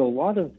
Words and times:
So 0.00 0.06
a 0.06 0.08
lot 0.08 0.38
of 0.38 0.50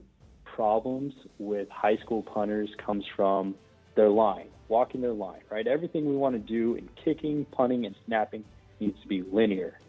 problems 0.45 1.15
with 1.39 1.67
high 1.71 1.97
school 1.97 2.21
punters 2.21 2.69
comes 2.77 3.03
from 3.15 3.55
their 3.95 4.09
line, 4.09 4.49
walking 4.67 5.01
their 5.01 5.13
line, 5.13 5.41
right? 5.49 5.65
Everything 5.65 6.07
we 6.07 6.15
want 6.15 6.35
to 6.35 6.39
do 6.39 6.75
in 6.75 6.87
kicking, 7.03 7.45
punting, 7.45 7.87
and 7.87 7.95
snapping 8.05 8.43
needs 8.79 9.01
to 9.01 9.07
be 9.07 9.23
linear. 9.23 9.79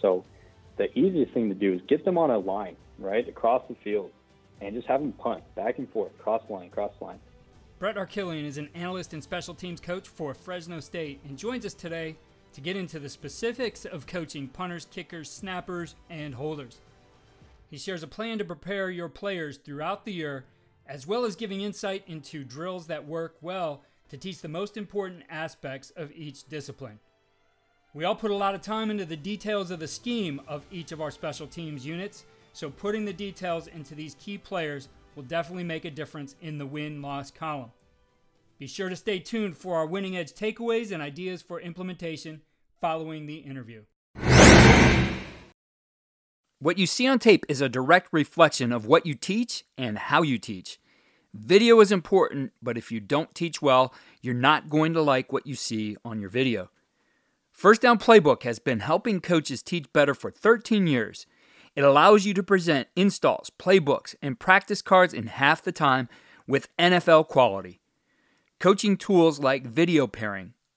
So 0.00 0.24
the 0.78 0.90
easiest 0.98 1.34
thing 1.34 1.50
to 1.50 1.54
do 1.54 1.74
is 1.74 1.82
get 1.86 2.06
them 2.06 2.16
on 2.16 2.30
a 2.30 2.38
line, 2.38 2.76
right, 2.98 3.28
across 3.28 3.62
the 3.68 3.74
field, 3.84 4.10
and 4.62 4.74
just 4.74 4.86
have 4.86 5.02
them 5.02 5.12
punt 5.12 5.44
back 5.54 5.76
and 5.76 5.86
forth, 5.90 6.16
cross 6.16 6.40
line, 6.48 6.70
cross 6.70 6.94
line. 7.02 7.18
Brett 7.78 7.96
Arkelian 7.96 8.46
is 8.46 8.56
an 8.56 8.70
analyst 8.74 9.12
and 9.12 9.22
special 9.22 9.52
teams 9.52 9.82
coach 9.82 10.08
for 10.08 10.32
Fresno 10.32 10.80
State 10.80 11.20
and 11.28 11.36
joins 11.36 11.66
us 11.66 11.74
today 11.74 12.16
to 12.54 12.62
get 12.62 12.74
into 12.74 12.98
the 12.98 13.10
specifics 13.10 13.84
of 13.84 14.06
coaching 14.06 14.48
punters, 14.48 14.86
kickers, 14.90 15.30
snappers, 15.30 15.94
and 16.08 16.34
holders. 16.34 16.80
He 17.74 17.78
shares 17.78 18.04
a 18.04 18.06
plan 18.06 18.38
to 18.38 18.44
prepare 18.44 18.88
your 18.88 19.08
players 19.08 19.56
throughout 19.56 20.04
the 20.04 20.12
year, 20.12 20.44
as 20.86 21.08
well 21.08 21.24
as 21.24 21.34
giving 21.34 21.62
insight 21.62 22.04
into 22.06 22.44
drills 22.44 22.86
that 22.86 23.04
work 23.04 23.34
well 23.40 23.82
to 24.10 24.16
teach 24.16 24.40
the 24.40 24.46
most 24.46 24.76
important 24.76 25.24
aspects 25.28 25.90
of 25.96 26.12
each 26.12 26.44
discipline. 26.44 27.00
We 27.92 28.04
all 28.04 28.14
put 28.14 28.30
a 28.30 28.36
lot 28.36 28.54
of 28.54 28.62
time 28.62 28.92
into 28.92 29.04
the 29.04 29.16
details 29.16 29.72
of 29.72 29.80
the 29.80 29.88
scheme 29.88 30.40
of 30.46 30.62
each 30.70 30.92
of 30.92 31.00
our 31.00 31.10
special 31.10 31.48
teams 31.48 31.84
units, 31.84 32.26
so 32.52 32.70
putting 32.70 33.04
the 33.04 33.12
details 33.12 33.66
into 33.66 33.96
these 33.96 34.14
key 34.20 34.38
players 34.38 34.88
will 35.16 35.24
definitely 35.24 35.64
make 35.64 35.84
a 35.84 35.90
difference 35.90 36.36
in 36.40 36.58
the 36.58 36.66
win 36.66 37.02
loss 37.02 37.32
column. 37.32 37.72
Be 38.56 38.68
sure 38.68 38.88
to 38.88 38.94
stay 38.94 39.18
tuned 39.18 39.58
for 39.58 39.74
our 39.74 39.86
winning 39.86 40.16
edge 40.16 40.32
takeaways 40.32 40.92
and 40.92 41.02
ideas 41.02 41.42
for 41.42 41.60
implementation 41.60 42.42
following 42.80 43.26
the 43.26 43.38
interview. 43.38 43.82
What 46.64 46.78
you 46.78 46.86
see 46.86 47.06
on 47.06 47.18
tape 47.18 47.44
is 47.46 47.60
a 47.60 47.68
direct 47.68 48.08
reflection 48.10 48.72
of 48.72 48.86
what 48.86 49.04
you 49.04 49.12
teach 49.12 49.64
and 49.76 49.98
how 49.98 50.22
you 50.22 50.38
teach. 50.38 50.80
Video 51.34 51.78
is 51.80 51.92
important, 51.92 52.52
but 52.62 52.78
if 52.78 52.90
you 52.90 53.00
don't 53.00 53.34
teach 53.34 53.60
well, 53.60 53.92
you're 54.22 54.32
not 54.32 54.70
going 54.70 54.94
to 54.94 55.02
like 55.02 55.30
what 55.30 55.46
you 55.46 55.56
see 55.56 55.98
on 56.06 56.22
your 56.22 56.30
video. 56.30 56.70
First 57.52 57.82
Down 57.82 57.98
Playbook 57.98 58.44
has 58.44 58.58
been 58.58 58.80
helping 58.80 59.20
coaches 59.20 59.62
teach 59.62 59.92
better 59.92 60.14
for 60.14 60.30
13 60.30 60.86
years. 60.86 61.26
It 61.76 61.84
allows 61.84 62.24
you 62.24 62.32
to 62.32 62.42
present 62.42 62.88
installs, 62.96 63.50
playbooks, 63.50 64.14
and 64.22 64.40
practice 64.40 64.80
cards 64.80 65.12
in 65.12 65.26
half 65.26 65.62
the 65.62 65.70
time 65.70 66.08
with 66.46 66.74
NFL 66.78 67.28
quality. 67.28 67.82
Coaching 68.58 68.96
tools 68.96 69.38
like 69.38 69.66
video 69.66 70.06
pairing, 70.06 70.54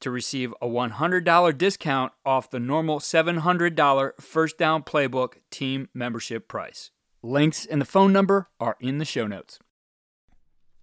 to 0.00 0.10
receive 0.10 0.52
a 0.60 0.66
$100 0.66 1.58
discount 1.58 2.12
off 2.24 2.50
the 2.50 2.60
normal 2.60 3.00
$700 3.00 4.20
First 4.20 4.58
Down 4.58 4.82
Playbook 4.82 5.34
team 5.50 5.88
membership 5.94 6.48
price. 6.48 6.90
Links 7.22 7.66
and 7.66 7.80
the 7.80 7.86
phone 7.86 8.12
number 8.12 8.48
are 8.60 8.76
in 8.80 8.98
the 8.98 9.04
show 9.04 9.26
notes. 9.26 9.58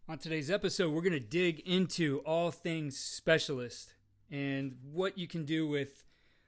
On 0.09 0.17
today's 0.17 0.51
episode, 0.51 0.91
we're 0.91 1.01
going 1.01 1.13
to 1.13 1.19
dig 1.19 1.61
into 1.61 2.19
all 2.25 2.51
things 2.51 2.97
specialist 2.97 3.93
and 4.29 4.75
what 4.91 5.17
you 5.17 5.27
can 5.27 5.45
do 5.45 5.67
with 5.67 6.03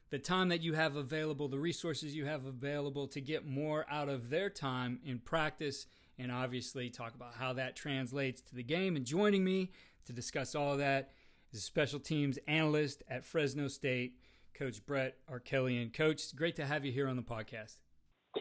the 0.09 0.19
time 0.19 0.49
that 0.49 0.61
you 0.61 0.73
have 0.73 0.95
available, 0.95 1.47
the 1.47 1.59
resources 1.59 2.15
you 2.15 2.25
have 2.25 2.45
available 2.45 3.07
to 3.07 3.21
get 3.21 3.45
more 3.45 3.85
out 3.89 4.09
of 4.09 4.29
their 4.29 4.49
time 4.49 4.99
in 5.05 5.19
practice, 5.19 5.87
and 6.17 6.31
obviously 6.31 6.89
talk 6.89 7.15
about 7.15 7.33
how 7.37 7.53
that 7.53 7.75
translates 7.75 8.41
to 8.41 8.55
the 8.55 8.63
game. 8.63 8.95
And 8.95 9.05
joining 9.05 9.43
me 9.43 9.71
to 10.05 10.13
discuss 10.13 10.55
all 10.55 10.77
that 10.77 11.11
is 11.55 11.61
a 11.61 11.63
special 11.63 11.99
teams 11.99 12.37
analyst 12.47 13.01
at 13.09 13.23
Fresno 13.23 13.69
State, 13.69 14.15
Coach 14.53 14.85
Brett 14.85 15.15
Arkelian. 15.31 15.93
Coach, 15.93 16.35
great 16.35 16.57
to 16.57 16.65
have 16.65 16.83
you 16.83 16.91
here 16.91 17.07
on 17.07 17.15
the 17.15 17.21
podcast. 17.21 17.77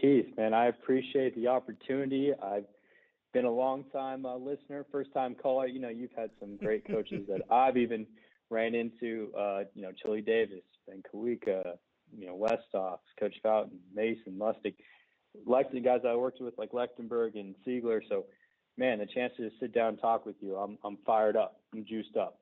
Keith, 0.00 0.26
man, 0.36 0.52
I 0.52 0.66
appreciate 0.66 1.36
the 1.36 1.46
opportunity. 1.46 2.32
I've 2.42 2.66
been 3.32 3.44
a 3.44 3.50
long 3.50 3.84
time 3.92 4.26
uh, 4.26 4.36
listener, 4.36 4.84
first 4.90 5.12
time 5.14 5.36
caller. 5.40 5.68
You 5.68 5.80
know, 5.80 5.90
you've 5.90 6.10
had 6.16 6.30
some 6.40 6.56
great 6.56 6.84
coaches 6.90 7.24
that 7.28 7.42
I've 7.50 7.76
even 7.76 8.04
ran 8.50 8.74
into. 8.74 9.30
Uh, 9.38 9.60
you 9.74 9.82
know, 9.82 9.92
Chili 10.02 10.20
Davis, 10.20 10.64
Ben 10.88 11.02
Kawika, 11.14 11.74
you 12.16 12.26
know, 12.26 12.36
Westhoff, 12.36 12.98
Coach 13.20 13.36
Fountain, 13.44 13.78
Mason, 13.94 14.38
Lustig, 14.38 14.74
like 15.46 15.70
the 15.70 15.78
guys 15.78 16.00
I 16.04 16.16
worked 16.16 16.40
with, 16.40 16.54
like 16.58 16.72
Lechtenberg 16.72 17.38
and 17.38 17.54
Siegler. 17.66 18.00
So, 18.08 18.24
man, 18.76 18.98
the 18.98 19.06
chance 19.06 19.32
to 19.36 19.50
sit 19.60 19.72
down 19.72 19.90
and 19.90 20.00
talk 20.00 20.26
with 20.26 20.36
you, 20.40 20.56
I'm 20.56 20.78
I'm 20.82 20.98
fired 21.06 21.36
up. 21.36 21.60
I'm 21.72 21.84
juiced 21.84 22.16
up. 22.16 22.40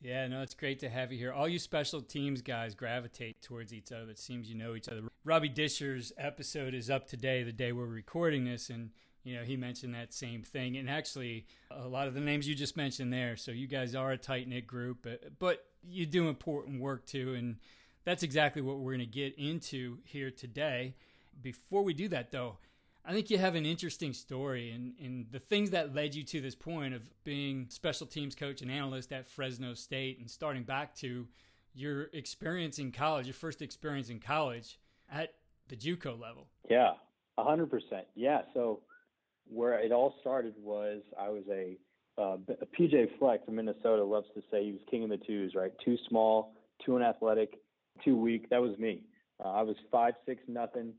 Yeah, 0.00 0.26
no, 0.28 0.42
it's 0.42 0.54
great 0.54 0.80
to 0.80 0.88
have 0.88 1.12
you 1.12 1.18
here. 1.18 1.32
All 1.32 1.48
you 1.48 1.58
special 1.58 2.02
teams 2.02 2.42
guys 2.42 2.74
gravitate 2.74 3.40
towards 3.40 3.72
each 3.72 3.90
other. 3.90 4.10
It 4.10 4.18
seems 4.18 4.48
you 4.48 4.54
know 4.54 4.74
each 4.74 4.88
other. 4.88 5.02
Robbie 5.24 5.48
Disher's 5.48 6.12
episode 6.18 6.74
is 6.74 6.90
up 6.90 7.06
today, 7.06 7.42
the 7.42 7.52
day 7.52 7.72
we're 7.72 7.86
recording 7.86 8.44
this, 8.44 8.68
and 8.68 8.90
you 9.22 9.34
know 9.34 9.42
he 9.44 9.56
mentioned 9.56 9.94
that 9.94 10.12
same 10.12 10.42
thing. 10.42 10.76
And 10.76 10.90
actually, 10.90 11.46
a 11.70 11.88
lot 11.88 12.06
of 12.06 12.14
the 12.14 12.20
names 12.20 12.46
you 12.46 12.54
just 12.54 12.76
mentioned 12.76 13.12
there. 13.12 13.36
So 13.36 13.50
you 13.50 13.66
guys 13.66 13.94
are 13.94 14.12
a 14.12 14.18
tight 14.18 14.46
knit 14.46 14.66
group, 14.66 14.98
but, 15.02 15.38
but 15.38 15.64
you 15.82 16.04
do 16.04 16.28
important 16.28 16.80
work 16.80 17.06
too, 17.06 17.34
and 17.34 17.56
that's 18.04 18.22
exactly 18.22 18.60
what 18.60 18.78
we're 18.78 18.92
going 18.92 18.98
to 18.98 19.06
get 19.06 19.34
into 19.38 19.98
here 20.04 20.30
today. 20.30 20.96
Before 21.40 21.82
we 21.82 21.94
do 21.94 22.08
that, 22.08 22.30
though, 22.30 22.58
I 23.06 23.12
think 23.12 23.28
you 23.30 23.36
have 23.36 23.54
an 23.54 23.66
interesting 23.66 24.14
story 24.14 24.70
and, 24.70 24.94
and 24.98 25.26
the 25.30 25.38
things 25.38 25.70
that 25.70 25.94
led 25.94 26.14
you 26.14 26.22
to 26.24 26.40
this 26.40 26.54
point 26.54 26.94
of 26.94 27.02
being 27.22 27.66
special 27.68 28.06
teams 28.06 28.34
coach 28.34 28.62
and 28.62 28.70
analyst 28.70 29.12
at 29.12 29.28
Fresno 29.28 29.74
State 29.74 30.18
and 30.20 30.30
starting 30.30 30.62
back 30.62 30.94
to 30.96 31.26
your 31.74 32.04
experience 32.14 32.78
in 32.78 32.92
college, 32.92 33.26
your 33.26 33.34
first 33.34 33.60
experience 33.60 34.08
in 34.08 34.20
college 34.20 34.78
at 35.12 35.34
the 35.68 35.76
JUCO 35.76 36.18
level. 36.18 36.46
Yeah, 36.70 36.92
100%. 37.38 37.68
Yeah. 38.14 38.42
So 38.54 38.80
where 39.48 39.78
it 39.78 39.92
all 39.92 40.14
started 40.20 40.54
was 40.58 41.02
I 41.20 41.28
was 41.28 41.42
a, 41.50 41.76
uh, 42.16 42.38
a 42.48 42.66
PJ 42.80 43.18
Fleck 43.18 43.44
from 43.44 43.56
Minnesota 43.56 44.02
loves 44.02 44.28
to 44.34 44.42
say 44.50 44.64
he 44.64 44.72
was 44.72 44.80
king 44.90 45.04
of 45.04 45.10
the 45.10 45.18
twos, 45.18 45.54
right? 45.54 45.72
Too 45.84 45.96
small, 46.08 46.54
too 46.86 46.96
unathletic, 46.96 47.58
too 48.02 48.16
weak. 48.16 48.48
That 48.48 48.62
was 48.62 48.78
me. 48.78 49.02
Uh, 49.44 49.50
I 49.50 49.62
was 49.62 49.76
five 49.90 50.14
six 50.24 50.40
nothing, 50.46 50.92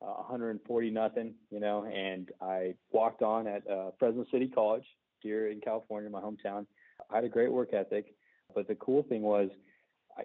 uh, 0.00 0.06
140 0.06 0.90
nothing, 0.90 1.34
you 1.50 1.60
know, 1.60 1.84
and 1.84 2.30
I 2.40 2.74
walked 2.92 3.22
on 3.22 3.46
at 3.46 3.68
uh, 3.68 3.90
Fresno 3.98 4.24
City 4.30 4.48
College 4.48 4.84
here 5.20 5.48
in 5.48 5.60
California, 5.60 6.08
my 6.08 6.20
hometown. 6.20 6.66
I 7.10 7.16
had 7.16 7.24
a 7.24 7.28
great 7.28 7.52
work 7.52 7.72
ethic, 7.72 8.14
but 8.54 8.68
the 8.68 8.74
cool 8.76 9.02
thing 9.02 9.22
was, 9.22 9.50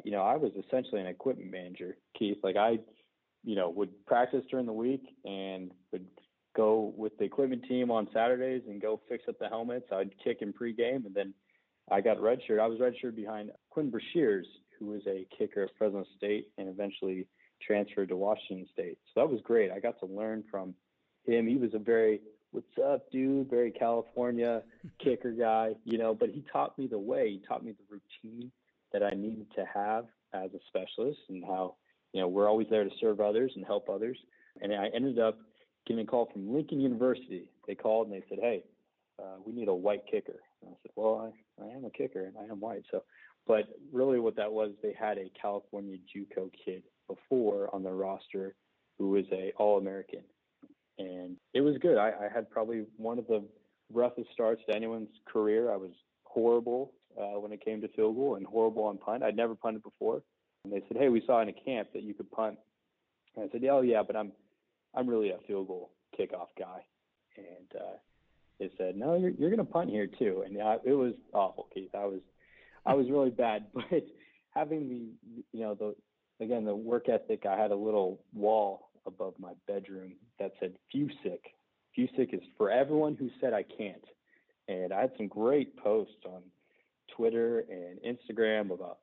you 0.04 0.12
know, 0.12 0.22
I 0.22 0.36
was 0.36 0.52
essentially 0.68 1.02
an 1.02 1.08
equipment 1.08 1.52
manager, 1.52 1.98
Keith. 2.18 2.38
Like 2.44 2.56
I, 2.56 2.80
you 3.44 3.56
know, 3.56 3.70
would 3.70 4.06
practice 4.06 4.44
during 4.50 4.66
the 4.66 4.74
week 4.74 5.04
and 5.26 5.72
would 5.92 6.06
go 6.56 6.94
with 6.96 7.18
the 7.18 7.26
equipment 7.26 7.64
team 7.68 7.92
on 7.92 8.08
Saturdays 8.14 8.64
and 8.68 8.82
go 8.82 9.02
fix 9.10 9.24
up 9.28 9.40
the 9.40 9.48
helmets. 9.48 9.88
I'd 9.92 10.12
kick 10.24 10.40
in 10.42 10.54
pregame, 10.54 11.06
and 11.06 11.14
then 11.16 11.34
I 11.92 12.02
got 12.02 12.18
redshirt. 12.18 12.60
I 12.60 12.68
was 12.68 12.80
redshirt 12.80 13.16
behind 13.16 13.52
Quinn 13.70 13.92
Brashears, 13.92 14.46
who 14.80 14.88
was 14.88 15.02
a 15.08 15.28
kicker 15.38 15.64
at 15.64 15.70
Fresno 15.78 16.06
State 16.18 16.48
and 16.58 16.70
eventually 16.70 17.28
transferred 17.66 18.10
to 18.10 18.16
Washington 18.16 18.68
State. 18.72 18.98
So 19.14 19.22
that 19.22 19.30
was 19.30 19.42
great. 19.44 19.72
I 19.72 19.80
got 19.80 20.00
to 20.00 20.06
learn 20.06 20.44
from 20.50 20.76
him. 21.26 21.48
He 21.48 21.56
was 21.56 21.74
a 21.74 21.80
very 21.80 22.22
what's 22.52 22.68
up, 22.86 23.10
dude, 23.12 23.50
very 23.50 23.72
California 23.72 24.62
kicker 25.04 25.32
guy, 25.32 25.72
you 25.86 25.98
know, 25.98 26.14
but 26.14 26.30
he 26.30 26.44
taught 26.52 26.78
me 26.78 26.88
the 26.88 27.00
way. 27.00 27.32
He 27.32 27.42
taught 27.48 27.66
me 27.66 27.72
the 27.72 27.98
routine 28.24 28.52
that 28.92 29.04
I 29.04 29.10
needed 29.12 29.48
to 29.56 29.66
have 29.74 30.06
as 30.34 30.52
a 30.54 30.60
specialist 30.68 31.20
and 31.30 31.44
how, 31.44 31.76
you 32.14 32.22
know, 32.22 32.28
we're 32.28 32.48
always 32.48 32.68
there 32.70 32.84
to 32.84 32.92
serve 33.02 33.20
others 33.20 33.52
and 33.56 33.66
help 33.66 33.90
others. 33.90 34.18
And 34.62 34.72
I 34.72 34.90
ended 34.94 35.18
up 35.18 35.40
getting 35.88 36.04
a 36.04 36.08
call 36.08 36.30
from 36.32 36.54
Lincoln 36.54 36.80
University. 36.80 37.46
They 37.68 37.74
called 37.76 38.08
and 38.08 38.16
they 38.16 38.24
said, 38.30 38.38
"Hey, 38.40 38.64
uh, 39.20 39.38
we 39.44 39.52
need 39.52 39.68
a 39.68 39.74
white 39.74 40.04
kicker." 40.10 40.40
And 40.62 40.70
I 40.70 40.76
said, 40.84 40.92
"Well, 40.96 41.34
I, 41.60 41.64
I 41.64 41.76
am 41.76 41.86
a 41.86 41.90
kicker 41.90 42.26
and 42.26 42.36
I 42.38 42.52
am 42.52 42.60
white." 42.60 42.84
So, 42.92 43.04
but 43.48 43.66
really, 43.92 44.20
what 44.20 44.36
that 44.36 44.52
was, 44.52 44.72
they 44.84 44.94
had 44.94 45.18
a 45.18 45.32
California 45.42 45.98
JUCO 46.16 46.52
kid 46.64 46.84
before 47.08 47.74
on 47.74 47.84
their 47.84 47.96
roster 47.96 48.56
who 48.98 49.10
was 49.10 49.26
a 49.32 49.52
All 49.58 49.78
American, 49.78 50.22
and 51.00 51.38
it 51.54 51.62
was 51.62 51.78
good. 51.80 51.98
I, 51.98 52.10
I 52.10 52.34
had 52.34 52.50
probably 52.50 52.86
one 52.98 53.18
of 53.18 53.28
the 53.28 53.44
roughest 53.92 54.30
starts 54.34 54.62
to 54.68 54.76
anyone's 54.76 55.10
career. 55.26 55.72
I 55.72 55.78
was 55.78 55.92
horrible 56.24 56.94
uh, 57.20 57.40
when 57.40 57.52
it 57.52 57.64
came 57.64 57.82
to 57.82 57.88
field 57.90 58.16
goal 58.16 58.36
and 58.36 58.46
horrible 58.46 58.84
on 58.84 58.98
punt. 58.98 59.24
I'd 59.24 59.36
never 59.36 59.56
punted 59.56 59.84
before. 59.84 60.22
And 60.64 60.74
they 60.74 60.84
said, 60.88 60.98
"Hey, 60.98 61.10
we 61.10 61.24
saw 61.26 61.42
in 61.42 61.50
a 61.50 61.54
camp 61.54 61.90
that 61.94 62.04
you 62.04 62.14
could 62.14 62.32
punt." 62.32 62.58
And 63.36 63.46
I 63.46 63.52
said, 63.52 63.62
"Yeah, 63.62 63.72
oh 63.72 63.82
yeah, 63.82 64.04
but 64.06 64.16
I'm 64.16 64.32
I'm 64.96 65.08
really 65.08 65.32
a 65.32 65.38
field 65.48 65.68
goal 65.68 65.92
kickoff 66.18 66.48
guy, 66.58 66.86
and 67.38 67.82
uh, 67.82 67.98
they 68.60 68.70
said, 68.78 68.96
"No, 68.96 69.16
you're 69.16 69.32
you're 69.32 69.50
going 69.50 69.66
to 69.66 69.72
punt 69.72 69.90
here 69.90 70.08
too," 70.08 70.44
and 70.46 70.62
I, 70.62 70.78
it 70.86 70.94
was 70.94 71.14
awful, 71.34 71.68
Keith. 71.74 71.94
I 71.94 72.06
was 72.06 72.22
I 72.86 72.94
was 72.94 73.10
really 73.10 73.30
bad, 73.30 73.66
but 73.74 74.06
having 74.52 74.90
the 74.90 75.44
you 75.52 75.64
know 75.64 75.76
the 75.76 75.96
again 76.44 76.66
the 76.66 76.76
work 76.76 77.10
ethic, 77.10 77.46
I 77.46 77.58
had 77.58 77.72
a 77.72 77.76
little 77.76 78.20
wall 78.34 78.90
above 79.06 79.34
my 79.40 79.54
bedroom 79.68 80.14
that 80.40 80.54
said 80.60 80.74
"Fusick." 80.94 81.42
Fusick 81.98 82.34
is 82.34 82.42
for 82.58 82.72
everyone 82.72 83.16
who 83.16 83.30
said 83.40 83.54
I 83.54 83.64
can't, 83.64 84.04
and 84.68 84.94
I 84.94 85.02
had 85.02 85.12
some 85.18 85.28
great 85.28 85.78
posts 85.78 86.26
on 86.26 86.42
Twitter 87.16 87.66
and 87.70 88.00
Instagram 88.02 88.72
about 88.72 89.00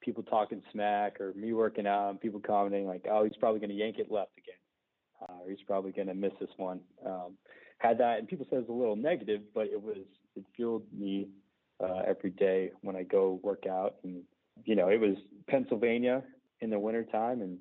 people 0.00 0.22
talking 0.22 0.62
smack 0.72 1.20
or 1.20 1.32
me 1.34 1.52
working 1.52 1.86
out 1.86 2.10
and 2.10 2.20
people 2.20 2.40
commenting 2.40 2.86
like, 2.86 3.06
"Oh, 3.10 3.24
he's 3.24 3.36
probably 3.36 3.60
going 3.60 3.70
to 3.70 3.76
yank 3.76 3.98
it 3.98 4.10
left 4.10 4.32
again." 4.36 4.54
Uh, 5.28 5.48
he's 5.48 5.62
probably 5.66 5.92
going 5.92 6.08
to 6.08 6.14
miss 6.14 6.32
this 6.40 6.50
one. 6.56 6.80
Um, 7.06 7.36
had 7.78 7.98
that, 7.98 8.18
and 8.18 8.28
people 8.28 8.46
said 8.48 8.56
it 8.56 8.68
was 8.68 8.68
a 8.68 8.72
little 8.72 8.96
negative, 8.96 9.42
but 9.54 9.66
it 9.66 9.80
was 9.80 9.98
it 10.36 10.44
fueled 10.56 10.84
me 10.92 11.28
uh, 11.82 12.02
every 12.06 12.30
day 12.30 12.70
when 12.82 12.96
I 12.96 13.02
go 13.02 13.40
work 13.42 13.66
out. 13.66 13.96
And 14.04 14.22
you 14.64 14.76
know, 14.76 14.88
it 14.88 15.00
was 15.00 15.16
Pennsylvania 15.48 16.22
in 16.64 16.70
the 16.70 16.78
wintertime, 16.78 17.42
and 17.42 17.58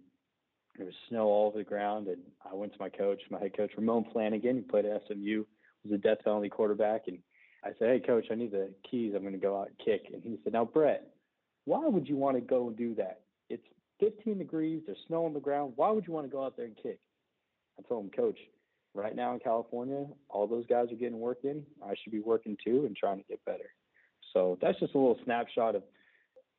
there 0.78 0.86
was 0.86 0.96
snow 1.10 1.28
all 1.28 1.48
over 1.48 1.60
the 1.60 1.64
ground. 1.64 2.08
And 2.08 2.22
I 2.50 2.56
went 2.56 2.74
to 2.74 2.80
my 2.80 2.90
coach, 2.90 3.22
my 3.30 3.40
head 3.40 3.56
coach 3.56 3.72
Ramon 3.78 4.06
Flanagan, 4.12 4.58
who 4.58 4.62
played 4.64 4.86
at 4.86 5.04
SMU, 5.08 5.44
was 5.84 5.94
a 5.94 5.98
death 5.98 6.20
penalty 6.24 6.50
quarterback, 6.50 7.04
and 7.08 7.20
I 7.64 7.70
said, 7.78 7.90
"Hey, 7.90 8.00
coach, 8.00 8.26
I 8.32 8.36
need 8.36 8.52
the 8.52 8.74
keys. 8.90 9.14
I'm 9.16 9.22
going 9.22 9.34
to 9.34 9.40
go 9.40 9.60
out 9.60 9.68
and 9.68 9.78
kick." 9.78 10.10
And 10.12 10.24
he 10.24 10.40
said, 10.44 10.54
"Now, 10.54 10.66
Brett, 10.66 11.14
why 11.66 11.86
would 11.86 12.08
you 12.08 12.16
want 12.16 12.38
to 12.38 12.42
go 12.42 12.68
and 12.68 12.78
do 12.78 12.96
that? 12.96 13.22
It's 13.50 13.66
15 14.00 14.38
degrees. 14.38 14.82
There's 14.86 14.98
snow 15.08 15.26
on 15.26 15.34
the 15.34 15.40
ground. 15.40 15.74
Why 15.76 15.92
would 15.92 16.08
you 16.08 16.14
want 16.14 16.26
to 16.26 16.32
go 16.32 16.44
out 16.44 16.56
there 16.56 16.66
and 16.66 16.76
kick?" 16.76 17.00
I 17.78 17.82
told 17.88 18.06
him, 18.06 18.12
Coach, 18.12 18.38
right 18.94 19.16
now 19.16 19.34
in 19.34 19.40
California, 19.40 20.06
all 20.30 20.48
those 20.48 20.66
guys 20.68 20.92
are 20.92 20.96
getting 20.96 21.20
work 21.20 21.40
in. 21.44 21.66
I 21.84 21.96
should 22.02 22.12
be 22.12 22.20
working 22.20 22.58
too 22.64 22.86
and 22.86 22.96
trying 22.96 23.18
to 23.18 23.24
get 23.24 23.44
better. 23.46 23.74
So 24.34 24.58
that's 24.62 24.80
just 24.80 24.96
a 24.96 24.98
little 24.98 25.20
snapshot 25.24 25.76
of 25.76 25.84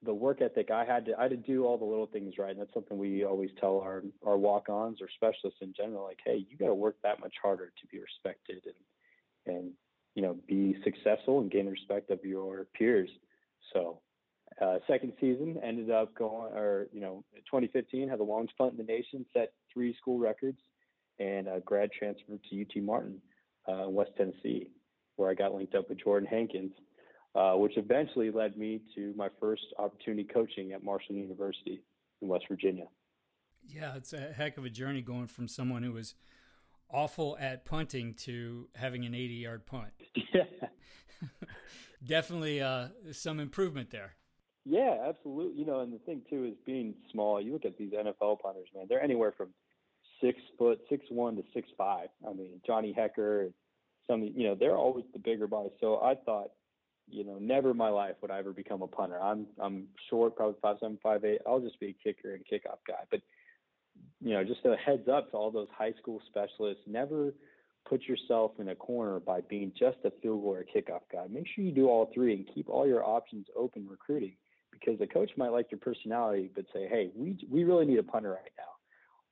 the 0.04 0.14
work 0.14 0.40
ethic 0.42 0.70
I 0.70 0.84
had 0.84 1.06
to 1.06 1.18
I 1.18 1.22
had 1.22 1.30
to 1.30 1.36
do 1.36 1.64
all 1.64 1.78
the 1.78 1.84
little 1.84 2.06
things 2.06 2.34
right. 2.38 2.50
And 2.50 2.60
that's 2.60 2.72
something 2.74 2.98
we 2.98 3.24
always 3.24 3.50
tell 3.60 3.80
our 3.80 4.02
our 4.26 4.36
walk 4.36 4.68
ons 4.68 4.98
or 5.00 5.08
specialists 5.14 5.60
in 5.60 5.72
general, 5.76 6.04
like, 6.04 6.20
hey, 6.24 6.44
you 6.48 6.56
gotta 6.56 6.74
work 6.74 6.96
that 7.02 7.20
much 7.20 7.34
harder 7.42 7.66
to 7.66 7.86
be 7.88 8.00
respected 8.00 8.64
and 8.66 9.56
and 9.56 9.72
you 10.14 10.22
know, 10.22 10.36
be 10.46 10.76
successful 10.84 11.40
and 11.40 11.50
gain 11.50 11.66
respect 11.66 12.10
of 12.10 12.24
your 12.24 12.66
peers. 12.78 13.10
So 13.72 14.00
uh, 14.60 14.78
second 14.86 15.12
season 15.20 15.58
ended 15.62 15.90
up 15.90 16.14
going 16.14 16.52
or 16.52 16.86
you 16.92 17.00
know 17.00 17.24
2015 17.50 18.08
had 18.08 18.20
the 18.20 18.24
longest 18.24 18.56
punt 18.56 18.72
in 18.72 18.76
the 18.78 18.92
nation 18.92 19.26
set 19.32 19.52
three 19.72 19.96
school 20.00 20.18
records 20.18 20.58
and 21.18 21.48
a 21.48 21.60
grad 21.60 21.90
transfer 21.96 22.38
to 22.50 22.60
UT 22.60 22.82
Martin, 22.82 23.20
uh, 23.68 23.88
West 23.88 24.10
Tennessee, 24.16 24.70
where 25.16 25.30
I 25.30 25.34
got 25.34 25.54
linked 25.54 25.74
up 25.74 25.88
with 25.88 26.02
Jordan 26.02 26.28
Hankins, 26.28 26.72
uh, 27.34 27.52
which 27.54 27.76
eventually 27.76 28.30
led 28.30 28.56
me 28.56 28.80
to 28.94 29.12
my 29.16 29.28
first 29.40 29.62
opportunity 29.78 30.24
coaching 30.24 30.72
at 30.72 30.82
Marshall 30.82 31.14
University 31.14 31.82
in 32.22 32.28
West 32.28 32.44
Virginia. 32.48 32.86
Yeah, 33.66 33.96
it's 33.96 34.12
a 34.12 34.32
heck 34.32 34.56
of 34.56 34.64
a 34.64 34.70
journey 34.70 35.02
going 35.02 35.26
from 35.26 35.48
someone 35.48 35.82
who 35.82 35.92
was 35.92 36.14
awful 36.90 37.36
at 37.40 37.64
punting 37.64 38.14
to 38.14 38.68
having 38.74 39.04
an 39.04 39.14
80 39.14 39.34
yard 39.34 39.66
punt. 39.66 39.92
Yeah. 40.32 40.68
Definitely 42.04 42.60
uh, 42.60 42.88
some 43.12 43.40
improvement 43.40 43.90
there. 43.90 44.14
Yeah, 44.64 44.96
absolutely. 45.08 45.58
You 45.58 45.66
know, 45.66 45.80
and 45.80 45.92
the 45.92 45.98
thing 45.98 46.22
too 46.28 46.44
is 46.44 46.54
being 46.66 46.94
small. 47.12 47.40
You 47.40 47.52
look 47.52 47.64
at 47.64 47.78
these 47.78 47.92
NFL 47.92 48.40
punters, 48.40 48.68
man. 48.74 48.86
They're 48.88 49.02
anywhere 49.02 49.32
from 49.36 49.50
six 50.20 50.38
foot, 50.58 50.80
six 50.88 51.04
one 51.08 51.36
to 51.36 51.42
six 51.54 51.68
five. 51.78 52.08
I 52.28 52.32
mean, 52.32 52.60
Johnny 52.66 52.94
Hekker, 52.98 53.52
some 54.06 54.22
you 54.22 54.44
know, 54.44 54.54
they're 54.54 54.76
always 54.76 55.04
the 55.12 55.18
bigger 55.18 55.46
bodies. 55.46 55.72
So 55.80 56.00
I 56.02 56.14
thought, 56.14 56.50
you 57.08 57.24
know, 57.24 57.38
never 57.38 57.70
in 57.70 57.76
my 57.76 57.88
life 57.88 58.16
would 58.22 58.30
I 58.30 58.38
ever 58.38 58.52
become 58.52 58.82
a 58.82 58.86
punter. 58.86 59.20
I'm 59.20 59.46
I'm 59.60 59.88
short, 60.10 60.36
probably 60.36 60.56
five 60.62 60.76
seven, 60.80 60.98
five 61.02 61.24
eight. 61.24 61.40
I'll 61.46 61.60
just 61.60 61.78
be 61.80 61.88
a 61.88 61.92
kicker 62.04 62.34
and 62.34 62.44
kickoff 62.44 62.78
guy. 62.86 63.04
But 63.10 63.20
you 64.20 64.32
know, 64.32 64.44
just 64.44 64.64
a 64.64 64.76
heads 64.76 65.08
up 65.08 65.30
to 65.30 65.36
all 65.36 65.50
those 65.50 65.68
high 65.76 65.92
school 66.00 66.20
specialists, 66.28 66.82
never 66.86 67.34
put 67.88 68.02
yourself 68.04 68.52
in 68.58 68.70
a 68.70 68.74
corner 68.74 69.20
by 69.20 69.42
being 69.42 69.70
just 69.78 69.98
a 70.04 70.10
field 70.22 70.42
goal 70.42 70.54
or 70.54 70.64
kickoff 70.64 71.02
guy. 71.12 71.26
Make 71.28 71.46
sure 71.54 71.64
you 71.64 71.72
do 71.72 71.88
all 71.88 72.10
three 72.14 72.34
and 72.34 72.46
keep 72.54 72.68
all 72.68 72.86
your 72.86 73.04
options 73.04 73.46
open 73.56 73.86
recruiting 73.88 74.36
because 74.72 74.98
the 74.98 75.06
coach 75.06 75.30
might 75.36 75.50
like 75.50 75.70
your 75.70 75.80
personality 75.80 76.50
but 76.54 76.64
say, 76.72 76.88
"Hey, 76.88 77.10
we 77.14 77.36
we 77.50 77.64
really 77.64 77.86
need 77.86 77.98
a 77.98 78.02
punter 78.02 78.30
right 78.30 78.52
now." 78.56 78.64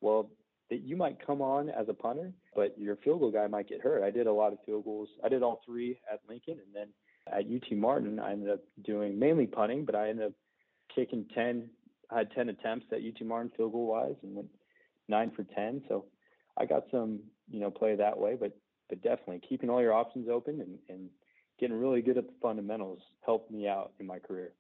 Well, 0.01 0.31
that 0.71 0.83
you 0.83 0.97
might 0.97 1.25
come 1.25 1.43
on 1.43 1.69
as 1.69 1.89
a 1.89 1.95
punter, 1.95 2.33
but 2.55 2.79
your 2.79 2.97
field 2.97 3.21
goal 3.21 3.31
guy 3.31 3.47
might 3.47 3.69
get 3.69 3.81
hurt. 3.81 4.03
I 4.03 4.11
did 4.11 4.27
a 4.27 4.33
lot 4.33 4.53
of 4.53 4.59
field 4.65 4.85
goals. 4.85 5.09
I 5.23 5.29
did 5.29 5.43
all 5.43 5.61
three 5.67 5.99
at 6.11 6.21
Lincoln, 6.29 6.59
and 6.65 6.75
then 6.75 6.89
at 7.31 7.45
UT 7.45 7.77
Martin, 7.77 8.19
I 8.19 8.33
ended 8.33 8.51
up 8.51 8.61
doing 8.85 9.19
mainly 9.19 9.47
punting, 9.47 9.85
but 9.85 9.95
I 9.95 10.09
ended 10.09 10.27
up 10.27 10.33
kicking 10.95 11.27
ten. 11.35 11.69
I 12.11 12.19
had 12.19 12.33
ten 12.33 12.49
attempts 12.49 12.87
at 12.93 12.99
UT 12.99 13.25
Martin 13.27 13.53
field 13.57 13.73
goal 13.73 13.87
wise, 13.87 14.17
and 14.23 14.35
went 14.35 14.49
nine 15.09 15.31
for 15.35 15.45
ten. 15.45 15.83
So 15.89 16.07
I 16.57 16.67
got 16.67 16.85
some, 16.91 17.21
you 17.51 17.61
know, 17.61 17.71
play 17.71 17.97
that 17.97 18.19
way. 18.19 18.37
But 18.39 18.57
but 18.89 19.03
definitely 19.03 19.41
keeping 19.49 19.71
all 19.71 19.81
your 19.81 19.95
options 19.95 20.29
open 20.29 20.61
and, 20.61 20.79
and 20.89 21.09
getting 21.59 21.77
really 21.77 22.03
good 22.03 22.19
at 22.19 22.27
the 22.27 22.35
fundamentals 22.43 23.01
helped 23.25 23.51
me 23.51 23.69
out 23.69 23.93
in 24.01 24.07
my 24.07 24.19
career. 24.19 24.53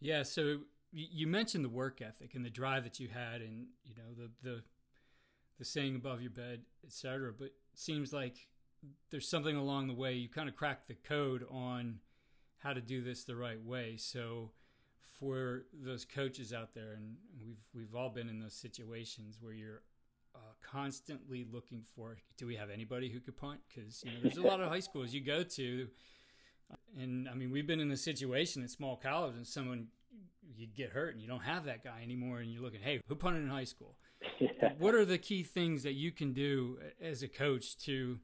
Yeah. 0.00 0.22
So 0.22 0.58
you 0.92 1.26
mentioned 1.26 1.64
the 1.64 1.70
work 1.70 2.00
ethic 2.00 2.34
and 2.34 2.44
the 2.44 2.50
drive 2.50 2.84
that 2.84 3.00
you 3.00 3.08
had, 3.08 3.40
and 3.40 3.66
you 3.84 3.94
know 3.96 4.14
the 4.16 4.30
the 4.42 4.62
the 5.58 5.64
saying 5.64 5.96
above 5.96 6.20
your 6.20 6.30
bed, 6.30 6.62
etc. 6.86 7.32
But 7.36 7.50
seems 7.74 8.12
like 8.12 8.48
there's 9.10 9.28
something 9.28 9.56
along 9.56 9.88
the 9.88 9.94
way 9.94 10.14
you 10.14 10.28
kind 10.28 10.48
of 10.48 10.56
crack 10.56 10.86
the 10.86 10.94
code 10.94 11.44
on 11.50 11.98
how 12.58 12.72
to 12.72 12.80
do 12.80 13.02
this 13.02 13.24
the 13.24 13.36
right 13.36 13.62
way. 13.62 13.96
So 13.96 14.50
for 15.18 15.64
those 15.72 16.04
coaches 16.04 16.52
out 16.52 16.74
there, 16.74 16.92
and 16.92 17.16
we've 17.40 17.60
we've 17.74 17.94
all 17.94 18.10
been 18.10 18.28
in 18.28 18.40
those 18.40 18.54
situations 18.54 19.38
where 19.40 19.52
you're 19.52 19.82
uh, 20.34 20.38
constantly 20.62 21.46
looking 21.50 21.82
for 21.96 22.18
do 22.36 22.46
we 22.46 22.56
have 22.56 22.70
anybody 22.70 23.08
who 23.08 23.20
could 23.20 23.36
punt? 23.36 23.60
Because 23.68 24.02
you 24.04 24.12
know, 24.12 24.18
there's 24.22 24.36
a 24.36 24.42
lot 24.42 24.60
of 24.60 24.68
high 24.68 24.80
schools 24.80 25.12
you 25.12 25.20
go 25.20 25.42
to, 25.42 25.88
and 27.00 27.28
I 27.28 27.34
mean 27.34 27.50
we've 27.50 27.66
been 27.66 27.80
in 27.80 27.88
the 27.88 27.96
situation 27.96 28.62
at 28.62 28.70
small 28.70 28.96
college, 28.96 29.34
and 29.36 29.46
someone 29.46 29.88
you 30.56 30.66
get 30.66 30.90
hurt 30.90 31.12
and 31.12 31.22
you 31.22 31.28
don't 31.28 31.42
have 31.42 31.64
that 31.64 31.84
guy 31.84 32.00
anymore, 32.02 32.38
and 32.38 32.50
you're 32.52 32.62
looking, 32.62 32.80
hey, 32.80 33.00
who 33.06 33.14
punted 33.14 33.42
in 33.42 33.48
high 33.48 33.64
school? 33.64 33.96
Yeah. 34.38 34.48
What 34.78 34.94
are 34.94 35.04
the 35.04 35.18
key 35.18 35.42
things 35.42 35.82
that 35.82 35.94
you 35.94 36.12
can 36.12 36.32
do 36.32 36.78
as 37.00 37.22
a 37.22 37.28
coach 37.28 37.76
to, 37.78 38.18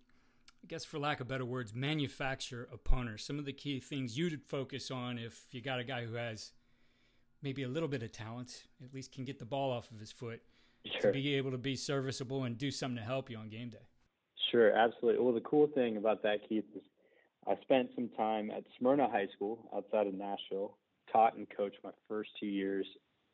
I 0.65 0.67
guess, 0.67 0.83
for 0.83 0.99
lack 0.99 1.21
of 1.21 1.29
better 1.29 1.45
words, 1.45 1.75
manufacture 1.75 2.67
a 2.73 2.79
punter? 2.79 3.19
Some 3.19 3.39
of 3.39 3.45
the 3.45 3.53
key 3.53 3.81
things 3.81 4.17
you'd 4.17 4.43
focus 4.43 4.91
on 4.91 5.19
if 5.19 5.47
you 5.51 5.61
got 5.61 5.79
a 5.79 5.85
guy 5.85 6.07
who 6.07 6.15
has 6.15 6.53
maybe 7.43 7.65
a 7.65 7.69
little 7.69 7.89
bit 7.89 8.03
of 8.03 8.13
talent, 8.13 8.63
at 8.83 8.95
least 8.95 9.13
can 9.13 9.27
get 9.27 9.39
the 9.39 9.45
ball 9.45 9.71
off 9.71 9.91
of 9.91 10.01
his 10.01 10.11
foot 10.11 10.41
sure. 10.87 11.13
to 11.13 11.13
be 11.13 11.35
able 11.35 11.51
to 11.51 11.59
be 11.59 11.77
serviceable 11.77 12.45
and 12.45 12.57
do 12.57 12.71
something 12.71 12.97
to 12.97 13.03
help 13.03 13.29
you 13.29 13.37
on 13.37 13.51
game 13.51 13.69
day. 13.69 13.87
Sure, 14.51 14.73
absolutely. 14.73 15.23
Well, 15.23 15.35
the 15.35 15.43
cool 15.43 15.67
thing 15.67 15.99
about 15.99 16.23
that, 16.23 16.39
Keith, 16.49 16.65
is 16.75 16.83
I 17.47 17.57
spent 17.61 17.91
some 17.95 18.09
time 18.17 18.51
at 18.51 18.65
Smyrna 18.79 19.11
High 19.11 19.29
School 19.37 19.69
outside 19.77 20.07
of 20.07 20.15
Nashville, 20.15 20.79
taught 21.13 21.37
and 21.37 21.47
coached 21.55 21.77
my 21.85 21.91
first 22.09 22.31
two 22.41 22.47
years 22.47 22.87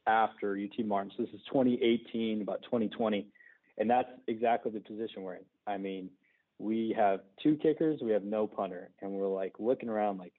after 0.09 0.59
UT 0.59 0.85
Martin. 0.85 1.13
So 1.17 1.23
this 1.23 1.33
is 1.33 1.43
2018, 1.47 2.43
about 2.43 2.65
2020. 2.65 3.29
And 3.79 3.89
that's 3.89 4.09
exactly 4.27 4.73
the 4.73 4.81
position 4.81 5.23
we're 5.23 5.37
in. 5.37 5.45
I 5.69 5.77
mean, 5.79 6.11
we 6.61 6.95
have 6.97 7.21
two 7.43 7.57
kickers, 7.57 8.01
we 8.03 8.13
have 8.13 8.25
no 8.25 8.47
punter, 8.47 8.91
and 9.01 9.11
we're 9.11 9.29
like 9.29 9.55
looking 9.59 9.89
around 9.89 10.19
like, 10.19 10.33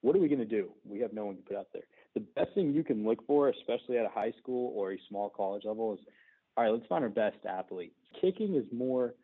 what 0.00 0.16
are 0.16 0.18
we 0.18 0.28
going 0.28 0.40
to 0.40 0.44
do? 0.44 0.70
We 0.84 1.00
have 1.00 1.12
no 1.12 1.26
one 1.26 1.36
to 1.36 1.42
put 1.42 1.56
out 1.56 1.68
there. 1.72 1.82
The 2.14 2.20
best 2.20 2.54
thing 2.54 2.72
you 2.72 2.82
can 2.82 3.06
look 3.06 3.24
for, 3.26 3.48
especially 3.48 3.98
at 3.98 4.04
a 4.04 4.10
high 4.10 4.32
school 4.42 4.72
or 4.76 4.92
a 4.92 4.98
small 5.08 5.30
college 5.30 5.62
level, 5.64 5.94
is 5.94 6.00
all 6.56 6.64
right, 6.64 6.72
let's 6.72 6.86
find 6.86 7.04
our 7.04 7.10
best 7.10 7.38
athlete. 7.48 7.94
Kicking 8.20 8.54
is 8.54 8.66
more, 8.72 9.14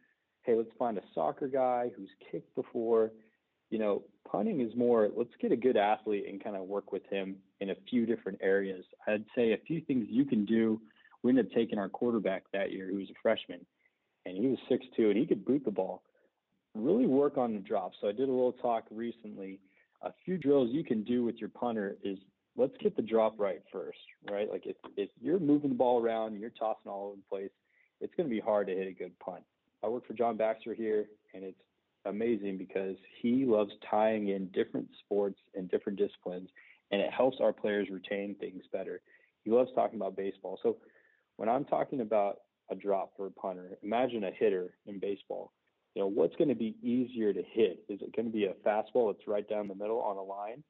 hey, 0.42 0.54
let's 0.54 0.70
find 0.78 0.96
a 0.96 1.02
soccer 1.14 1.48
guy 1.48 1.90
who's 1.96 2.08
kicked 2.30 2.54
before 2.54 3.10
you 3.70 3.78
know, 3.78 4.02
punting 4.30 4.60
is 4.60 4.74
more 4.76 5.08
let's 5.14 5.30
get 5.40 5.52
a 5.52 5.56
good 5.56 5.76
athlete 5.76 6.26
and 6.28 6.42
kind 6.42 6.56
of 6.56 6.62
work 6.62 6.92
with 6.92 7.04
him 7.10 7.36
in 7.60 7.70
a 7.70 7.76
few 7.88 8.06
different 8.06 8.38
areas. 8.42 8.84
I'd 9.06 9.24
say 9.34 9.52
a 9.52 9.58
few 9.66 9.80
things 9.82 10.06
you 10.08 10.24
can 10.24 10.44
do. 10.44 10.80
We 11.22 11.30
ended 11.30 11.46
up 11.46 11.52
taking 11.52 11.78
our 11.78 11.88
quarterback 11.88 12.44
that 12.52 12.72
year, 12.72 12.88
who 12.90 12.98
was 12.98 13.10
a 13.10 13.20
freshman, 13.20 13.66
and 14.24 14.36
he 14.36 14.46
was 14.46 14.58
six 14.68 14.86
two 14.96 15.10
and 15.10 15.18
he 15.18 15.26
could 15.26 15.44
boot 15.44 15.64
the 15.64 15.70
ball. 15.70 16.02
Really 16.78 17.06
work 17.06 17.38
on 17.38 17.54
the 17.54 17.60
drop. 17.60 17.92
So 18.00 18.08
I 18.08 18.12
did 18.12 18.28
a 18.28 18.32
little 18.32 18.52
talk 18.52 18.84
recently. 18.90 19.58
A 20.02 20.12
few 20.24 20.38
drills 20.38 20.70
you 20.70 20.84
can 20.84 21.02
do 21.02 21.24
with 21.24 21.36
your 21.38 21.48
punter 21.48 21.96
is 22.04 22.18
let's 22.56 22.76
get 22.80 22.94
the 22.94 23.02
drop 23.02 23.34
right 23.38 23.60
first, 23.72 23.98
right? 24.30 24.48
Like 24.48 24.64
if, 24.64 24.76
if 24.96 25.10
you're 25.20 25.40
moving 25.40 25.70
the 25.70 25.76
ball 25.76 26.00
around 26.00 26.32
and 26.32 26.40
you're 26.40 26.50
tossing 26.50 26.90
all 26.90 27.08
over 27.08 27.16
the 27.16 27.22
place, 27.28 27.50
it's 28.00 28.14
going 28.16 28.28
to 28.28 28.34
be 28.34 28.40
hard 28.40 28.68
to 28.68 28.74
hit 28.74 28.86
a 28.86 28.92
good 28.92 29.18
punt. 29.18 29.42
I 29.82 29.88
work 29.88 30.06
for 30.06 30.14
John 30.14 30.36
Baxter 30.36 30.72
here, 30.72 31.06
and 31.34 31.42
it's 31.42 31.60
amazing 32.04 32.58
because 32.58 32.96
he 33.20 33.44
loves 33.44 33.72
tying 33.90 34.28
in 34.28 34.46
different 34.48 34.88
sports 35.04 35.38
and 35.54 35.68
different 35.68 35.98
disciplines, 35.98 36.48
and 36.92 37.00
it 37.00 37.12
helps 37.12 37.38
our 37.40 37.52
players 37.52 37.88
retain 37.90 38.36
things 38.38 38.62
better. 38.72 39.00
He 39.42 39.50
loves 39.50 39.70
talking 39.74 39.98
about 39.98 40.16
baseball. 40.16 40.60
So 40.62 40.76
when 41.36 41.48
I'm 41.48 41.64
talking 41.64 42.02
about 42.02 42.38
a 42.70 42.76
drop 42.76 43.12
for 43.16 43.26
a 43.26 43.30
punter, 43.30 43.78
imagine 43.82 44.24
a 44.24 44.30
hitter 44.30 44.74
in 44.86 45.00
baseball. 45.00 45.52
You 45.94 46.02
know, 46.02 46.08
what's 46.08 46.36
going 46.36 46.48
to 46.48 46.54
be 46.54 46.76
easier 46.82 47.32
to 47.32 47.42
hit? 47.42 47.84
Is 47.88 48.00
it 48.00 48.14
going 48.14 48.26
to 48.26 48.32
be 48.32 48.44
a 48.44 48.54
fastball 48.66 49.12
that's 49.12 49.26
right 49.26 49.48
down 49.48 49.68
the 49.68 49.74
middle 49.74 50.00
on 50.00 50.16
a 50.16 50.22
line, 50.22 50.62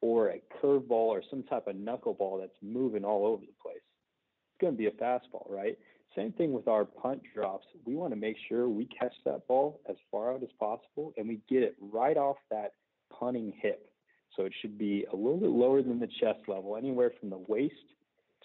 or 0.00 0.30
a 0.30 0.42
curveball 0.62 0.90
or 0.90 1.22
some 1.30 1.42
type 1.44 1.66
of 1.66 1.76
knuckleball 1.76 2.40
that's 2.40 2.56
moving 2.62 3.04
all 3.04 3.26
over 3.26 3.42
the 3.42 3.52
place? 3.62 3.76
It's 3.76 4.60
going 4.60 4.74
to 4.74 4.78
be 4.78 4.86
a 4.86 4.90
fastball, 4.90 5.50
right? 5.50 5.78
Same 6.16 6.32
thing 6.32 6.52
with 6.52 6.68
our 6.68 6.84
punt 6.84 7.22
drops. 7.34 7.66
We 7.86 7.94
want 7.94 8.12
to 8.12 8.20
make 8.20 8.36
sure 8.48 8.68
we 8.68 8.86
catch 8.86 9.14
that 9.24 9.46
ball 9.46 9.80
as 9.88 9.96
far 10.10 10.32
out 10.32 10.42
as 10.42 10.50
possible 10.58 11.14
and 11.16 11.26
we 11.26 11.40
get 11.48 11.62
it 11.62 11.74
right 11.80 12.16
off 12.16 12.36
that 12.50 12.72
punting 13.10 13.52
hip. 13.60 13.88
So 14.36 14.44
it 14.44 14.52
should 14.60 14.78
be 14.78 15.06
a 15.12 15.16
little 15.16 15.38
bit 15.38 15.50
lower 15.50 15.82
than 15.82 15.98
the 15.98 16.08
chest 16.20 16.40
level, 16.48 16.76
anywhere 16.76 17.12
from 17.18 17.30
the 17.30 17.42
waist 17.48 17.74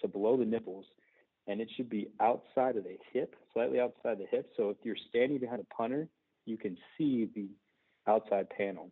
to 0.00 0.08
below 0.08 0.36
the 0.36 0.44
nipples. 0.44 0.86
And 1.48 1.60
it 1.60 1.68
should 1.76 1.88
be 1.88 2.08
outside 2.20 2.76
of 2.76 2.84
the 2.84 2.96
hip, 3.12 3.34
slightly 3.52 3.80
outside 3.80 4.18
the 4.18 4.26
hip. 4.30 4.52
So 4.56 4.70
if 4.70 4.76
you're 4.84 4.96
standing 5.08 5.38
behind 5.38 5.60
a 5.60 5.74
punter, 5.74 6.08
you 6.44 6.56
can 6.56 6.76
see 6.96 7.28
the 7.34 7.48
outside 8.06 8.48
panel. 8.50 8.90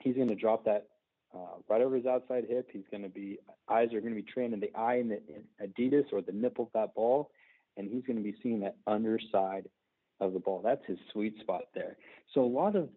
He's 0.00 0.14
going 0.14 0.28
to 0.28 0.36
drop 0.36 0.64
that 0.66 0.86
uh, 1.34 1.56
right 1.68 1.80
over 1.80 1.96
his 1.96 2.06
outside 2.06 2.44
hip. 2.48 2.68
He's 2.72 2.84
going 2.90 3.02
to 3.02 3.08
be, 3.08 3.38
eyes 3.68 3.88
are 3.94 4.00
going 4.00 4.14
to 4.14 4.22
be 4.22 4.30
trained 4.30 4.54
in 4.54 4.60
the 4.60 4.72
eye 4.74 4.96
in 4.96 5.08
the 5.08 5.20
in 5.26 5.44
Adidas 5.68 6.12
or 6.12 6.20
the 6.20 6.32
nipple 6.32 6.66
of 6.66 6.72
that 6.74 6.94
ball 6.94 7.30
and 7.76 7.90
he's 7.90 8.04
going 8.04 8.16
to 8.16 8.22
be 8.22 8.34
seeing 8.42 8.60
that 8.60 8.76
underside 8.86 9.68
of 10.20 10.32
the 10.32 10.38
ball. 10.38 10.60
That's 10.62 10.84
his 10.86 10.98
sweet 11.12 11.38
spot 11.40 11.62
there. 11.74 11.96
So 12.34 12.42
a 12.42 12.46
lot 12.46 12.76
of 12.76 12.88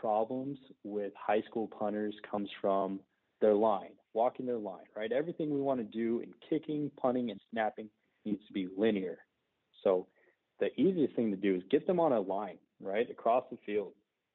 problems 0.00 0.58
with 0.84 1.12
high 1.16 1.42
school 1.42 1.66
punters 1.66 2.14
comes 2.30 2.48
from 2.60 3.00
their 3.40 3.54
line, 3.54 3.92
walking 4.12 4.46
their 4.46 4.58
line, 4.58 4.84
right? 4.94 5.10
Everything 5.10 5.50
we 5.50 5.60
want 5.60 5.80
to 5.80 5.84
do 5.84 6.20
in 6.20 6.32
kicking, 6.48 6.90
punting, 7.00 7.30
and 7.30 7.40
snapping 7.50 7.88
needs 8.30 8.46
to 8.46 8.52
be 8.52 8.68
linear. 8.76 9.18
So 9.84 10.06
the 10.60 10.68
easiest 10.80 11.14
thing 11.14 11.30
to 11.30 11.36
do 11.36 11.54
is 11.54 11.62
get 11.70 11.86
them 11.86 12.00
on 12.00 12.12
a 12.12 12.20
line, 12.20 12.58
right, 12.80 13.08
across 13.10 13.44
the 13.50 13.58
field, 13.64 13.92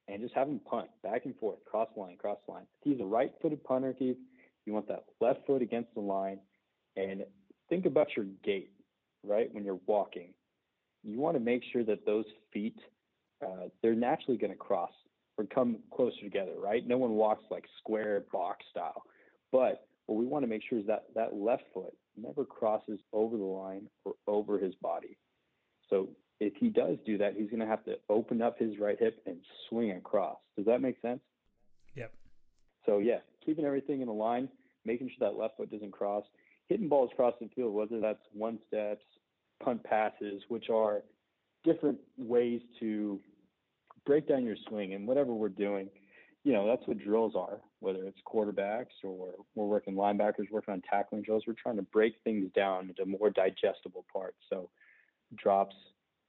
and 0.07 0.21
just 0.21 0.33
have 0.35 0.47
them 0.47 0.59
punt 0.59 0.89
back 1.03 1.25
and 1.25 1.35
forth, 1.37 1.59
cross 1.65 1.89
line, 1.95 2.17
cross 2.17 2.39
line. 2.47 2.65
If 2.81 2.91
he's 2.91 3.01
a 3.01 3.05
right-footed 3.05 3.63
punter, 3.63 3.93
Keith, 3.93 4.17
you 4.65 4.73
want 4.73 4.87
that 4.87 5.05
left 5.19 5.45
foot 5.45 5.61
against 5.61 5.93
the 5.93 6.01
line, 6.01 6.39
and 6.95 7.23
think 7.69 7.85
about 7.85 8.07
your 8.15 8.25
gait 8.43 8.69
right? 9.23 9.53
When 9.53 9.63
you're 9.63 9.79
walking, 9.85 10.33
you 11.03 11.19
want 11.19 11.35
to 11.35 11.39
make 11.39 11.63
sure 11.71 11.83
that 11.85 12.05
those 12.05 12.25
feet, 12.51 12.77
uh, 13.45 13.67
they're 13.81 13.95
naturally 13.95 14.37
going 14.37 14.51
to 14.51 14.57
cross 14.57 14.91
or 15.37 15.45
come 15.45 15.77
closer 15.95 16.21
together, 16.21 16.53
right? 16.59 16.87
No 16.87 16.97
one 16.97 17.11
walks 17.11 17.43
like 17.49 17.65
square 17.79 18.23
box 18.31 18.65
style. 18.69 19.03
But 19.51 19.87
what 20.05 20.17
we 20.17 20.25
want 20.25 20.43
to 20.43 20.47
make 20.47 20.61
sure 20.69 20.79
is 20.79 20.87
that 20.87 21.05
that 21.15 21.35
left 21.35 21.63
foot 21.73 21.93
never 22.17 22.45
crosses 22.45 22.99
over 23.11 23.37
the 23.37 23.43
line 23.43 23.87
or 24.05 24.13
over 24.27 24.59
his 24.59 24.75
body. 24.75 25.17
So 25.89 26.09
if 26.39 26.53
he 26.55 26.69
does 26.69 26.97
do 27.05 27.17
that, 27.19 27.35
he's 27.37 27.49
going 27.49 27.59
to 27.59 27.65
have 27.65 27.83
to 27.85 27.95
open 28.09 28.41
up 28.41 28.57
his 28.59 28.79
right 28.79 28.97
hip 28.99 29.21
and 29.25 29.37
swing 29.69 29.91
across. 29.91 30.37
Does 30.57 30.65
that 30.65 30.81
make 30.81 30.99
sense? 31.01 31.21
Yep. 31.95 32.13
So 32.85 32.99
yeah, 32.99 33.19
keeping 33.45 33.65
everything 33.65 34.01
in 34.01 34.07
a 34.07 34.13
line, 34.13 34.49
making 34.85 35.09
sure 35.09 35.29
that 35.29 35.37
left 35.37 35.57
foot 35.57 35.71
doesn't 35.71 35.91
cross, 35.91 36.23
hitting 36.67 36.89
balls 36.89 37.09
across 37.13 37.33
the 37.39 37.49
field, 37.55 37.73
whether 37.73 37.99
that's 37.99 38.23
one 38.33 38.59
steps, 38.67 39.03
punt 39.63 39.83
passes, 39.83 40.41
which 40.49 40.69
are 40.69 41.03
different 41.63 41.99
ways 42.17 42.61
to 42.79 43.19
break 44.05 44.27
down 44.27 44.45
your 44.45 44.57
swing 44.67 44.93
and 44.93 45.07
whatever 45.07 45.33
we're 45.33 45.49
doing. 45.49 45.89
You 46.43 46.51
know, 46.51 46.67
that's 46.67 46.85
what 46.87 46.97
drills 46.97 47.35
are, 47.35 47.61
whether 47.79 48.03
it's 48.03 48.19
quarterbacks 48.27 49.03
or 49.03 49.33
we're 49.55 49.65
working 49.65 49.95
linebackers, 49.95 50.51
working 50.51 50.73
on 50.73 50.81
tackling 50.89 51.21
drills. 51.21 51.43
We're 51.47 51.53
trying 51.53 51.77
to 51.77 51.83
break 51.83 52.15
things 52.23 52.51
down 52.53 52.89
into 52.89 53.05
more 53.05 53.29
digestible 53.29 54.05
parts. 54.11 54.37
So, 54.49 54.69
drops 55.37 55.75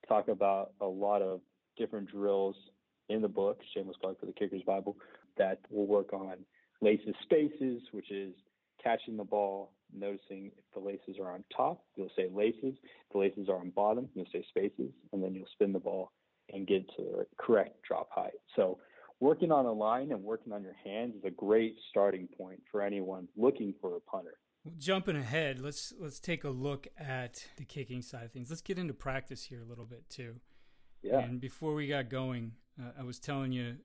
talk 0.08 0.28
about 0.28 0.72
a 0.80 0.86
lot 0.86 1.22
of 1.22 1.40
different 1.76 2.10
drills 2.10 2.56
in 3.08 3.22
the 3.22 3.28
book, 3.28 3.60
Shameless 3.74 3.96
Plug 4.00 4.18
for 4.18 4.26
the 4.26 4.32
Kicker's 4.32 4.62
Bible, 4.62 4.96
that 5.36 5.58
we'll 5.70 5.86
work 5.86 6.12
on 6.12 6.36
laces 6.80 7.14
spaces, 7.22 7.82
which 7.92 8.10
is 8.10 8.34
catching 8.82 9.16
the 9.16 9.24
ball, 9.24 9.72
noticing 9.92 10.50
if 10.56 10.64
the 10.74 10.80
laces 10.80 11.16
are 11.20 11.32
on 11.32 11.44
top, 11.54 11.82
you'll 11.96 12.10
say 12.16 12.28
laces. 12.32 12.74
If 12.82 13.12
the 13.12 13.18
laces 13.18 13.48
are 13.48 13.56
on 13.56 13.70
bottom, 13.70 14.08
you'll 14.14 14.26
say 14.32 14.44
spaces, 14.48 14.92
and 15.12 15.22
then 15.22 15.34
you'll 15.34 15.46
spin 15.52 15.72
the 15.72 15.78
ball 15.78 16.12
and 16.52 16.66
get 16.66 16.86
to 16.96 17.02
the 17.02 17.26
correct 17.38 17.82
drop 17.86 18.08
height. 18.10 18.34
So 18.54 18.78
working 19.20 19.52
on 19.52 19.66
a 19.66 19.72
line 19.72 20.12
and 20.12 20.22
working 20.22 20.52
on 20.52 20.62
your 20.62 20.76
hands 20.84 21.14
is 21.14 21.24
a 21.24 21.30
great 21.30 21.76
starting 21.90 22.28
point 22.38 22.60
for 22.70 22.82
anyone 22.82 23.28
looking 23.36 23.74
for 23.80 23.96
a 23.96 24.00
punter. 24.00 24.34
Jumping 24.78 25.16
ahead, 25.16 25.60
let's 25.60 25.92
let's 26.00 26.18
take 26.18 26.44
a 26.44 26.48
look 26.48 26.86
at 26.98 27.46
the 27.56 27.64
kicking 27.64 28.00
side 28.00 28.24
of 28.24 28.32
things. 28.32 28.48
Let's 28.48 28.62
get 28.62 28.78
into 28.78 28.94
practice 28.94 29.44
here 29.44 29.60
a 29.60 29.64
little 29.64 29.84
bit 29.84 30.08
too. 30.08 30.36
Yeah. 31.02 31.18
And 31.18 31.38
before 31.38 31.74
we 31.74 31.86
got 31.86 32.08
going, 32.08 32.52
uh, 32.80 32.92
I 32.98 33.02
was 33.02 33.18
telling 33.18 33.52
you 33.52 33.76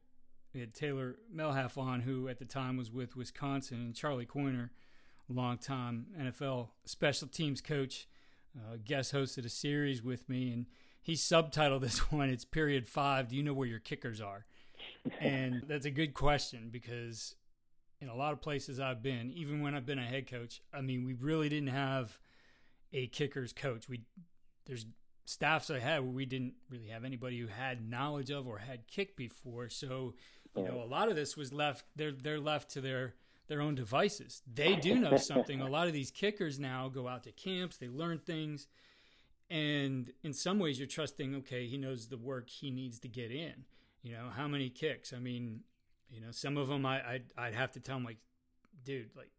we 0.53 0.61
had 0.61 0.73
Taylor 0.73 1.17
Mehlhaff 1.35 1.77
on, 1.77 2.01
who 2.01 2.29
at 2.29 2.39
the 2.39 2.45
time 2.45 2.77
was 2.77 2.91
with 2.91 3.17
Wisconsin, 3.17 3.77
and 3.77 3.95
Charlie 3.95 4.25
Coiner 4.25 4.71
a 5.29 5.33
longtime 5.33 6.07
NFL 6.19 6.69
special 6.85 7.27
teams 7.27 7.61
coach, 7.61 8.07
uh, 8.57 8.77
guest 8.83 9.13
hosted 9.13 9.45
a 9.45 9.49
series 9.49 10.03
with 10.03 10.27
me, 10.27 10.51
and 10.51 10.65
he 11.01 11.13
subtitled 11.13 11.81
this 11.81 11.99
one. 12.11 12.29
It's 12.29 12.45
period 12.45 12.87
five. 12.87 13.29
Do 13.29 13.35
you 13.35 13.43
know 13.43 13.53
where 13.53 13.67
your 13.67 13.79
kickers 13.79 14.21
are? 14.21 14.45
And 15.19 15.63
that's 15.67 15.85
a 15.85 15.91
good 15.91 16.13
question 16.13 16.69
because 16.71 17.35
in 18.01 18.07
a 18.07 18.15
lot 18.15 18.33
of 18.33 18.41
places 18.41 18.79
I've 18.79 19.01
been, 19.01 19.31
even 19.33 19.61
when 19.61 19.75
I've 19.75 19.85
been 19.85 19.99
a 19.99 20.05
head 20.05 20.29
coach, 20.29 20.61
I 20.73 20.81
mean, 20.81 21.05
we 21.05 21.13
really 21.13 21.49
didn't 21.49 21.69
have 21.69 22.17
a 22.93 23.07
kickers 23.07 23.53
coach. 23.53 23.89
We 23.89 24.01
there's 24.65 24.85
staffs 25.25 25.69
I 25.69 25.79
had 25.79 26.01
where 26.01 26.11
we 26.11 26.25
didn't 26.25 26.53
really 26.69 26.87
have 26.87 27.03
anybody 27.03 27.39
who 27.39 27.47
had 27.47 27.87
knowledge 27.87 28.31
of 28.31 28.47
or 28.47 28.57
had 28.57 28.87
kicked 28.87 29.15
before. 29.15 29.69
So, 29.69 30.15
you 30.55 30.63
know, 30.63 30.81
a 30.81 30.85
lot 30.85 31.09
of 31.09 31.15
this 31.15 31.37
was 31.37 31.53
left 31.53 31.85
they're 31.95 32.11
they're 32.11 32.39
left 32.39 32.71
to 32.71 32.81
their 32.81 33.15
their 33.47 33.61
own 33.61 33.75
devices. 33.75 34.41
They 34.51 34.75
do 34.75 34.95
know 34.95 35.17
something. 35.17 35.61
a 35.61 35.67
lot 35.67 35.87
of 35.87 35.93
these 35.93 36.11
kickers 36.11 36.59
now 36.59 36.87
go 36.87 37.07
out 37.07 37.23
to 37.23 37.31
camps, 37.31 37.77
they 37.77 37.89
learn 37.89 38.19
things. 38.19 38.67
And 39.51 40.11
in 40.21 40.33
some 40.33 40.59
ways, 40.59 40.77
you're 40.77 40.87
trusting, 40.87 41.33
okay, 41.37 41.65
he 41.65 41.75
knows 41.75 42.07
the 42.07 42.17
work 42.17 42.49
he 42.49 42.69
needs 42.69 42.99
to 42.99 43.07
get 43.07 43.31
in. 43.31 43.65
You 44.01 44.13
know, 44.13 44.29
how 44.35 44.47
many 44.47 44.69
kicks? 44.69 45.13
I 45.13 45.19
mean, 45.19 45.61
you 46.09 46.21
know, 46.21 46.31
some 46.31 46.57
of 46.57 46.67
them 46.67 46.85
I, 46.85 47.01
I'd, 47.07 47.23
I'd 47.37 47.53
have 47.53 47.71
to 47.73 47.79
tell 47.79 47.97
him, 47.97 48.05
like, 48.05 48.17
dude, 48.83 49.09
like, 49.15 49.31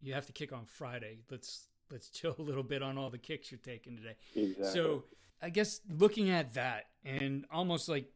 you 0.00 0.14
have 0.14 0.26
to 0.26 0.32
kick 0.32 0.52
on 0.52 0.64
Friday. 0.66 1.18
Let's 1.30 1.68
let's 1.90 2.08
chill 2.10 2.34
a 2.38 2.42
little 2.42 2.62
bit 2.62 2.82
on 2.82 2.98
all 2.98 3.10
the 3.10 3.18
kicks 3.18 3.50
you're 3.50 3.60
taking 3.62 3.96
today. 3.96 4.16
Exactly. 4.34 4.64
So 4.72 5.04
I 5.40 5.50
guess 5.50 5.80
looking 5.88 6.30
at 6.30 6.54
that 6.54 6.86
and 7.04 7.44
almost 7.52 7.88
like 7.88 8.10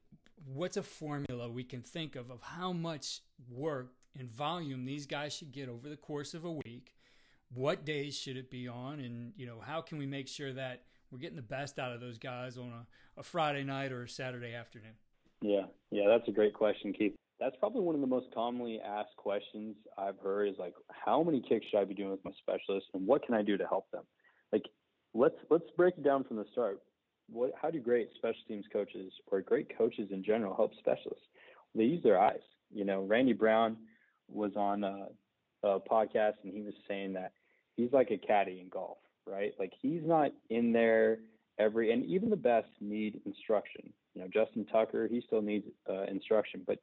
what's 0.44 0.76
a 0.76 0.82
formula 0.82 1.48
we 1.48 1.64
can 1.64 1.82
think 1.82 2.16
of 2.16 2.30
of 2.30 2.42
how 2.42 2.72
much 2.72 3.20
work 3.50 3.92
and 4.18 4.30
volume 4.30 4.84
these 4.84 5.06
guys 5.06 5.32
should 5.32 5.52
get 5.52 5.68
over 5.68 5.88
the 5.88 5.96
course 5.96 6.34
of 6.34 6.44
a 6.44 6.52
week. 6.52 6.94
What 7.54 7.84
days 7.84 8.16
should 8.16 8.36
it 8.36 8.50
be 8.50 8.66
on? 8.66 8.98
And, 9.00 9.32
you 9.36 9.46
know, 9.46 9.60
how 9.60 9.80
can 9.80 9.98
we 9.98 10.06
make 10.06 10.26
sure 10.26 10.52
that 10.52 10.82
we're 11.10 11.18
getting 11.18 11.36
the 11.36 11.42
best 11.42 11.78
out 11.78 11.92
of 11.92 12.00
those 12.00 12.18
guys 12.18 12.58
on 12.58 12.72
a, 12.72 13.20
a 13.20 13.22
Friday 13.22 13.62
night 13.62 13.92
or 13.92 14.02
a 14.02 14.08
Saturday 14.08 14.52
afternoon? 14.52 14.94
Yeah, 15.42 15.66
yeah, 15.90 16.08
that's 16.08 16.28
a 16.28 16.32
great 16.32 16.54
question, 16.54 16.92
Keith. 16.92 17.14
That's 17.38 17.56
probably 17.60 17.82
one 17.82 17.94
of 17.94 18.00
the 18.00 18.06
most 18.06 18.26
commonly 18.34 18.80
asked 18.80 19.16
questions 19.16 19.76
I've 19.98 20.18
heard 20.18 20.48
is 20.48 20.54
like, 20.58 20.74
how 20.88 21.22
many 21.22 21.42
kicks 21.46 21.66
should 21.70 21.78
I 21.78 21.84
be 21.84 21.94
doing 21.94 22.10
with 22.10 22.24
my 22.24 22.32
specialist, 22.38 22.86
and 22.94 23.06
what 23.06 23.24
can 23.24 23.34
I 23.34 23.42
do 23.42 23.56
to 23.58 23.66
help 23.66 23.90
them? 23.90 24.04
Like, 24.52 24.64
let's 25.14 25.36
let's 25.50 25.64
break 25.76 25.98
it 25.98 26.04
down 26.04 26.24
from 26.24 26.36
the 26.38 26.46
start. 26.52 26.80
What, 27.28 27.52
how 27.60 27.70
do 27.70 27.80
great 27.80 28.08
special 28.16 28.40
teams 28.46 28.64
coaches 28.72 29.12
or 29.26 29.40
great 29.40 29.76
coaches 29.76 30.08
in 30.10 30.24
general 30.24 30.54
help 30.54 30.72
specialists? 30.78 31.26
They 31.74 31.84
use 31.84 32.02
their 32.02 32.20
eyes. 32.20 32.40
You 32.72 32.84
know, 32.84 33.02
Randy 33.02 33.32
Brown 33.32 33.76
was 34.28 34.52
on 34.56 34.84
a, 34.84 35.08
a 35.62 35.80
podcast 35.80 36.34
and 36.44 36.52
he 36.52 36.62
was 36.62 36.74
saying 36.88 37.14
that 37.14 37.32
he's 37.76 37.92
like 37.92 38.10
a 38.10 38.18
caddy 38.18 38.60
in 38.60 38.68
golf, 38.68 38.98
right? 39.26 39.52
Like 39.58 39.72
he's 39.80 40.02
not 40.04 40.32
in 40.50 40.72
there 40.72 41.18
every, 41.58 41.92
and 41.92 42.04
even 42.04 42.30
the 42.30 42.36
best 42.36 42.68
need 42.80 43.20
instruction. 43.26 43.92
You 44.14 44.22
know, 44.22 44.28
Justin 44.32 44.66
Tucker, 44.66 45.08
he 45.10 45.22
still 45.26 45.42
needs 45.42 45.66
uh, 45.88 46.04
instruction, 46.04 46.62
but 46.66 46.78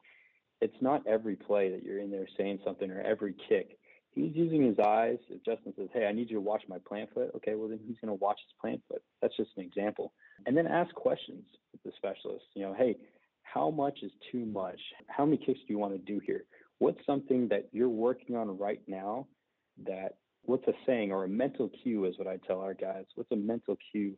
it's 0.61 0.75
not 0.81 1.05
every 1.07 1.35
play 1.35 1.69
that 1.71 1.83
you're 1.83 1.99
in 1.99 2.11
there 2.11 2.27
saying 2.37 2.59
something 2.63 2.89
or 2.89 3.01
every 3.01 3.35
kick. 3.49 3.77
He's 4.11 4.35
using 4.35 4.63
his 4.63 4.77
eyes. 4.79 5.17
If 5.29 5.43
Justin 5.43 5.73
says, 5.75 5.89
"Hey, 5.91 6.05
I 6.05 6.11
need 6.11 6.29
you 6.29 6.35
to 6.35 6.41
watch 6.41 6.63
my 6.67 6.77
plant 6.87 7.09
foot," 7.13 7.31
okay, 7.35 7.55
well 7.55 7.67
then 7.67 7.79
he's 7.85 7.97
going 7.99 8.15
to 8.15 8.23
watch 8.23 8.39
his 8.45 8.53
plant 8.61 8.81
foot. 8.87 9.01
That's 9.21 9.35
just 9.35 9.49
an 9.57 9.63
example. 9.63 10.13
And 10.45 10.55
then 10.55 10.67
ask 10.67 10.93
questions 10.93 11.45
with 11.71 11.81
the 11.83 11.91
specialist. 11.97 12.45
You 12.53 12.63
know, 12.63 12.75
hey, 12.77 12.97
how 13.41 13.71
much 13.71 13.99
is 14.03 14.11
too 14.31 14.45
much? 14.45 14.79
How 15.07 15.25
many 15.25 15.37
kicks 15.37 15.59
do 15.67 15.73
you 15.73 15.79
want 15.79 15.93
to 15.93 15.99
do 15.99 16.21
here? 16.23 16.45
what's 16.83 16.99
something 17.05 17.47
that 17.47 17.69
you're 17.71 17.87
working 17.87 18.35
on 18.35 18.57
right 18.57 18.81
now 18.87 19.25
that 19.85 20.15
what's 20.43 20.67
a 20.67 20.73
saying 20.85 21.13
or 21.13 21.23
a 21.23 21.29
mental 21.29 21.71
cue 21.81 22.03
is 22.03 22.17
what 22.17 22.27
I 22.27 22.37
tell 22.45 22.59
our 22.59 22.73
guys. 22.73 23.05
What's 23.15 23.31
a 23.31 23.37
mental 23.37 23.77
cue 23.91 24.17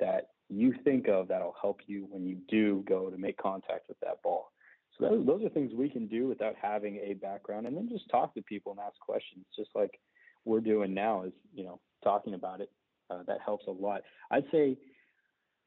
that 0.00 0.28
you 0.48 0.74
think 0.84 1.08
of 1.08 1.28
that'll 1.28 1.56
help 1.60 1.80
you 1.86 2.06
when 2.10 2.26
you 2.26 2.36
do 2.48 2.84
go 2.86 3.10
to 3.10 3.16
make 3.16 3.36
contact 3.36 3.88
with 3.88 3.98
that 4.00 4.22
ball? 4.22 4.50
So 4.98 5.08
those, 5.08 5.26
those 5.26 5.44
are 5.44 5.48
things 5.48 5.72
we 5.74 5.88
can 5.88 6.06
do 6.06 6.28
without 6.28 6.54
having 6.60 6.96
a 6.96 7.14
background 7.14 7.66
and 7.66 7.76
then 7.76 7.88
just 7.88 8.08
talk 8.10 8.34
to 8.34 8.42
people 8.42 8.72
and 8.72 8.80
ask 8.80 8.98
questions, 9.00 9.44
just 9.56 9.70
like 9.74 9.98
we're 10.44 10.60
doing 10.60 10.94
now 10.94 11.24
is, 11.24 11.32
you 11.54 11.64
know, 11.64 11.80
talking 12.02 12.34
about 12.34 12.60
it. 12.60 12.70
Uh, 13.10 13.22
that 13.26 13.38
helps 13.44 13.66
a 13.66 13.70
lot. 13.70 14.02
I'd 14.30 14.44
say 14.50 14.78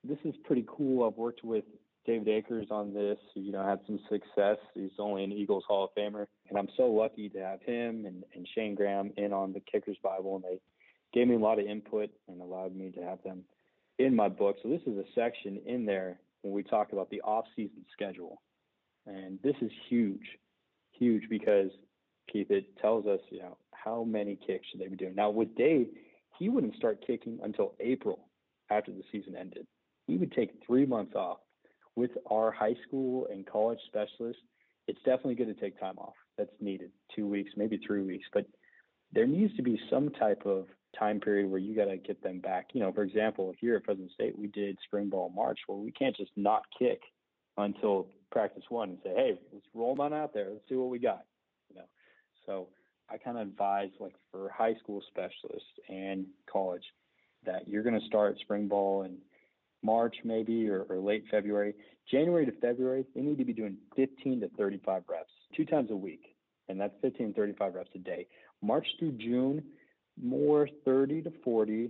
this 0.03 0.17
is 0.23 0.33
pretty 0.43 0.65
cool. 0.67 1.05
I've 1.05 1.17
worked 1.17 1.43
with 1.43 1.65
David 2.05 2.29
Akers 2.29 2.67
on 2.71 2.93
this, 2.93 3.17
you 3.35 3.51
know, 3.51 3.63
had 3.63 3.79
some 3.85 3.99
success. 4.09 4.57
He's 4.73 4.91
only 4.97 5.23
an 5.23 5.31
Eagles 5.31 5.65
Hall 5.67 5.83
of 5.83 5.89
Famer. 5.95 6.25
And 6.49 6.57
I'm 6.57 6.69
so 6.77 6.87
lucky 6.87 7.29
to 7.29 7.39
have 7.39 7.61
him 7.61 8.05
and, 8.05 8.23
and 8.33 8.47
Shane 8.55 8.75
Graham 8.75 9.11
in 9.17 9.33
on 9.33 9.53
the 9.53 9.59
Kickers 9.59 9.97
Bible. 10.01 10.35
And 10.37 10.45
they 10.45 10.59
gave 11.13 11.27
me 11.27 11.35
a 11.35 11.39
lot 11.39 11.59
of 11.59 11.65
input 11.65 12.09
and 12.27 12.41
allowed 12.41 12.75
me 12.75 12.91
to 12.91 13.03
have 13.03 13.21
them 13.23 13.43
in 13.99 14.15
my 14.15 14.29
book. 14.29 14.57
So 14.61 14.69
this 14.69 14.81
is 14.85 14.97
a 14.97 15.03
section 15.15 15.59
in 15.65 15.85
there 15.85 16.19
when 16.41 16.53
we 16.53 16.63
talk 16.63 16.93
about 16.93 17.09
the 17.09 17.21
off-season 17.21 17.85
schedule. 17.91 18.41
And 19.05 19.39
this 19.43 19.55
is 19.61 19.71
huge, 19.89 20.25
huge 20.91 21.23
because 21.29 21.69
Keith, 22.31 22.51
it 22.51 22.77
tells 22.77 23.05
us, 23.05 23.19
you 23.29 23.39
know, 23.39 23.57
how 23.71 24.03
many 24.03 24.37
kicks 24.45 24.67
should 24.69 24.81
they 24.81 24.87
be 24.87 24.97
doing. 24.97 25.15
Now 25.15 25.29
with 25.29 25.55
Dave, 25.55 25.87
he 26.37 26.49
wouldn't 26.49 26.75
start 26.75 27.03
kicking 27.05 27.39
until 27.43 27.73
April 27.79 28.27
after 28.69 28.91
the 28.91 29.03
season 29.11 29.35
ended. 29.35 29.65
He 30.07 30.17
would 30.17 30.31
take 30.33 30.51
three 30.65 30.85
months 30.85 31.15
off 31.15 31.37
with 31.97 32.11
our 32.29 32.51
high 32.51 32.75
school 32.87 33.27
and 33.29 33.45
college 33.45 33.79
specialists, 33.87 34.41
it's 34.87 34.99
definitely 34.99 35.35
good 35.35 35.47
to 35.47 35.59
take 35.59 35.77
time 35.79 35.97
off. 35.97 36.13
That's 36.37 36.51
needed, 36.61 36.91
two 37.13 37.27
weeks, 37.27 37.51
maybe 37.57 37.79
three 37.85 38.03
weeks. 38.03 38.27
But 38.31 38.45
there 39.11 39.25
needs 39.25 39.53
to 39.57 39.63
be 39.63 39.81
some 39.89 40.11
type 40.11 40.43
of 40.45 40.67
time 40.97 41.19
period 41.19 41.49
where 41.49 41.59
you 41.59 41.75
got 41.75 41.85
to 41.85 41.97
get 41.97 42.21
them 42.23 42.39
back. 42.39 42.69
You 42.73 42.81
know, 42.81 42.91
for 42.91 43.03
example, 43.03 43.53
here 43.59 43.75
at 43.75 43.85
Fresno 43.85 44.07
State, 44.13 44.37
we 44.37 44.47
did 44.47 44.77
spring 44.83 45.09
ball 45.09 45.31
March. 45.35 45.59
Well, 45.67 45.79
we 45.79 45.91
can't 45.91 46.15
just 46.15 46.31
not 46.35 46.63
kick 46.77 47.01
until 47.57 48.07
practice 48.31 48.63
one 48.69 48.89
and 48.89 48.97
say, 49.03 49.13
hey, 49.15 49.39
let's 49.53 49.65
roll 49.73 49.99
on 50.01 50.13
out 50.13 50.33
there. 50.33 50.49
Let's 50.51 50.67
see 50.69 50.75
what 50.75 50.89
we 50.89 50.99
got. 50.99 51.23
You 51.69 51.77
know, 51.77 51.87
so 52.45 52.67
I 53.09 53.17
kind 53.17 53.37
of 53.37 53.47
advise 53.47 53.89
like 53.99 54.15
for 54.31 54.49
high 54.49 54.75
school 54.75 55.01
specialists 55.07 55.69
and 55.89 56.25
college 56.51 56.83
that 57.45 57.67
you're 57.67 57.83
going 57.83 57.99
to 57.99 58.05
start 58.05 58.37
spring 58.39 58.67
ball 58.67 59.03
and 59.03 59.17
March 59.83 60.17
maybe 60.23 60.67
or, 60.69 60.83
or 60.89 60.97
late 60.97 61.25
February. 61.31 61.73
January 62.11 62.45
to 62.45 62.51
February, 62.59 63.05
they 63.15 63.21
need 63.21 63.37
to 63.37 63.45
be 63.45 63.53
doing 63.53 63.77
15 63.95 64.41
to 64.41 64.49
35 64.57 65.03
reps 65.09 65.29
two 65.55 65.65
times 65.65 65.91
a 65.91 65.95
week, 65.95 66.35
and 66.67 66.79
that's 66.79 66.93
15 67.01 67.29
to 67.29 67.33
35 67.33 67.75
reps 67.75 67.91
a 67.95 67.99
day. 67.99 68.27
March 68.61 68.87
through 68.99 69.13
June, 69.13 69.63
more 70.21 70.67
30 70.85 71.23
to 71.23 71.33
40, 71.43 71.89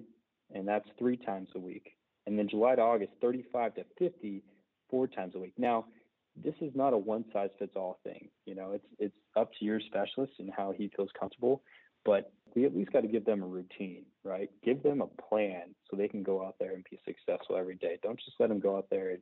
and 0.53 0.67
that's 0.67 0.87
three 0.97 1.17
times 1.17 1.49
a 1.55 1.59
week. 1.59 1.91
And 2.25 2.37
then 2.37 2.49
July 2.49 2.75
to 2.75 2.81
August, 2.81 3.13
35 3.21 3.75
to 3.75 3.85
50, 3.97 4.43
four 4.89 5.07
times 5.07 5.33
a 5.35 5.39
week. 5.39 5.53
Now, 5.57 5.85
this 6.43 6.55
is 6.61 6.71
not 6.75 6.93
a 6.93 6.97
one 6.97 7.25
size 7.33 7.49
fits 7.57 7.73
all 7.75 7.99
thing. 8.03 8.29
You 8.45 8.55
know, 8.55 8.71
it's 8.73 8.85
it's 8.99 9.15
up 9.35 9.51
to 9.59 9.65
your 9.65 9.79
specialist 9.79 10.33
and 10.39 10.51
how 10.55 10.73
he 10.77 10.91
feels 10.95 11.09
comfortable. 11.19 11.63
But 12.05 12.31
we 12.55 12.65
at 12.65 12.75
least 12.75 12.93
got 12.93 13.01
to 13.01 13.07
give 13.07 13.25
them 13.25 13.43
a 13.43 13.47
routine, 13.47 14.05
right? 14.23 14.49
Give 14.63 14.81
them 14.81 15.01
a 15.01 15.07
plan 15.21 15.75
so 15.89 15.97
they 15.97 16.07
can 16.07 16.23
go 16.23 16.45
out 16.45 16.55
there 16.59 16.73
and 16.73 16.85
be 16.89 16.99
successful 17.05 17.57
every 17.57 17.75
day. 17.75 17.97
Don't 18.01 18.19
just 18.19 18.39
let 18.39 18.49
them 18.49 18.59
go 18.59 18.77
out 18.77 18.87
there 18.89 19.09
and 19.11 19.21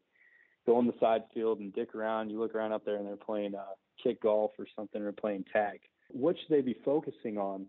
go 0.66 0.78
on 0.78 0.86
the 0.86 0.94
side 1.00 1.24
field 1.34 1.60
and 1.60 1.74
dick 1.74 1.96
around. 1.96 2.30
You 2.30 2.40
look 2.40 2.54
around 2.54 2.74
out 2.74 2.86
there 2.86 2.98
and 2.98 3.08
they're 3.08 3.16
playing 3.16 3.56
uh, 3.56 3.74
kick 4.02 4.22
golf 4.22 4.52
or 4.60 4.68
something 4.76 5.02
or 5.02 5.12
playing 5.12 5.46
tag. 5.52 5.80
What 6.10 6.36
should 6.38 6.56
they 6.56 6.62
be 6.62 6.78
focusing 6.86 7.38
on 7.38 7.66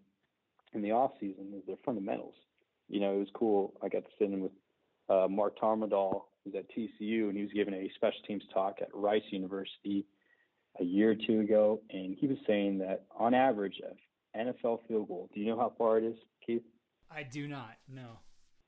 in 0.77 0.83
the 0.83 0.93
off 0.93 1.13
season 1.19 1.53
is 1.57 1.67
their 1.67 1.77
fundamentals. 1.85 2.35
You 2.89 3.01
know, 3.01 3.15
it 3.15 3.19
was 3.19 3.29
cool. 3.35 3.75
I 3.83 3.89
got 3.89 4.05
to 4.05 4.11
sit 4.19 4.31
in 4.31 4.41
with 4.41 4.53
uh, 5.09 5.27
Mark 5.29 5.59
Tommerdahl, 5.59 6.23
who's 6.45 6.55
at 6.55 6.71
TCU, 6.71 7.29
and 7.29 7.37
he 7.37 7.43
was 7.43 7.53
giving 7.53 7.75
a 7.75 7.91
special 7.97 8.21
teams 8.27 8.45
talk 8.53 8.77
at 8.81 8.89
Rice 8.93 9.23
University 9.31 10.07
a 10.81 10.85
year 10.85 11.13
or 11.13 11.15
two 11.15 11.41
ago, 11.41 11.81
and 11.91 12.17
he 12.19 12.27
was 12.27 12.37
saying 12.47 12.79
that 12.79 13.07
on 13.19 13.35
average, 13.35 13.81
NFL 14.37 14.87
field 14.87 15.09
goal. 15.09 15.31
Do 15.35 15.41
you 15.41 15.47
know 15.47 15.59
how 15.59 15.73
far 15.79 15.99
it 15.99 16.05
is, 16.05 16.17
Keith? 16.47 16.63
I 17.11 17.23
do 17.23 17.49
not. 17.49 17.77
No. 17.89 18.19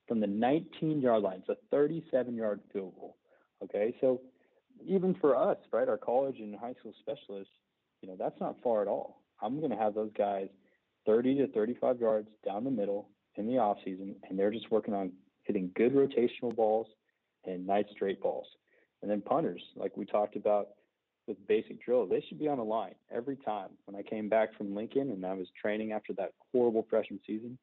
From 0.07 0.21
the 0.21 0.27
19 0.27 1.01
yard 1.01 1.23
line, 1.23 1.43
it's 1.47 1.49
a 1.51 1.57
37 1.71 2.35
yard 2.35 2.61
field 2.73 2.95
goal. 2.99 3.17
Okay, 3.63 3.95
so 4.01 4.21
even 4.87 5.15
for 5.21 5.37
us, 5.37 5.59
right, 5.73 5.89
our 5.89 5.99
college 5.99 6.39
and 6.39 6.55
high 6.57 6.75
school 6.79 6.95
specialists, 7.01 7.53
you 8.01 8.09
know, 8.09 8.17
that's 8.19 8.41
not 8.41 8.57
far 8.63 8.81
at 8.81 8.89
all. 8.89 9.23
I'm 9.43 9.59
going 9.59 9.71
to 9.71 9.77
have 9.77 9.95
those 9.95 10.13
guys 10.17 10.49
30 11.09 11.37
to 11.37 11.47
35 11.49 12.01
yards 12.01 12.29
down 12.45 12.65
the 12.65 12.71
middle 12.71 13.09
in 13.37 13.47
the 13.47 13.57
off 13.57 13.79
season, 13.83 14.15
and 14.29 14.39
they're 14.39 14.51
just 14.51 14.71
working 14.71 14.93
on 14.93 15.11
hitting 15.45 15.71
good 15.75 15.95
rotational 15.95 16.55
balls 16.55 16.87
and 17.47 17.67
nice 17.67 17.87
straight 17.91 18.21
balls. 18.21 18.47
And 19.01 19.11
then 19.11 19.23
punters, 19.23 19.63
like 19.75 19.97
we 19.97 20.05
talked 20.05 20.37
about, 20.37 20.69
with 21.27 21.47
basic 21.47 21.83
drills. 21.85 22.11
They 22.11 22.25
should 22.29 22.39
be 22.39 22.49
on 22.49 22.59
the 22.59 22.65
line 22.65 22.95
every 23.11 23.37
time. 23.37 23.69
When 23.87 23.97
I 23.97 24.03
came 24.03 24.29
back 24.29 24.57
from 24.57 24.75
Lincoln 24.75 25.11
and 25.11 25.25
I 25.25 25.35
was 25.35 25.47
training 25.61 25.93
after 25.93 26.13
that 26.15 26.33
horrible 26.53 26.87
freshman 26.89 27.21
season, 27.27 27.59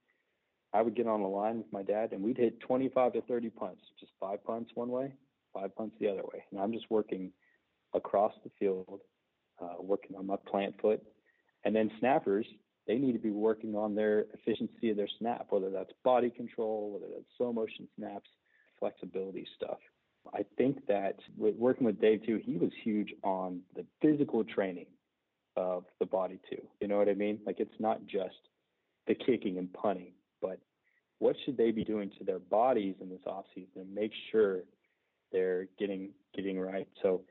I 0.73 0.81
would 0.81 0.95
get 0.95 1.07
on 1.07 1.21
the 1.21 1.27
line 1.27 1.57
with 1.57 1.71
my 1.71 1.83
dad 1.83 2.11
and 2.11 2.23
we'd 2.23 2.37
hit 2.37 2.59
25 2.61 3.13
to 3.13 3.21
30 3.21 3.49
punts, 3.49 3.81
just 3.99 4.11
five 4.19 4.43
punts 4.43 4.71
one 4.75 4.89
way, 4.89 5.13
five 5.53 5.75
punts 5.75 5.95
the 5.99 6.09
other 6.09 6.21
way. 6.21 6.43
And 6.51 6.59
I'm 6.59 6.73
just 6.73 6.85
working 6.89 7.31
across 7.93 8.33
the 8.43 8.51
field, 8.59 9.01
uh, 9.61 9.81
working 9.81 10.15
on 10.15 10.27
my 10.27 10.35
plant 10.47 10.75
foot. 10.81 11.01
And 11.63 11.75
then 11.75 11.89
snappers, 11.99 12.45
they 12.87 12.95
need 12.95 13.13
to 13.13 13.19
be 13.19 13.31
working 13.31 13.75
on 13.75 13.95
their 13.95 14.25
efficiency 14.33 14.91
of 14.91 14.97
their 14.97 15.09
snap, 15.19 15.47
whether 15.49 15.69
that's 15.69 15.91
body 16.03 16.29
control, 16.29 16.91
whether 16.91 17.11
that's 17.13 17.25
slow 17.37 17.51
motion 17.51 17.87
snaps, 17.97 18.29
flexibility 18.79 19.47
stuff. 19.55 19.77
I 20.33 20.45
think 20.57 20.85
that 20.87 21.15
with 21.37 21.55
working 21.55 21.85
with 21.85 22.01
Dave 22.01 22.25
too, 22.25 22.41
he 22.43 22.57
was 22.57 22.71
huge 22.83 23.13
on 23.23 23.61
the 23.75 23.85
physical 24.01 24.43
training 24.43 24.87
of 25.55 25.85
the 25.99 26.05
body 26.05 26.39
too. 26.49 26.61
You 26.81 26.87
know 26.87 26.97
what 26.97 27.09
I 27.09 27.13
mean? 27.13 27.39
Like 27.45 27.59
it's 27.59 27.79
not 27.79 28.05
just 28.05 28.35
the 29.07 29.15
kicking 29.15 29.57
and 29.57 29.71
punting, 29.71 30.13
but 30.41 30.59
what 31.19 31.35
should 31.45 31.57
they 31.57 31.71
be 31.71 31.83
doing 31.83 32.11
to 32.17 32.23
their 32.23 32.39
bodies 32.39 32.95
in 33.01 33.09
this 33.09 33.21
off 33.25 33.45
season 33.53 33.81
and 33.81 33.93
make 33.93 34.11
sure 34.31 34.63
they're 35.31 35.67
getting 35.77 36.09
getting 36.35 36.59
right. 36.59 36.87
So 37.01 37.21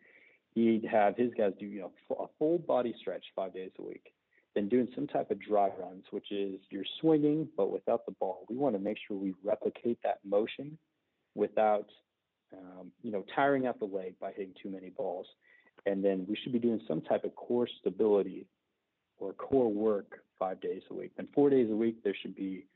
he'd 0.54 0.84
have 0.90 1.16
his 1.16 1.32
guys 1.36 1.52
do 1.58 1.66
you 1.66 1.80
know 1.80 1.92
a 2.18 2.26
full 2.38 2.58
body 2.58 2.94
stretch 3.00 3.24
five 3.34 3.54
days 3.54 3.70
a 3.78 3.82
week, 3.82 4.12
then 4.54 4.68
doing 4.68 4.88
some 4.94 5.06
type 5.06 5.30
of 5.30 5.40
dry 5.40 5.70
runs, 5.78 6.04
which 6.10 6.30
is 6.30 6.60
you're 6.70 6.84
swinging 7.00 7.48
but 7.56 7.70
without 7.70 8.06
the 8.06 8.12
ball. 8.12 8.46
We 8.48 8.56
want 8.56 8.74
to 8.74 8.80
make 8.80 8.98
sure 9.06 9.16
we 9.16 9.34
replicate 9.42 9.98
that 10.04 10.18
motion 10.24 10.78
without 11.34 11.88
um, 12.54 12.92
you 13.02 13.10
know, 13.10 13.24
tiring 13.34 13.66
out 13.66 13.78
the 13.78 13.86
leg 13.86 14.14
by 14.20 14.30
hitting 14.32 14.54
too 14.62 14.70
many 14.70 14.90
balls. 14.90 15.26
And 15.86 16.04
then 16.04 16.26
we 16.28 16.36
should 16.36 16.52
be 16.52 16.58
doing 16.58 16.80
some 16.88 17.00
type 17.00 17.24
of 17.24 17.34
core 17.34 17.68
stability 17.80 18.46
or 19.18 19.32
core 19.32 19.70
work 19.70 20.20
five 20.38 20.60
days 20.60 20.82
a 20.90 20.94
week. 20.94 21.12
And 21.18 21.28
four 21.34 21.50
days 21.50 21.70
a 21.70 21.76
week, 21.76 22.02
there 22.02 22.14
should 22.20 22.34
be 22.34 22.66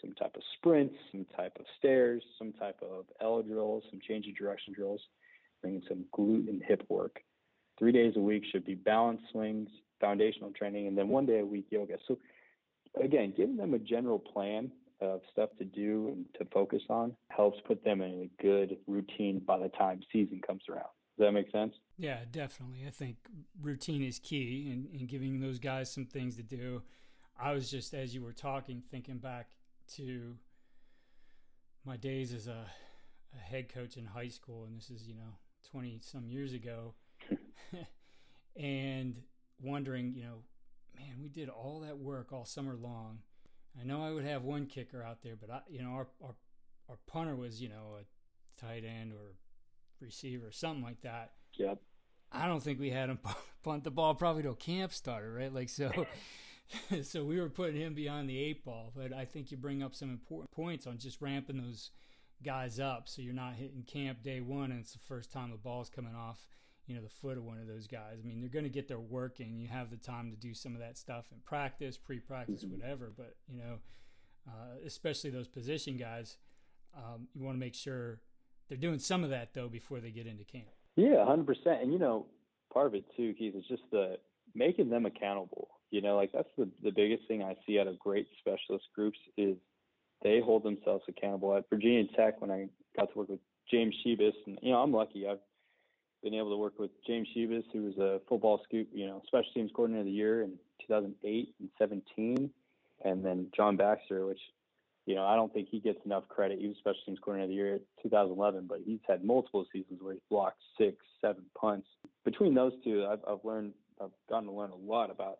some 0.00 0.12
type 0.12 0.36
of 0.36 0.42
sprints, 0.54 0.94
some 1.10 1.26
type 1.36 1.56
of 1.58 1.64
stairs, 1.78 2.22
some 2.38 2.52
type 2.52 2.78
of 2.82 3.06
L 3.20 3.42
drills, 3.42 3.84
some 3.90 4.00
change 4.06 4.26
of 4.28 4.36
direction 4.36 4.74
drills, 4.74 5.00
bringing 5.62 5.82
some 5.88 6.04
glute 6.16 6.48
and 6.48 6.62
hip 6.62 6.84
work. 6.88 7.20
Three 7.78 7.92
days 7.92 8.14
a 8.16 8.20
week 8.20 8.44
should 8.50 8.64
be 8.64 8.74
balance 8.74 9.20
swings, 9.32 9.68
foundational 10.00 10.50
training, 10.52 10.86
and 10.86 10.96
then 10.96 11.08
one 11.08 11.26
day 11.26 11.40
a 11.40 11.44
week 11.44 11.66
yoga. 11.70 11.98
So 12.06 12.18
again, 13.02 13.34
giving 13.36 13.56
them 13.56 13.74
a 13.74 13.78
general 13.78 14.18
plan 14.18 14.70
of 15.00 15.20
stuff 15.30 15.50
to 15.58 15.64
do 15.64 16.08
and 16.08 16.26
to 16.38 16.44
focus 16.52 16.82
on 16.88 17.14
helps 17.28 17.58
put 17.66 17.84
them 17.84 18.00
in 18.00 18.30
a 18.30 18.42
good 18.42 18.78
routine 18.86 19.40
by 19.46 19.58
the 19.58 19.68
time 19.68 20.00
season 20.12 20.40
comes 20.46 20.62
around. 20.70 20.88
Does 21.18 21.26
that 21.26 21.32
make 21.32 21.50
sense? 21.50 21.74
Yeah, 21.98 22.20
definitely. 22.30 22.84
I 22.86 22.90
think 22.90 23.16
routine 23.60 24.02
is 24.02 24.18
key 24.18 24.70
and 24.70 24.86
in, 24.86 25.00
in 25.00 25.06
giving 25.06 25.40
those 25.40 25.58
guys 25.58 25.92
some 25.92 26.04
things 26.04 26.36
to 26.36 26.42
do. 26.42 26.82
I 27.38 27.52
was 27.52 27.70
just, 27.70 27.94
as 27.94 28.14
you 28.14 28.22
were 28.22 28.32
talking, 28.32 28.82
thinking 28.90 29.18
back 29.18 29.50
to 29.94 30.36
my 31.84 31.96
days 31.96 32.32
as 32.32 32.48
a, 32.48 32.66
a 33.34 33.38
head 33.38 33.72
coach 33.72 33.96
in 33.96 34.06
high 34.06 34.28
school, 34.28 34.64
and 34.64 34.76
this 34.76 34.90
is, 34.90 35.06
you 35.06 35.14
know, 35.14 35.36
20 35.70 36.00
some 36.02 36.28
years 36.28 36.52
ago, 36.52 36.94
and 38.56 39.16
wondering, 39.60 40.14
you 40.14 40.22
know, 40.22 40.42
man, 40.96 41.16
we 41.22 41.28
did 41.28 41.48
all 41.48 41.80
that 41.80 41.98
work 41.98 42.32
all 42.32 42.44
summer 42.44 42.74
long 42.74 43.20
I 43.80 43.84
know 43.84 44.02
I 44.02 44.12
would 44.12 44.24
have 44.24 44.42
one 44.42 44.66
kicker 44.66 45.02
out 45.02 45.22
there, 45.22 45.36
but 45.36 45.50
I, 45.50 45.60
you 45.68 45.82
know, 45.82 45.90
our 45.90 46.06
our 46.22 46.34
our 46.88 46.96
punter 47.06 47.36
was, 47.36 47.60
you 47.60 47.68
know, 47.68 47.98
a 48.00 48.64
tight 48.64 48.84
end 48.84 49.12
or 49.12 49.34
receiver, 50.00 50.48
or 50.48 50.52
something 50.52 50.82
like 50.82 51.02
that. 51.02 51.32
Yep. 51.54 51.80
I 52.32 52.46
don't 52.46 52.62
think 52.62 52.80
we 52.80 52.90
had 52.90 53.10
him 53.10 53.18
punt 53.62 53.84
the 53.84 53.90
ball 53.90 54.14
probably 54.14 54.42
to 54.42 54.50
a 54.50 54.56
camp 54.56 54.92
starter, 54.92 55.32
right? 55.32 55.52
Like 55.52 55.68
so. 55.68 56.06
so 57.02 57.24
we 57.24 57.40
were 57.40 57.48
putting 57.48 57.80
him 57.80 57.94
beyond 57.94 58.28
the 58.28 58.38
eight 58.38 58.64
ball, 58.64 58.92
but 58.96 59.12
I 59.12 59.24
think 59.24 59.50
you 59.50 59.56
bring 59.56 59.82
up 59.82 59.94
some 59.94 60.10
important 60.10 60.50
points 60.50 60.86
on 60.86 60.98
just 60.98 61.20
ramping 61.20 61.58
those 61.58 61.90
guys 62.44 62.80
up, 62.80 63.08
so 63.08 63.22
you're 63.22 63.32
not 63.32 63.54
hitting 63.54 63.84
camp 63.86 64.22
day 64.22 64.40
one 64.40 64.70
and 64.72 64.80
it's 64.80 64.92
the 64.92 64.98
first 64.98 65.32
time 65.32 65.50
the 65.50 65.56
ball's 65.56 65.88
coming 65.88 66.14
off 66.14 66.48
you 66.86 66.94
know 66.94 67.02
the 67.02 67.08
foot 67.08 67.36
of 67.36 67.44
one 67.44 67.58
of 67.58 67.66
those 67.66 67.86
guys. 67.86 68.18
I 68.22 68.26
mean, 68.26 68.40
they're 68.40 68.50
going 68.50 68.64
to 68.64 68.70
get 68.70 68.88
their 68.88 69.00
work 69.00 69.40
in. 69.40 69.58
You 69.58 69.68
have 69.68 69.90
the 69.90 69.96
time 69.96 70.30
to 70.30 70.36
do 70.36 70.54
some 70.54 70.74
of 70.74 70.80
that 70.80 70.96
stuff 70.96 71.26
in 71.32 71.38
practice, 71.44 71.96
pre-practice, 71.96 72.64
mm-hmm. 72.64 72.78
whatever. 72.78 73.12
But 73.16 73.36
you 73.48 73.58
know, 73.58 73.78
uh, 74.48 74.78
especially 74.84 75.30
those 75.30 75.48
position 75.48 75.96
guys, 75.96 76.38
um, 76.96 77.28
you 77.34 77.44
want 77.44 77.56
to 77.56 77.60
make 77.60 77.74
sure 77.74 78.20
they're 78.68 78.78
doing 78.78 78.98
some 78.98 79.24
of 79.24 79.30
that 79.30 79.54
though 79.54 79.68
before 79.68 80.00
they 80.00 80.10
get 80.10 80.26
into 80.26 80.44
camp. 80.44 80.68
Yeah, 80.96 81.24
hundred 81.24 81.46
percent. 81.46 81.82
And 81.82 81.92
you 81.92 81.98
know, 81.98 82.26
part 82.72 82.86
of 82.86 82.94
it 82.94 83.04
too, 83.16 83.34
Keith, 83.38 83.54
is 83.54 83.64
just 83.68 83.82
the 83.90 84.16
making 84.54 84.90
them 84.90 85.06
accountable. 85.06 85.68
You 85.90 86.00
know, 86.00 86.16
like 86.16 86.30
that's 86.32 86.48
the 86.56 86.68
the 86.82 86.90
biggest 86.90 87.26
thing 87.28 87.42
I 87.42 87.56
see 87.66 87.78
out 87.80 87.88
of 87.88 87.98
great 87.98 88.26
specialist 88.38 88.84
groups 88.94 89.18
is 89.36 89.56
they 90.22 90.40
hold 90.40 90.62
themselves 90.62 91.04
accountable. 91.08 91.56
At 91.56 91.68
Virginia 91.68 92.04
Tech, 92.16 92.40
when 92.40 92.50
I 92.50 92.68
got 92.96 93.12
to 93.12 93.18
work 93.18 93.28
with 93.28 93.40
James 93.70 93.94
Shibest, 94.04 94.46
and 94.46 94.58
you 94.62 94.72
know, 94.72 94.78
I'm 94.78 94.92
lucky. 94.92 95.26
I've 95.26 95.38
been 96.22 96.34
able 96.34 96.50
to 96.50 96.56
work 96.56 96.78
with 96.78 96.90
James 97.06 97.28
Shibest, 97.36 97.66
who 97.72 97.84
was 97.84 97.98
a 97.98 98.20
football 98.28 98.60
scoop, 98.64 98.88
you 98.92 99.06
know, 99.06 99.22
special 99.26 99.50
teams 99.54 99.70
coordinator 99.74 100.00
of 100.00 100.06
the 100.06 100.12
year 100.12 100.42
in 100.42 100.52
2008 100.86 101.54
and 101.60 101.68
17, 101.78 102.50
and 103.04 103.24
then 103.24 103.48
John 103.56 103.76
Baxter, 103.76 104.26
which, 104.26 104.40
you 105.06 105.14
know, 105.14 105.24
I 105.24 105.36
don't 105.36 105.52
think 105.52 105.68
he 105.70 105.78
gets 105.78 105.98
enough 106.04 106.28
credit. 106.28 106.58
He 106.58 106.68
was 106.68 106.76
special 106.78 107.00
teams 107.06 107.18
coordinator 107.22 107.44
of 107.44 107.48
the 107.50 107.54
year 107.54 107.74
in 107.74 107.80
2011, 108.02 108.66
but 108.68 108.80
he's 108.84 109.00
had 109.06 109.24
multiple 109.24 109.66
seasons 109.72 110.00
where 110.02 110.14
he's 110.14 110.22
blocked 110.30 110.60
six, 110.78 110.96
seven 111.20 111.44
punts. 111.58 111.86
Between 112.24 112.54
those 112.54 112.72
two, 112.82 113.06
I've, 113.06 113.20
I've 113.28 113.44
learned, 113.44 113.72
I've 114.02 114.10
gotten 114.28 114.48
to 114.48 114.54
learn 114.54 114.70
a 114.70 114.76
lot 114.76 115.10
about 115.10 115.38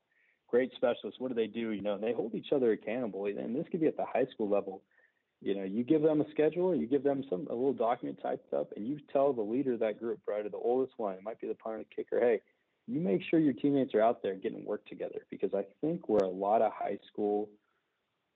great 0.48 0.70
specialists. 0.76 1.18
What 1.18 1.28
do 1.28 1.34
they 1.34 1.48
do? 1.48 1.70
You 1.70 1.82
know, 1.82 1.98
they 1.98 2.12
hold 2.12 2.34
each 2.34 2.52
other 2.54 2.72
accountable, 2.72 3.26
and 3.26 3.56
this 3.56 3.66
could 3.70 3.80
be 3.80 3.86
at 3.86 3.96
the 3.96 4.04
high 4.04 4.26
school 4.32 4.48
level 4.48 4.82
you 5.46 5.54
know, 5.54 5.62
you 5.62 5.84
give 5.84 6.02
them 6.02 6.20
a 6.20 6.30
schedule, 6.32 6.74
you 6.74 6.88
give 6.88 7.04
them 7.04 7.22
some 7.30 7.46
a 7.48 7.54
little 7.54 7.72
document 7.72 8.18
typed 8.20 8.52
up, 8.52 8.72
and 8.74 8.84
you 8.84 8.98
tell 9.12 9.32
the 9.32 9.42
leader 9.42 9.74
of 9.74 9.80
that 9.80 10.00
group, 10.00 10.18
right, 10.26 10.44
or 10.44 10.48
the 10.48 10.56
oldest 10.56 10.94
one, 10.96 11.14
it 11.14 11.22
might 11.22 11.40
be 11.40 11.46
the 11.46 11.54
punter, 11.54 11.78
the 11.78 11.84
kicker, 11.94 12.18
hey, 12.18 12.40
you 12.88 13.00
make 13.00 13.20
sure 13.30 13.38
your 13.38 13.52
teammates 13.52 13.94
are 13.94 14.02
out 14.02 14.24
there 14.24 14.34
getting 14.34 14.64
work 14.64 14.84
together 14.86 15.24
because 15.30 15.54
I 15.54 15.64
think 15.80 16.08
where 16.08 16.24
a 16.24 16.28
lot 16.28 16.62
of 16.62 16.72
high 16.72 16.98
school 17.12 17.48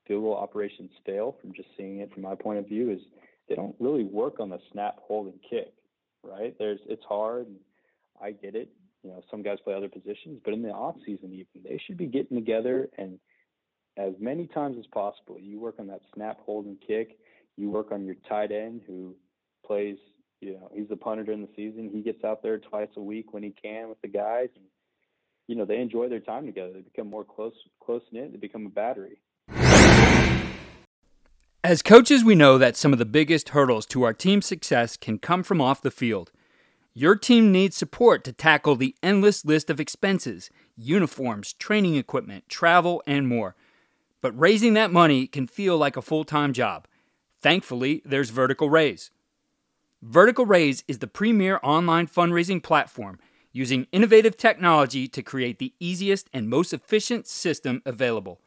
field 0.07 0.23
goal 0.23 0.37
operations 0.37 0.93
fail, 1.05 1.37
from 1.41 1.53
just 1.53 1.69
seeing 1.77 1.99
it 1.99 2.13
from 2.13 2.23
my 2.23 2.37
point 2.37 2.61
of 2.61 2.69
view, 2.69 2.93
is 2.93 3.01
they 3.49 3.57
don't 3.57 3.75
really 3.81 4.05
work 4.05 4.39
on 4.39 4.49
the 4.49 4.61
snap, 4.71 5.01
hold, 5.03 5.27
and 5.27 5.41
kick, 5.49 5.73
right? 6.23 6.55
There's 6.61 6.79
it's 6.89 7.05
hard, 7.09 7.49
and 7.49 7.57
I 8.23 8.31
get 8.31 8.55
it. 8.55 8.71
You 9.03 9.11
know, 9.11 9.23
some 9.33 9.43
guys 9.43 9.59
play 9.65 9.75
other 9.75 9.89
positions, 9.89 10.41
but 10.45 10.55
in 10.55 10.63
the 10.63 10.71
off 10.71 10.95
season, 11.05 11.33
even 11.33 11.65
they 11.65 11.83
should 11.85 11.97
be 11.97 12.07
getting 12.07 12.37
together 12.37 12.89
and 12.99 13.19
as 13.97 14.15
many 14.19 14.47
times 14.47 14.77
as 14.79 14.87
possible. 14.87 15.39
You 15.39 15.61
work 15.61 15.77
on 15.79 15.87
that 15.89 16.01
snap, 16.15 16.39
hold, 16.45 16.67
and 16.67 16.79
kick. 16.81 17.19
You 17.57 17.71
work 17.71 17.93
on 17.93 18.05
your 18.05 18.17
tight 18.29 18.53
end 18.53 18.83
who 18.87 19.15
plays, 19.67 19.97
you 20.41 20.55
know, 20.55 20.71
he's 20.75 20.89
the 20.89 20.97
punter 20.97 21.25
during 21.25 21.43
the 21.43 21.49
season. 21.55 21.91
He 21.93 22.01
gets 22.01 22.25
out 22.25 22.43
there 22.43 22.59
twice 22.59 22.89
a 22.97 23.03
week 23.03 23.33
when 23.33 23.43
he 23.43 23.51
can 23.63 23.89
with 23.89 24.01
the 24.01 24.09
guys. 24.09 24.49
And, 24.55 24.65
you 25.47 25.57
know, 25.57 25.65
they 25.65 25.81
enjoy 25.81 26.09
their 26.09 26.21
time 26.21 26.47
together. 26.47 26.73
They 26.73 26.81
become 26.81 27.11
more 27.11 27.25
close, 27.25 27.55
close 27.83 28.03
knit. 28.13 28.33
They 28.33 28.39
become 28.39 28.67
a 28.67 28.71
battery. 28.71 29.21
As 31.63 31.83
coaches, 31.83 32.25
we 32.25 32.35
know 32.35 32.57
that 32.57 32.77
some 32.77 32.95
of 32.95 32.99
the 32.99 33.05
biggest 33.05 33.51
hurdles 33.51 33.85
to 33.87 34.03
our 34.03 34.15
team's 34.15 34.47
success 34.47 34.97
can 34.97 35.19
come 35.19 35.43
from 35.43 35.61
off 35.61 35.83
the 35.83 35.91
field. 35.91 36.33
Your 36.95 37.17
team 37.17 37.53
needs 37.53 37.77
support 37.77 38.25
to 38.25 38.33
tackle 38.33 38.77
the 38.77 38.97
endless 39.03 39.45
list 39.45 39.69
of 39.71 39.79
expenses 39.79 40.51
uniforms, 40.77 41.53
training 41.53 41.97
equipment, 41.97 42.49
travel, 42.49 43.03
and 43.07 43.29
more. 43.29 43.55
But 44.21 44.39
raising 44.39 44.75
that 44.75 44.93
money 44.93 45.27
can 45.27 45.47
feel 45.47 45.77
like 45.77 45.97
a 45.97 46.03
full 46.03 46.25
time 46.25 46.53
job. 46.53 46.87
Thankfully, 47.41 48.03
there's 48.05 48.31
Vertical 48.31 48.69
Raise. 48.69 49.11
Vertical 50.03 50.47
Raise 50.47 50.85
is 50.89 50.99
the 50.99 51.07
premier 51.07 51.59
online 51.63 52.07
fundraising 52.07 52.63
platform 52.63 53.19
using 53.53 53.87
innovative 53.93 54.37
technology 54.37 55.09
to 55.09 55.23
create 55.23 55.59
the 55.59 55.73
easiest 55.81 56.29
and 56.33 56.49
most 56.49 56.73
efficient 56.73 57.27
system 57.27 57.83
available. 57.85 58.41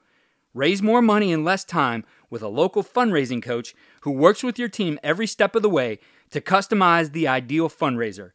Raise 0.54 0.82
more 0.82 1.02
money 1.02 1.32
in 1.32 1.44
less 1.44 1.64
time 1.64 2.06
with 2.30 2.42
a 2.42 2.48
local 2.48 2.84
fundraising 2.84 3.42
coach 3.42 3.74
who 4.02 4.12
works 4.12 4.44
with 4.44 4.60
your 4.60 4.70
team 4.70 5.00
every 5.04 5.28
step 5.28 5.56
of 5.56 5.64
the 5.64 5.70
way 5.70 6.00
to 6.30 6.40
customize 6.40 7.12
the 7.12 7.28
ideal 7.28 7.70
fundraiser. 7.70 8.32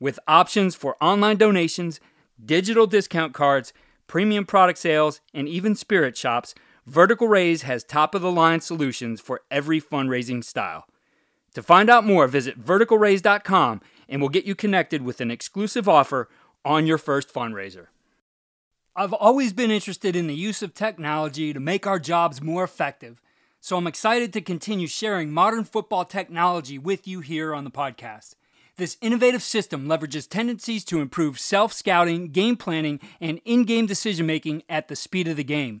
With 0.00 0.18
options 0.26 0.74
for 0.74 0.96
online 1.00 1.36
donations, 1.36 2.00
digital 2.44 2.86
discount 2.88 3.32
cards, 3.32 3.72
premium 4.08 4.44
product 4.44 4.78
sales, 4.78 5.20
and 5.32 5.48
even 5.48 5.76
spirit 5.76 6.16
shops, 6.16 6.54
Vertical 6.86 7.28
Raise 7.28 7.62
has 7.62 7.84
top 7.84 8.14
of 8.14 8.22
the 8.22 8.32
line 8.32 8.60
solutions 8.60 9.20
for 9.20 9.42
every 9.50 9.80
fundraising 9.80 10.42
style. 10.42 10.86
To 11.54 11.62
find 11.62 11.88
out 11.88 12.04
more, 12.04 12.26
visit 12.26 12.60
verticalraise.com 12.60 13.80
and 14.08 14.20
we'll 14.20 14.28
get 14.28 14.44
you 14.44 14.54
connected 14.54 15.02
with 15.02 15.20
an 15.20 15.30
exclusive 15.30 15.88
offer 15.88 16.28
on 16.64 16.86
your 16.86 16.98
first 16.98 17.32
fundraiser. 17.32 17.86
I've 18.96 19.12
always 19.12 19.52
been 19.52 19.70
interested 19.70 20.16
in 20.16 20.26
the 20.26 20.34
use 20.34 20.62
of 20.62 20.74
technology 20.74 21.52
to 21.52 21.60
make 21.60 21.86
our 21.86 21.98
jobs 21.98 22.42
more 22.42 22.64
effective, 22.64 23.22
so 23.60 23.76
I'm 23.76 23.86
excited 23.86 24.32
to 24.32 24.40
continue 24.40 24.86
sharing 24.86 25.30
modern 25.30 25.64
football 25.64 26.04
technology 26.04 26.78
with 26.78 27.06
you 27.06 27.20
here 27.20 27.54
on 27.54 27.64
the 27.64 27.70
podcast. 27.70 28.34
This 28.76 28.98
innovative 29.00 29.42
system 29.42 29.86
leverages 29.86 30.28
tendencies 30.28 30.84
to 30.86 31.00
improve 31.00 31.38
self 31.38 31.72
scouting, 31.72 32.28
game 32.28 32.56
planning, 32.56 33.00
and 33.20 33.40
in 33.44 33.64
game 33.64 33.86
decision 33.86 34.26
making 34.26 34.62
at 34.68 34.88
the 34.88 34.96
speed 34.96 35.28
of 35.28 35.36
the 35.36 35.44
game. 35.44 35.80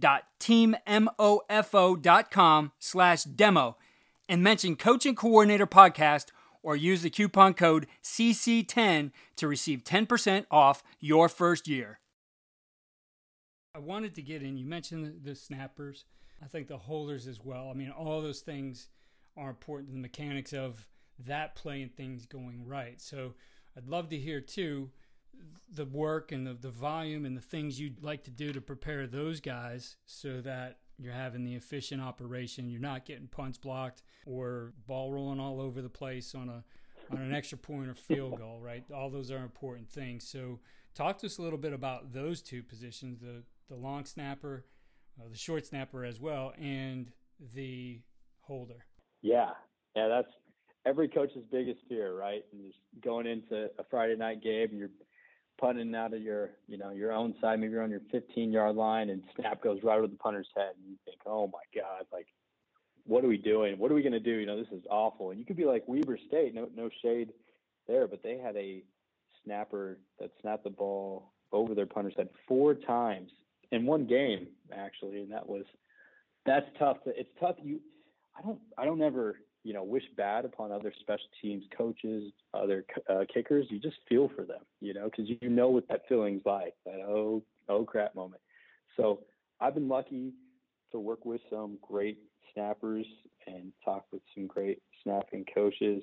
www.teammofo.com 0.00 2.72
slash 2.78 3.24
demo 3.24 3.76
and 4.28 4.42
mention 4.42 4.76
Coaching 4.76 5.14
Coordinator 5.14 5.66
Podcast 5.66 6.26
or 6.62 6.76
use 6.76 7.02
the 7.02 7.10
coupon 7.10 7.54
code 7.54 7.86
CC10 8.02 9.12
to 9.36 9.48
receive 9.48 9.84
10% 9.84 10.46
off 10.50 10.82
your 11.00 11.28
first 11.28 11.68
year. 11.68 12.00
I 13.74 13.78
wanted 13.78 14.14
to 14.16 14.22
get 14.22 14.42
in, 14.42 14.56
you 14.56 14.66
mentioned 14.66 15.20
the 15.22 15.34
snappers. 15.34 16.04
I 16.42 16.46
think 16.46 16.68
the 16.68 16.78
holders 16.78 17.26
as 17.26 17.40
well. 17.42 17.70
I 17.70 17.74
mean, 17.74 17.90
all 17.90 18.20
those 18.20 18.40
things 18.40 18.88
are 19.36 19.50
important, 19.50 19.92
the 19.92 19.98
mechanics 19.98 20.52
of 20.52 20.86
that 21.26 21.54
play 21.54 21.82
and 21.82 21.94
things 21.94 22.26
going 22.26 22.66
right. 22.66 23.00
So 23.00 23.34
I'd 23.76 23.86
love 23.86 24.08
to 24.08 24.18
hear 24.18 24.40
too 24.40 24.90
the 25.72 25.84
work 25.84 26.32
and 26.32 26.46
the, 26.46 26.54
the 26.54 26.70
volume 26.70 27.24
and 27.24 27.36
the 27.36 27.42
things 27.42 27.80
you'd 27.80 28.02
like 28.02 28.24
to 28.24 28.30
do 28.30 28.52
to 28.52 28.60
prepare 28.60 29.06
those 29.06 29.40
guys 29.40 29.96
so 30.06 30.40
that 30.40 30.78
you're 30.98 31.12
having 31.12 31.44
the 31.44 31.54
efficient 31.54 32.02
operation. 32.02 32.68
You're 32.68 32.80
not 32.80 33.06
getting 33.06 33.28
punts 33.28 33.58
blocked 33.58 34.02
or 34.26 34.72
ball 34.86 35.12
rolling 35.12 35.40
all 35.40 35.60
over 35.60 35.80
the 35.80 35.88
place 35.88 36.34
on 36.34 36.48
a 36.48 36.64
on 37.10 37.20
an 37.20 37.34
extra 37.34 37.58
point 37.58 37.88
or 37.88 37.94
field 37.94 38.38
goal, 38.38 38.60
right? 38.60 38.84
All 38.94 39.10
those 39.10 39.30
are 39.30 39.38
important 39.38 39.88
things. 39.88 40.28
So, 40.28 40.60
talk 40.94 41.18
to 41.18 41.26
us 41.26 41.38
a 41.38 41.42
little 41.42 41.58
bit 41.58 41.72
about 41.72 42.12
those 42.12 42.42
two 42.42 42.62
positions: 42.62 43.20
the 43.20 43.42
the 43.68 43.76
long 43.76 44.04
snapper, 44.04 44.64
uh, 45.18 45.28
the 45.28 45.36
short 45.36 45.66
snapper 45.66 46.04
as 46.04 46.20
well, 46.20 46.52
and 46.60 47.10
the 47.54 48.00
holder. 48.42 48.84
Yeah, 49.22 49.50
yeah, 49.96 50.08
that's 50.08 50.32
every 50.86 51.08
coach's 51.08 51.44
biggest 51.50 51.80
fear, 51.88 52.14
right? 52.14 52.44
And 52.52 52.62
just 52.66 52.78
going 53.02 53.26
into 53.26 53.70
a 53.78 53.84
Friday 53.90 54.16
night 54.16 54.42
game, 54.42 54.68
you're 54.72 54.90
punting 55.60 55.94
out 55.94 56.14
of 56.14 56.22
your, 56.22 56.50
you 56.66 56.78
know, 56.78 56.90
your 56.90 57.12
own 57.12 57.34
side, 57.40 57.60
maybe 57.60 57.72
you're 57.72 57.82
on 57.82 57.90
your 57.90 58.02
15 58.10 58.52
yard 58.52 58.76
line 58.76 59.10
and 59.10 59.22
snap 59.36 59.62
goes 59.62 59.80
right 59.82 59.98
over 59.98 60.06
the 60.06 60.16
punter's 60.16 60.48
head. 60.56 60.72
And 60.76 60.90
you 60.90 60.96
think, 61.04 61.18
oh 61.26 61.46
my 61.48 61.62
God, 61.74 62.06
like, 62.12 62.26
what 63.04 63.24
are 63.24 63.28
we 63.28 63.36
doing? 63.36 63.78
What 63.78 63.90
are 63.90 63.94
we 63.94 64.02
going 64.02 64.12
to 64.12 64.20
do? 64.20 64.32
You 64.32 64.46
know, 64.46 64.56
this 64.56 64.72
is 64.72 64.84
awful. 64.90 65.30
And 65.30 65.38
you 65.38 65.44
could 65.44 65.56
be 65.56 65.64
like 65.64 65.84
Weber 65.86 66.18
State, 66.28 66.54
no, 66.54 66.68
no 66.74 66.88
shade 67.02 67.32
there, 67.86 68.06
but 68.06 68.22
they 68.22 68.38
had 68.38 68.56
a 68.56 68.82
snapper 69.44 69.98
that 70.18 70.30
snapped 70.40 70.64
the 70.64 70.70
ball 70.70 71.32
over 71.52 71.74
their 71.74 71.86
punter's 71.86 72.14
head 72.16 72.28
four 72.46 72.74
times 72.74 73.30
in 73.72 73.86
one 73.86 74.06
game, 74.06 74.48
actually. 74.72 75.18
And 75.20 75.32
that 75.32 75.48
was, 75.48 75.64
that's 76.46 76.66
tough. 76.78 77.02
To, 77.04 77.10
it's 77.18 77.30
tough. 77.40 77.56
You, 77.62 77.80
I 78.38 78.42
don't, 78.42 78.58
I 78.78 78.84
don't 78.84 79.02
ever 79.02 79.36
you 79.64 79.74
know, 79.74 79.82
wish 79.82 80.04
bad 80.16 80.44
upon 80.44 80.72
other 80.72 80.92
special 81.00 81.28
teams 81.42 81.64
coaches, 81.76 82.32
other 82.54 82.84
uh, 83.08 83.24
kickers. 83.32 83.66
You 83.68 83.78
just 83.78 83.96
feel 84.08 84.30
for 84.34 84.44
them, 84.44 84.60
you 84.80 84.94
know, 84.94 85.04
because 85.04 85.28
you 85.28 85.48
know 85.48 85.68
what 85.68 85.88
that 85.88 86.02
feeling's 86.08 86.42
like, 86.44 86.74
that 86.86 87.00
oh, 87.00 87.42
oh 87.68 87.84
crap 87.84 88.14
moment. 88.14 88.40
So 88.96 89.20
I've 89.60 89.74
been 89.74 89.88
lucky 89.88 90.32
to 90.92 90.98
work 90.98 91.24
with 91.24 91.40
some 91.50 91.78
great 91.82 92.18
snappers 92.54 93.06
and 93.46 93.72
talk 93.84 94.06
with 94.12 94.22
some 94.34 94.46
great 94.46 94.80
snapping 95.02 95.44
coaches. 95.54 96.02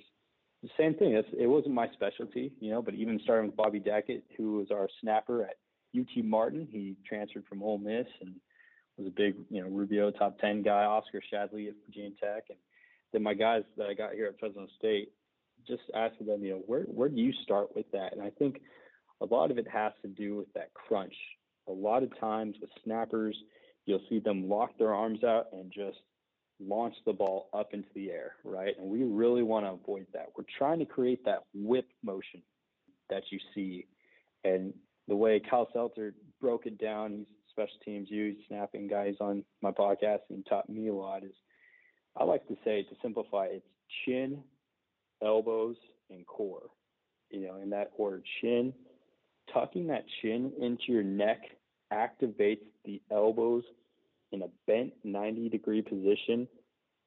The 0.63 0.70
same 0.78 0.93
thing. 0.96 1.13
It's, 1.13 1.28
it 1.38 1.48
wasn't 1.48 1.74
my 1.74 1.88
specialty, 1.93 2.52
you 2.60 2.72
know, 2.72 2.82
but 2.82 2.93
even 2.93 3.20
starting 3.24 3.48
with 3.48 3.56
Bobby 3.56 3.80
Deckett, 3.80 4.24
who 4.38 4.58
was 4.58 4.67
our 4.72 4.88
snapper 5.02 5.43
at 5.43 5.56
UT 5.98 6.24
Martin, 6.24 6.67
he 6.70 6.96
transferred 7.08 7.46
from 7.48 7.63
Ole 7.63 7.78
Miss 7.78 8.08
and 8.22 8.36
was 8.98 9.08
a 9.08 9.12
big, 9.12 9.36
you 9.50 9.62
know, 9.62 9.70
Rubio 9.70 10.12
top 10.12 10.39
10 10.39 10.63
guy, 10.63 10.84
Oscar 10.84 11.22
Shadley 11.22 11.67
at 11.67 11.76
Virginia 11.86 12.12
Tech. 12.20 12.46
And 12.50 12.58
then 13.13 13.24
my 13.24 13.34
guys 13.34 13.63
that 13.78 13.88
I 13.88 13.93
got 13.93 14.13
here 14.13 14.28
at 14.28 14.39
Fresno 14.39 14.67
State, 14.78 15.12
just 15.67 15.84
asking 15.96 16.28
them, 16.28 16.43
you 16.43 16.52
know, 16.52 16.63
where 16.65 16.84
where 16.84 17.10
do 17.10 17.20
you 17.20 17.34
start 17.43 17.76
with 17.76 17.89
that? 17.91 18.13
And 18.13 18.22
I 18.22 18.30
think 18.32 18.62
a 19.22 19.26
lot 19.26 19.52
of 19.52 19.58
it 19.58 19.67
has 19.67 19.93
to 20.02 20.08
do 20.08 20.36
with 20.36 20.52
that 20.54 20.74
crunch. 20.74 21.15
A 21.67 21.72
lot 21.72 22.04
of 22.04 22.17
times 22.20 22.56
with 22.62 22.70
snappers, 22.84 23.36
you'll 23.86 24.02
see 24.10 24.20
them 24.20 24.48
lock 24.48 24.78
their 24.78 24.93
arms 24.93 25.24
out 25.24 25.48
and 25.52 25.72
just 25.72 25.98
launch 26.60 26.96
the 27.06 27.13
ball 27.13 27.50
up 27.54 27.74
into 27.74 27.88
the 27.93 28.10
air, 28.10 28.34
right? 28.43 28.76
And 28.80 28.89
we 28.89 29.04
really 29.04 29.43
want 29.43 29.65
to 29.65 29.72
avoid 29.72 30.08
that. 30.13 30.28
We're 30.38 30.46
trying 30.58 30.80
to 30.80 30.86
create 30.86 31.24
that 31.26 31.43
whip 31.54 31.88
motion 32.04 32.41
that 33.10 33.24
you 33.32 33.39
see. 33.54 33.86
And 34.43 34.74
the 35.08 35.15
way 35.15 35.39
Cal 35.39 35.67
Seltzer 35.74 36.13
broke 36.41 36.65
it 36.65 36.78
down, 36.78 37.12
he's 37.12 37.28
special 37.52 37.80
teams 37.84 38.10
use 38.10 38.38
snapping 38.48 38.88
guys 38.88 39.15
on 39.20 39.43
my 39.62 39.72
podcast 39.72 40.20
and 40.30 40.46
taught 40.46 40.70
me 40.70 40.88
a 40.88 40.93
lot 40.93 41.24
is 41.24 41.34
I 42.19 42.23
like 42.23 42.47
to 42.47 42.58
say 42.65 42.84
to 42.84 42.95
simplify 43.01 43.45
it's 43.45 43.65
chin, 44.06 44.39
elbows, 45.23 45.75
and 46.10 46.25
core. 46.25 46.69
You 47.30 47.47
know, 47.47 47.58
in 47.62 47.69
that 47.71 47.91
order. 47.97 48.21
Chin, 48.41 48.73
tucking 49.53 49.88
that 49.88 50.06
chin 50.21 50.51
into 50.60 50.84
your 50.88 51.03
neck 51.03 51.41
activates 51.91 52.65
the 52.86 53.01
elbows 53.12 53.63
in 54.32 54.41
a 54.41 54.47
bent 54.65 54.93
90 55.03 55.49
degree 55.49 55.82
position 55.82 56.47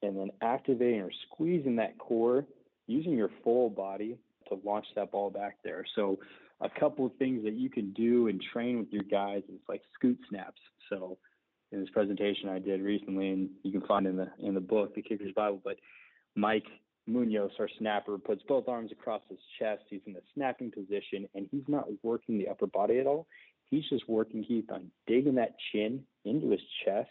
and 0.01 0.17
then 0.17 0.31
activating 0.41 1.01
or 1.01 1.11
squeezing 1.27 1.75
that 1.75 1.97
core 1.97 2.45
using 2.87 3.13
your 3.13 3.29
full 3.43 3.69
body 3.69 4.17
to 4.49 4.59
launch 4.65 4.85
that 4.95 5.11
ball 5.11 5.29
back 5.29 5.57
there. 5.63 5.85
So 5.95 6.19
a 6.61 6.69
couple 6.79 7.05
of 7.05 7.15
things 7.17 7.43
that 7.43 7.53
you 7.53 7.69
can 7.69 7.91
do 7.93 8.27
and 8.27 8.41
train 8.53 8.79
with 8.79 8.91
your 8.91 9.03
guys 9.03 9.43
is 9.49 9.59
like 9.67 9.81
scoot 9.95 10.17
snaps. 10.29 10.59
So 10.89 11.17
in 11.71 11.79
this 11.79 11.89
presentation 11.89 12.49
I 12.49 12.59
did 12.59 12.81
recently, 12.81 13.29
and 13.29 13.49
you 13.63 13.71
can 13.71 13.87
find 13.87 14.05
in 14.05 14.17
the 14.17 14.27
in 14.39 14.53
the 14.53 14.59
book, 14.59 14.95
The 14.95 15.01
Kicker's 15.01 15.33
Bible, 15.33 15.61
but 15.63 15.77
Mike 16.35 16.65
Munoz, 17.07 17.51
our 17.59 17.69
snapper, 17.79 18.17
puts 18.17 18.43
both 18.43 18.67
arms 18.67 18.91
across 18.91 19.21
his 19.29 19.39
chest. 19.59 19.83
He's 19.89 20.01
in 20.05 20.13
the 20.13 20.21
snapping 20.33 20.71
position, 20.71 21.27
and 21.33 21.47
he's 21.51 21.63
not 21.67 21.87
working 22.03 22.37
the 22.37 22.47
upper 22.47 22.67
body 22.67 22.99
at 22.99 23.07
all. 23.07 23.27
He's 23.69 23.87
just 23.89 24.07
working, 24.07 24.43
Keith, 24.43 24.69
on 24.71 24.91
digging 25.07 25.35
that 25.35 25.55
chin 25.71 26.03
into 26.25 26.51
his 26.51 26.61
chest 26.85 27.09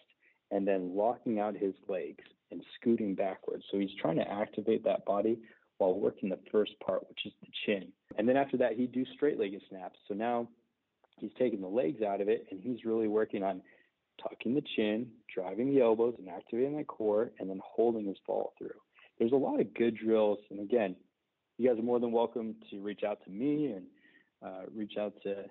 and 0.50 0.66
then 0.66 0.94
locking 0.94 1.40
out 1.40 1.56
his 1.56 1.74
legs 1.88 2.24
and 2.50 2.62
scooting 2.78 3.14
backwards. 3.14 3.64
So 3.70 3.78
he's 3.78 3.94
trying 4.00 4.16
to 4.16 4.30
activate 4.30 4.84
that 4.84 5.04
body 5.04 5.38
while 5.78 5.98
working 5.98 6.28
the 6.28 6.38
first 6.52 6.72
part, 6.84 7.08
which 7.08 7.20
is 7.24 7.32
the 7.40 7.48
chin. 7.64 7.88
And 8.18 8.28
then 8.28 8.36
after 8.36 8.56
that, 8.58 8.74
he'd 8.74 8.92
do 8.92 9.04
straight 9.14 9.38
legged 9.38 9.62
snaps. 9.70 9.98
So 10.06 10.14
now 10.14 10.48
he's 11.18 11.30
taking 11.38 11.60
the 11.60 11.68
legs 11.68 12.02
out 12.02 12.20
of 12.20 12.28
it 12.28 12.46
and 12.50 12.60
he's 12.60 12.84
really 12.84 13.08
working 13.08 13.42
on 13.42 13.62
tucking 14.22 14.54
the 14.54 14.62
chin, 14.76 15.08
driving 15.34 15.74
the 15.74 15.80
elbows, 15.80 16.14
and 16.18 16.28
activating 16.28 16.76
the 16.76 16.84
core, 16.84 17.30
and 17.38 17.48
then 17.48 17.60
holding 17.64 18.06
his 18.06 18.16
fall 18.26 18.52
through. 18.58 18.70
There's 19.18 19.32
a 19.32 19.36
lot 19.36 19.60
of 19.60 19.74
good 19.74 19.96
drills. 19.96 20.38
And 20.50 20.60
again, 20.60 20.96
you 21.58 21.68
guys 21.68 21.78
are 21.78 21.82
more 21.82 22.00
than 22.00 22.12
welcome 22.12 22.56
to 22.70 22.80
reach 22.80 23.02
out 23.06 23.18
to 23.24 23.30
me 23.30 23.66
and 23.66 23.86
uh, 24.44 24.62
reach 24.74 24.94
out 24.98 25.14
to, 25.24 25.44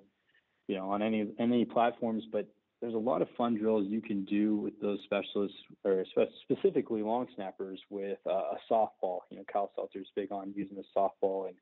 you 0.68 0.76
know, 0.76 0.90
on 0.90 1.02
any 1.02 1.32
any 1.40 1.66
platforms. 1.66 2.24
But 2.32 2.48
there's 2.82 2.96
a 2.96 2.98
lot 2.98 3.22
of 3.22 3.28
fun 3.38 3.58
drills 3.58 3.86
you 3.88 4.02
can 4.02 4.26
do 4.26 4.56
with 4.56 4.80
those 4.82 5.00
specialists, 5.04 5.58
or 5.84 6.04
specifically 6.44 7.04
long 7.04 7.28
snappers 7.36 7.80
with 7.90 8.18
uh, 8.26 8.32
a 8.32 8.58
softball. 8.72 9.20
You 9.30 9.38
know, 9.38 9.44
Cal 9.52 9.70
Seltzer's 9.78 10.10
big 10.16 10.32
on 10.32 10.54
using 10.56 10.78
a 10.78 11.00
softball 11.00 11.48
and 11.48 11.56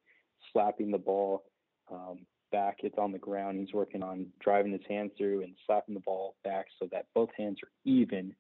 slapping 0.54 0.91
the 0.91 0.98
ball 0.98 1.43
um, 1.91 2.20
back. 2.52 2.78
It's 2.84 2.98
on 2.98 3.12
the 3.12 3.18
ground. 3.18 3.60
He's 3.60 3.74
working 3.74 4.04
on 4.04 4.28
driving 4.40 4.72
his 4.72 4.82
hands 4.88 5.12
through 5.18 5.44
and 5.44 5.54
slapping 5.66 5.94
the 5.94 6.02
ball 6.02 6.36
back 6.44 6.68
so 6.80 6.88
that 6.92 7.08
both 7.14 7.30
hands 7.38 7.60
are 7.64 7.72
even 7.86 8.36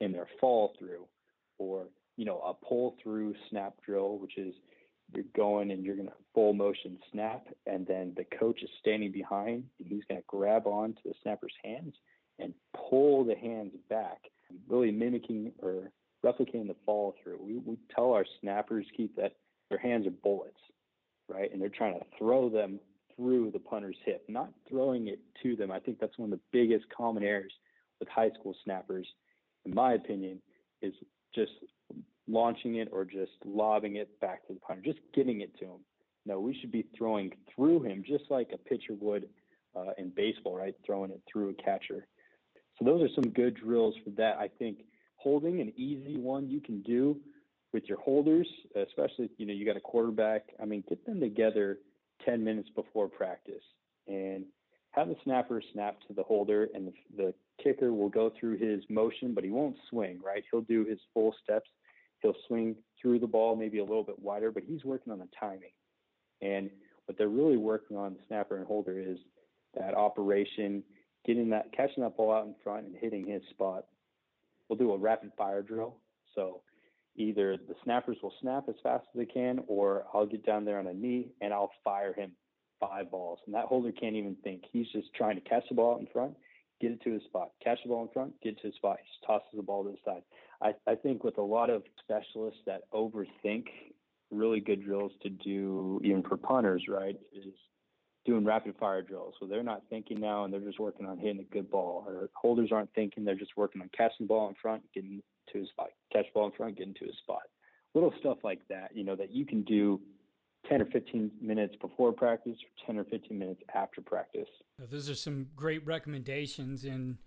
in 0.00 0.12
their 0.12 0.28
fall 0.40 0.74
through. 0.78 1.06
Or, 1.58 1.86
you 2.16 2.24
know, 2.24 2.40
a 2.40 2.54
pull 2.54 2.96
through 3.02 3.34
snap 3.50 3.74
drill, 3.84 4.18
which 4.18 4.38
is 4.38 4.54
you're 5.14 5.24
going 5.36 5.70
and 5.70 5.84
you're 5.84 5.96
going 5.96 6.08
to 6.08 6.14
full 6.34 6.52
motion 6.52 6.98
snap, 7.12 7.46
and 7.66 7.86
then 7.86 8.14
the 8.16 8.24
coach 8.38 8.62
is 8.62 8.70
standing 8.78 9.12
behind 9.12 9.64
and 9.78 9.88
he's 9.88 10.04
going 10.08 10.20
to 10.20 10.26
grab 10.26 10.66
onto 10.66 11.00
the 11.04 11.14
snapper's 11.22 11.54
hands 11.64 11.94
and 12.38 12.54
pull 12.88 13.24
the 13.24 13.34
hands 13.34 13.72
back, 13.88 14.18
really 14.68 14.90
mimicking 14.90 15.52
or 15.62 15.90
replicating 16.24 16.68
the 16.68 16.76
fall 16.86 17.14
through. 17.22 17.38
We, 17.40 17.58
we 17.58 17.76
tell 17.94 18.12
our 18.12 18.24
snappers 18.40 18.86
keep 18.96 19.16
that 19.16 19.32
their 19.68 19.78
hands 19.78 20.06
are 20.06 20.10
bullets, 20.10 20.60
right? 21.28 21.52
And 21.52 21.60
they're 21.60 21.68
trying 21.68 21.98
to 21.98 22.06
throw 22.18 22.48
them 22.48 22.80
through 23.20 23.50
the 23.50 23.58
punter's 23.58 23.96
hip, 24.04 24.24
not 24.28 24.50
throwing 24.68 25.08
it 25.08 25.20
to 25.42 25.54
them. 25.54 25.70
I 25.70 25.78
think 25.78 25.98
that's 26.00 26.16
one 26.16 26.32
of 26.32 26.38
the 26.38 26.58
biggest 26.58 26.86
common 26.96 27.22
errors 27.22 27.52
with 27.98 28.08
high 28.08 28.30
school 28.38 28.54
snappers, 28.64 29.06
in 29.66 29.74
my 29.74 29.92
opinion, 29.92 30.40
is 30.80 30.94
just 31.34 31.52
launching 32.26 32.76
it 32.76 32.88
or 32.92 33.04
just 33.04 33.32
lobbing 33.44 33.96
it 33.96 34.18
back 34.20 34.46
to 34.46 34.54
the 34.54 34.60
punter, 34.60 34.82
just 34.82 35.00
getting 35.14 35.42
it 35.42 35.56
to 35.58 35.66
him. 35.66 35.80
No, 36.24 36.40
we 36.40 36.58
should 36.58 36.72
be 36.72 36.86
throwing 36.96 37.32
through 37.54 37.82
him 37.82 38.02
just 38.06 38.24
like 38.30 38.50
a 38.54 38.58
pitcher 38.58 38.94
would 38.98 39.28
uh, 39.76 39.92
in 39.98 40.10
baseball, 40.16 40.56
right? 40.56 40.74
Throwing 40.86 41.10
it 41.10 41.20
through 41.30 41.50
a 41.50 41.54
catcher. 41.54 42.06
So 42.78 42.84
those 42.84 43.02
are 43.02 43.14
some 43.14 43.30
good 43.30 43.56
drills 43.56 43.94
for 44.02 44.10
that. 44.16 44.36
I 44.38 44.48
think 44.58 44.78
holding 45.16 45.60
an 45.60 45.72
easy 45.76 46.16
one 46.16 46.48
you 46.48 46.60
can 46.60 46.80
do 46.82 47.18
with 47.72 47.84
your 47.84 48.00
holders, 48.00 48.48
especially 48.74 49.30
you 49.36 49.46
know 49.46 49.52
you 49.52 49.66
got 49.66 49.76
a 49.76 49.80
quarterback. 49.80 50.44
I 50.60 50.64
mean, 50.64 50.82
get 50.88 51.04
them 51.04 51.20
together 51.20 51.78
10 52.24 52.42
minutes 52.42 52.68
before 52.74 53.08
practice 53.08 53.62
and 54.06 54.44
have 54.92 55.08
the 55.08 55.16
snapper 55.24 55.62
snap 55.72 55.98
to 56.08 56.14
the 56.14 56.22
holder, 56.22 56.68
and 56.74 56.88
the, 56.88 56.92
the 57.16 57.34
kicker 57.62 57.92
will 57.92 58.08
go 58.08 58.32
through 58.38 58.58
his 58.58 58.82
motion, 58.88 59.34
but 59.34 59.44
he 59.44 59.50
won't 59.50 59.76
swing. 59.88 60.20
Right? 60.24 60.42
He'll 60.50 60.62
do 60.62 60.84
his 60.84 60.98
full 61.14 61.34
steps. 61.42 61.68
He'll 62.22 62.34
swing 62.48 62.76
through 63.00 63.20
the 63.20 63.26
ball 63.26 63.56
maybe 63.56 63.78
a 63.78 63.84
little 63.84 64.02
bit 64.02 64.18
wider, 64.18 64.50
but 64.50 64.64
he's 64.66 64.84
working 64.84 65.12
on 65.12 65.20
the 65.20 65.28
timing. 65.38 65.72
And 66.42 66.70
what 67.06 67.16
they're 67.16 67.28
really 67.28 67.56
working 67.56 67.96
on, 67.96 68.14
the 68.14 68.20
snapper 68.28 68.56
and 68.56 68.66
holder, 68.66 68.98
is 68.98 69.18
that 69.74 69.94
operation 69.94 70.82
getting 71.24 71.50
that, 71.50 71.72
catching 71.72 72.02
that 72.02 72.16
ball 72.16 72.32
out 72.32 72.46
in 72.46 72.54
front 72.62 72.86
and 72.86 72.96
hitting 72.96 73.26
his 73.26 73.42
spot. 73.50 73.86
We'll 74.68 74.78
do 74.78 74.92
a 74.92 74.98
rapid 74.98 75.32
fire 75.36 75.62
drill. 75.62 75.96
So 76.34 76.62
either 77.16 77.56
the 77.56 77.74
snappers 77.84 78.16
will 78.22 78.34
snap 78.40 78.64
as 78.68 78.76
fast 78.82 79.04
as 79.14 79.18
they 79.18 79.26
can, 79.26 79.60
or 79.66 80.04
I'll 80.14 80.26
get 80.26 80.44
down 80.44 80.64
there 80.64 80.78
on 80.78 80.86
a 80.86 80.94
knee 80.94 81.28
and 81.40 81.52
I'll 81.52 81.72
fire 81.84 82.12
him 82.12 82.32
five 82.78 83.10
balls. 83.10 83.38
And 83.46 83.54
that 83.54 83.66
holder 83.66 83.92
can't 83.92 84.16
even 84.16 84.36
think. 84.42 84.62
He's 84.72 84.86
just 84.92 85.12
trying 85.14 85.36
to 85.36 85.48
catch 85.48 85.64
the 85.68 85.74
ball 85.74 85.98
in 85.98 86.06
front, 86.12 86.34
get 86.80 86.92
it 86.92 87.02
to 87.02 87.12
his 87.12 87.22
spot, 87.24 87.50
catch 87.62 87.78
the 87.82 87.90
ball 87.90 88.02
in 88.02 88.08
front, 88.08 88.32
get 88.42 88.58
to 88.60 88.68
his 88.68 88.76
spot. 88.76 88.98
He 89.02 89.08
just 89.08 89.26
tosses 89.26 89.48
the 89.54 89.62
ball 89.62 89.84
to 89.84 89.90
the 89.90 89.96
side. 90.04 90.22
I, 90.62 90.90
I 90.90 90.94
think 90.94 91.24
with 91.24 91.38
a 91.38 91.42
lot 91.42 91.70
of 91.70 91.82
specialists 92.02 92.60
that 92.66 92.82
overthink 92.92 93.66
really 94.30 94.60
good 94.60 94.82
drills 94.84 95.12
to 95.22 95.28
do, 95.28 96.00
even 96.04 96.22
for 96.22 96.36
punters, 96.36 96.84
right, 96.88 97.16
is 97.32 97.52
doing 98.26 98.44
rapid 98.44 98.74
fire 98.78 99.02
drills. 99.02 99.34
So 99.40 99.46
they're 99.46 99.62
not 99.62 99.82
thinking 99.88 100.20
now 100.20 100.44
and 100.44 100.52
they're 100.52 100.60
just 100.60 100.78
working 100.78 101.06
on 101.06 101.18
hitting 101.18 101.40
a 101.40 101.54
good 101.54 101.70
ball. 101.70 102.04
Or 102.06 102.28
holders 102.34 102.70
aren't 102.72 102.92
thinking, 102.94 103.24
they're 103.24 103.34
just 103.34 103.56
working 103.56 103.80
on 103.80 103.90
catching 103.96 104.26
the 104.26 104.28
ball 104.28 104.48
in 104.48 104.54
front, 104.60 104.82
getting 104.94 105.22
to 105.52 105.60
his 105.60 105.68
spot, 105.68 105.88
catch 106.12 106.26
ball 106.34 106.46
in 106.46 106.52
front, 106.52 106.78
get 106.78 106.86
into 106.86 107.04
his 107.04 107.16
spot. 107.22 107.42
Little 107.94 108.12
stuff 108.20 108.38
like 108.44 108.60
that, 108.68 108.90
you 108.94 109.04
know, 109.04 109.16
that 109.16 109.32
you 109.32 109.44
can 109.44 109.62
do 109.62 110.00
10 110.68 110.82
or 110.82 110.86
15 110.86 111.30
minutes 111.40 111.74
before 111.80 112.12
practice 112.12 112.56
or 112.56 112.86
10 112.86 112.98
or 112.98 113.04
15 113.04 113.38
minutes 113.38 113.62
after 113.74 114.00
practice. 114.00 114.48
Those 114.78 115.10
are 115.10 115.14
some 115.14 115.48
great 115.56 115.84
recommendations. 115.86 116.84
And 116.84 117.18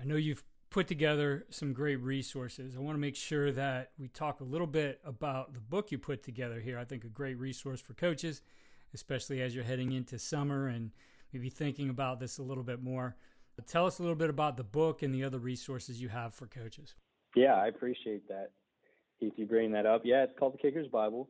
I 0.00 0.04
know 0.04 0.16
you've 0.16 0.42
put 0.70 0.88
together 0.88 1.46
some 1.50 1.72
great 1.72 2.00
resources. 2.00 2.74
I 2.76 2.80
want 2.80 2.96
to 2.96 3.00
make 3.00 3.16
sure 3.16 3.52
that 3.52 3.92
we 3.98 4.08
talk 4.08 4.40
a 4.40 4.44
little 4.44 4.66
bit 4.66 5.00
about 5.04 5.54
the 5.54 5.60
book 5.60 5.90
you 5.90 5.98
put 5.98 6.22
together 6.22 6.60
here. 6.60 6.78
I 6.78 6.84
think 6.84 7.04
a 7.04 7.08
great 7.08 7.38
resource 7.38 7.80
for 7.80 7.94
coaches 7.94 8.42
especially 8.94 9.42
as 9.42 9.54
you're 9.54 9.64
heading 9.64 9.92
into 9.92 10.18
summer 10.18 10.68
and 10.68 10.92
maybe 11.32 11.50
thinking 11.50 11.90
about 11.90 12.20
this 12.20 12.38
a 12.38 12.42
little 12.42 12.62
bit 12.62 12.82
more. 12.82 13.16
But 13.56 13.66
tell 13.66 13.86
us 13.86 13.98
a 13.98 14.02
little 14.02 14.16
bit 14.16 14.30
about 14.30 14.56
the 14.56 14.64
book 14.64 15.02
and 15.02 15.14
the 15.14 15.24
other 15.24 15.38
resources 15.38 16.00
you 16.00 16.08
have 16.08 16.32
for 16.32 16.46
coaches. 16.46 16.94
Yeah, 17.34 17.54
I 17.54 17.66
appreciate 17.66 18.28
that. 18.28 18.50
If 19.20 19.34
you 19.36 19.46
bring 19.46 19.72
that 19.72 19.86
up, 19.86 20.02
yeah, 20.04 20.24
it's 20.24 20.38
called 20.38 20.54
the 20.54 20.58
Kicker's 20.58 20.88
Bible. 20.88 21.28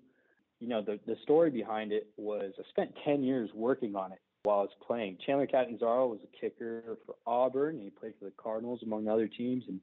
You 0.60 0.68
know, 0.68 0.82
the 0.82 0.98
the 1.06 1.16
story 1.22 1.50
behind 1.50 1.92
it 1.92 2.08
was 2.16 2.52
I 2.58 2.62
spent 2.70 2.94
ten 3.04 3.22
years 3.22 3.50
working 3.54 3.94
on 3.96 4.12
it 4.12 4.20
while 4.44 4.58
I 4.58 4.62
was 4.62 4.70
playing. 4.86 5.18
Chandler 5.24 5.46
Catanzaro 5.46 6.06
was 6.06 6.20
a 6.22 6.40
kicker 6.40 6.98
for 7.04 7.16
Auburn, 7.26 7.80
he 7.80 7.90
played 7.90 8.12
for 8.18 8.26
the 8.26 8.32
Cardinals 8.36 8.80
among 8.82 9.08
other 9.08 9.26
teams. 9.26 9.64
And 9.66 9.80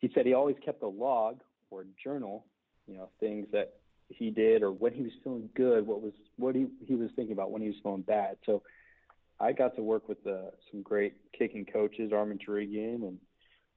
he 0.00 0.10
said 0.14 0.26
he 0.26 0.34
always 0.34 0.56
kept 0.64 0.82
a 0.82 0.88
log 0.88 1.40
or 1.70 1.86
journal, 2.02 2.44
you 2.86 2.96
know, 2.96 3.08
things 3.20 3.46
that 3.52 3.74
he 4.08 4.30
did 4.30 4.62
or 4.62 4.72
when 4.72 4.92
he 4.92 5.02
was 5.02 5.12
feeling 5.22 5.48
good, 5.54 5.86
what 5.86 6.02
was 6.02 6.12
what 6.36 6.54
he 6.54 6.66
he 6.86 6.94
was 6.94 7.10
thinking 7.16 7.32
about 7.32 7.50
when 7.50 7.62
he 7.62 7.68
was 7.68 7.76
feeling 7.82 8.02
bad. 8.02 8.36
So 8.44 8.62
I 9.40 9.52
got 9.52 9.76
to 9.76 9.82
work 9.82 10.08
with 10.08 10.24
uh, 10.26 10.50
some 10.70 10.82
great 10.82 11.14
kicking 11.36 11.64
coaches, 11.64 12.12
Armen 12.12 12.38
Turigian 12.38 13.06
and 13.06 13.18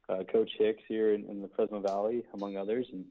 uh, 0.09 0.23
Coach 0.31 0.51
Hicks 0.57 0.83
here 0.87 1.13
in, 1.13 1.25
in 1.29 1.41
the 1.41 1.49
Fresno 1.55 1.79
Valley, 1.79 2.23
among 2.33 2.57
others, 2.57 2.85
and 2.91 3.05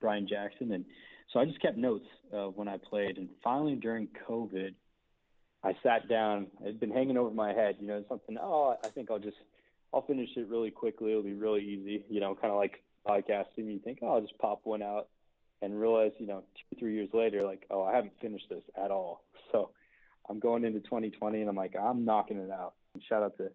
Brian 0.00 0.26
Jackson. 0.28 0.72
And 0.72 0.84
so 1.32 1.40
I 1.40 1.44
just 1.44 1.60
kept 1.60 1.76
notes 1.76 2.06
when 2.54 2.68
I 2.68 2.78
played. 2.78 3.18
And 3.18 3.28
finally, 3.42 3.74
during 3.74 4.08
COVID, 4.28 4.74
I 5.64 5.72
sat 5.82 6.08
down. 6.08 6.46
It 6.60 6.66
had 6.66 6.80
been 6.80 6.92
hanging 6.92 7.16
over 7.16 7.34
my 7.34 7.52
head, 7.52 7.76
you 7.80 7.88
know, 7.88 8.04
something. 8.08 8.36
Oh, 8.40 8.76
I 8.84 8.88
think 8.88 9.10
I'll 9.10 9.18
just 9.18 9.36
I'll 9.92 10.02
finish 10.02 10.28
it 10.36 10.48
really 10.48 10.70
quickly. 10.70 11.10
It'll 11.10 11.22
be 11.22 11.32
really 11.32 11.64
easy, 11.64 12.04
you 12.08 12.20
know, 12.20 12.34
kind 12.34 12.52
of 12.52 12.58
like 12.58 12.82
podcasting. 13.06 13.72
You 13.72 13.80
think, 13.82 13.98
oh, 14.02 14.14
I'll 14.14 14.20
just 14.20 14.38
pop 14.38 14.60
one 14.64 14.82
out 14.82 15.08
and 15.62 15.78
realize, 15.80 16.12
you 16.18 16.26
know, 16.26 16.42
two, 16.70 16.78
three 16.78 16.94
years 16.94 17.08
later, 17.12 17.42
like, 17.42 17.64
oh, 17.70 17.82
I 17.82 17.94
haven't 17.94 18.12
finished 18.20 18.46
this 18.50 18.62
at 18.82 18.90
all. 18.90 19.22
So 19.52 19.70
I'm 20.28 20.40
going 20.40 20.64
into 20.64 20.80
2020 20.80 21.40
and 21.40 21.48
I'm 21.48 21.54
like, 21.54 21.74
I'm 21.80 22.04
knocking 22.04 22.36
it 22.38 22.50
out. 22.50 22.74
Shout 23.08 23.22
out 23.22 23.36
to 23.38 23.50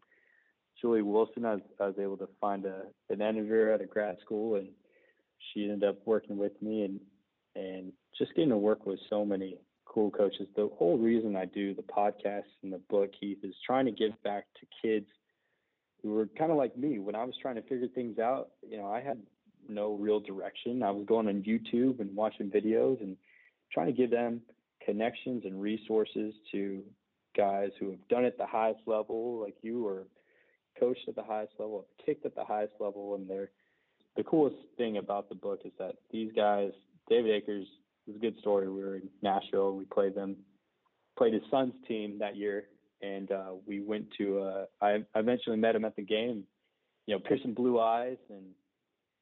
Julie 0.82 1.02
Wilson. 1.02 1.46
I 1.46 1.54
was, 1.54 1.62
I 1.80 1.86
was 1.88 1.96
able 2.00 2.18
to 2.18 2.28
find 2.40 2.66
a, 2.66 2.84
an 3.10 3.22
editor 3.22 3.72
at 3.72 3.82
a 3.82 3.86
grad 3.86 4.18
school 4.26 4.56
and 4.56 4.70
she 5.54 5.64
ended 5.64 5.84
up 5.84 6.00
working 6.06 6.38
with 6.38 6.60
me 6.62 6.84
and, 6.84 7.00
and 7.56 7.94
just 8.18 8.34
getting 8.36 8.50
to 8.50 8.58
work 8.58 8.86
with 8.86 9.00
so 9.10 9.24
many 9.24 9.58
cool 9.86 10.10
coaches. 10.12 10.48
The 10.56 10.70
whole 10.78 10.98
reason 10.98 11.36
I 11.36 11.46
do 11.46 11.74
the 11.74 11.84
podcast 11.84 12.44
and 12.64 12.72
the 12.72 12.82
book, 12.90 13.12
Keith, 13.20 13.40
is 13.44 13.54
trying 13.66 13.86
to 13.86 13.92
give 13.92 14.12
back 14.24 14.46
to 14.60 14.68
kids 14.82 15.08
who 16.02 16.12
were 16.14 16.28
kind 16.38 16.52
of 16.52 16.58
like 16.58 16.78
me 16.78 17.00
when 17.00 17.16
I 17.16 17.24
was 17.24 17.36
trying 17.42 17.56
to 17.56 17.62
figure 17.62 17.88
things 17.88 18.18
out. 18.18 18.50
You 18.68 18.78
know, 18.78 18.92
I 18.92 19.02
had 19.02 19.20
no 19.70 19.94
real 19.94 20.20
direction. 20.20 20.82
I 20.84 20.92
was 20.92 21.06
going 21.06 21.28
on 21.28 21.44
YouTube 21.44 22.00
and 22.00 22.16
watching 22.16 22.50
videos 22.50 23.02
and 23.02 23.18
trying 23.72 23.88
to 23.88 23.94
give 23.94 24.10
them 24.10 24.42
connections 24.84 25.44
and 25.46 25.62
resources 25.62 26.34
to 26.52 26.82
guys 27.38 27.70
who 27.80 27.92
have 27.92 28.08
done 28.10 28.26
it 28.26 28.38
the 28.38 28.46
highest 28.46 28.82
level, 28.88 29.40
like 29.42 29.56
you, 29.62 29.86
or 29.86 30.04
coached 30.82 31.08
at 31.08 31.16
the 31.16 31.24
highest 31.24 31.54
level, 31.60 31.86
kicked 32.06 32.26
at 32.26 32.36
the 32.36 32.44
highest 32.44 32.74
level, 32.80 33.16
and 33.16 33.30
they're 33.30 33.52
the 34.18 34.24
coolest 34.24 34.58
thing 34.78 34.98
about 34.98 35.30
the 35.30 35.36
book 35.36 35.62
is 35.64 35.72
that 35.80 35.96
these 36.12 36.32
guys, 36.36 36.72
David 37.10 37.32
Akers, 37.32 37.66
is 38.08 38.16
a 38.16 38.20
good 38.20 38.38
story. 38.40 38.68
We 38.70 38.84
were 38.84 38.96
in 38.96 39.10
Nashville. 39.22 39.76
We 39.76 39.86
played 39.86 40.16
them, 40.16 40.36
played 41.18 41.34
his 41.34 41.44
son's 41.50 41.74
team 41.88 42.20
that 42.20 42.36
year, 42.36 42.66
and 43.02 43.32
uh, 43.32 43.52
we 43.66 43.80
went 43.80 44.08
to. 44.18 44.40
Uh, 44.40 44.66
I, 44.82 44.90
I 45.16 45.20
eventually 45.20 45.58
met 45.58 45.76
him 45.76 45.86
at 45.86 45.96
the 45.96 46.02
game. 46.02 46.44
You 47.08 47.16
know, 47.16 47.22
piercing 47.26 47.54
blue 47.54 47.80
eyes, 47.80 48.18
and 48.30 48.44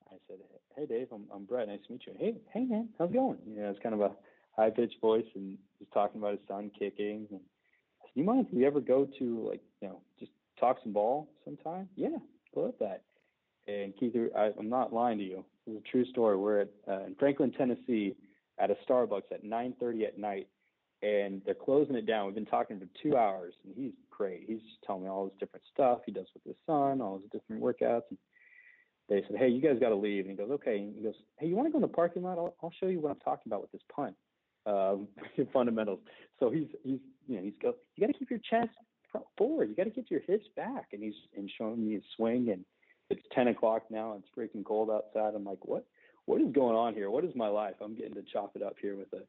I 0.07 0.15
said, 0.27 0.37
"Hey, 0.75 0.85
Dave, 0.85 1.07
I'm, 1.13 1.25
I'm 1.33 1.45
Brett. 1.45 1.67
Nice 1.67 1.79
to 1.87 1.93
meet 1.93 2.01
you." 2.07 2.13
Hey, 2.17 2.35
hey, 2.53 2.65
man, 2.65 2.89
how's 2.97 3.09
it 3.09 3.13
going? 3.13 3.37
You 3.47 3.61
know, 3.61 3.69
it's 3.69 3.83
kind 3.83 3.95
of 3.95 4.01
a 4.01 4.11
high 4.55 4.69
pitched 4.71 4.99
voice, 5.01 5.25
and 5.35 5.57
he's 5.77 5.87
talking 5.93 6.19
about 6.19 6.31
his 6.31 6.47
son 6.47 6.71
kicking. 6.77 7.27
And 7.29 7.41
I 8.01 8.05
said, 8.05 8.15
"You 8.15 8.23
mind 8.23 8.47
if 8.47 8.53
we 8.53 8.65
ever 8.65 8.81
go 8.81 9.07
to 9.19 9.49
like, 9.49 9.61
you 9.81 9.89
know, 9.89 10.01
just 10.19 10.31
talk 10.59 10.77
some 10.83 10.93
ball 10.93 11.29
sometime?" 11.45 11.89
Yeah, 11.95 12.17
love 12.55 12.73
that. 12.79 13.03
And 13.67 13.93
Keith, 13.99 14.15
I, 14.35 14.49
I'm 14.57 14.69
not 14.69 14.93
lying 14.93 15.17
to 15.19 15.23
you. 15.23 15.45
This 15.65 15.75
is 15.75 15.81
a 15.85 15.91
true 15.91 16.05
story. 16.05 16.37
We're 16.37 16.61
at 16.61 16.69
uh, 16.87 17.05
in 17.05 17.15
Franklin, 17.15 17.51
Tennessee, 17.51 18.15
at 18.57 18.71
a 18.71 18.75
Starbucks 18.87 19.31
at 19.31 19.43
9:30 19.43 20.07
at 20.07 20.17
night, 20.17 20.47
and 21.01 21.41
they're 21.45 21.53
closing 21.53 21.95
it 21.95 22.05
down. 22.05 22.25
We've 22.25 22.35
been 22.35 22.45
talking 22.45 22.79
for 22.79 22.87
two 23.01 23.15
hours, 23.15 23.53
and 23.63 23.73
he's 23.75 23.93
great. 24.09 24.43
He's 24.47 24.61
just 24.61 24.81
telling 24.85 25.03
me 25.03 25.09
all 25.09 25.25
this 25.25 25.37
different 25.39 25.65
stuff 25.71 25.99
he 26.05 26.11
does 26.11 26.27
with 26.33 26.43
his 26.43 26.55
son, 26.65 27.01
all 27.01 27.19
his 27.19 27.29
different 27.31 27.61
workouts. 27.61 28.03
And 28.09 28.17
they 29.07 29.23
said, 29.27 29.37
"Hey, 29.37 29.49
you 29.49 29.61
guys 29.61 29.79
got 29.79 29.89
to 29.89 29.95
leave." 29.95 30.25
And 30.25 30.31
he 30.31 30.37
goes, 30.37 30.51
"Okay." 30.51 30.77
And 30.79 30.95
he 30.95 31.03
goes, 31.03 31.15
"Hey, 31.37 31.47
you 31.47 31.55
want 31.55 31.67
to 31.67 31.71
go 31.71 31.77
in 31.77 31.83
the 31.83 31.87
parking 31.87 32.23
lot? 32.23 32.37
I'll, 32.37 32.55
I'll 32.63 32.73
show 32.79 32.87
you 32.87 32.99
what 32.99 33.11
I'm 33.11 33.19
talking 33.19 33.51
about 33.51 33.61
with 33.61 33.71
this 33.71 33.81
punt, 33.93 34.15
um, 34.65 35.07
fundamentals." 35.53 35.99
So 36.39 36.49
he's 36.49 36.67
he's 36.83 36.99
you 37.27 37.37
know 37.37 37.43
he's 37.43 37.53
go. 37.61 37.75
You 37.95 38.07
got 38.07 38.13
to 38.13 38.19
keep 38.19 38.29
your 38.29 38.39
chest 38.49 38.71
forward. 39.37 39.69
You 39.69 39.75
got 39.75 39.85
to 39.85 39.89
get 39.89 40.11
your 40.11 40.21
hips 40.21 40.47
back, 40.55 40.87
and 40.93 41.03
he's 41.03 41.13
and 41.35 41.49
showing 41.57 41.85
me 41.85 41.93
his 41.93 42.03
swing. 42.15 42.49
And 42.51 42.65
it's 43.09 43.21
10 43.33 43.49
o'clock 43.49 43.83
now. 43.89 44.17
It's 44.17 44.27
freaking 44.37 44.63
cold 44.63 44.89
outside. 44.89 45.35
I'm 45.35 45.45
like, 45.45 45.65
what? 45.65 45.85
What 46.25 46.41
is 46.41 46.51
going 46.53 46.75
on 46.75 46.93
here? 46.93 47.09
What 47.09 47.25
is 47.25 47.35
my 47.35 47.47
life? 47.47 47.75
I'm 47.81 47.95
getting 47.95 48.13
to 48.13 48.23
chop 48.31 48.51
it 48.55 48.61
up 48.61 48.75
here 48.79 48.95
with 48.95 49.11
a, 49.13 49.23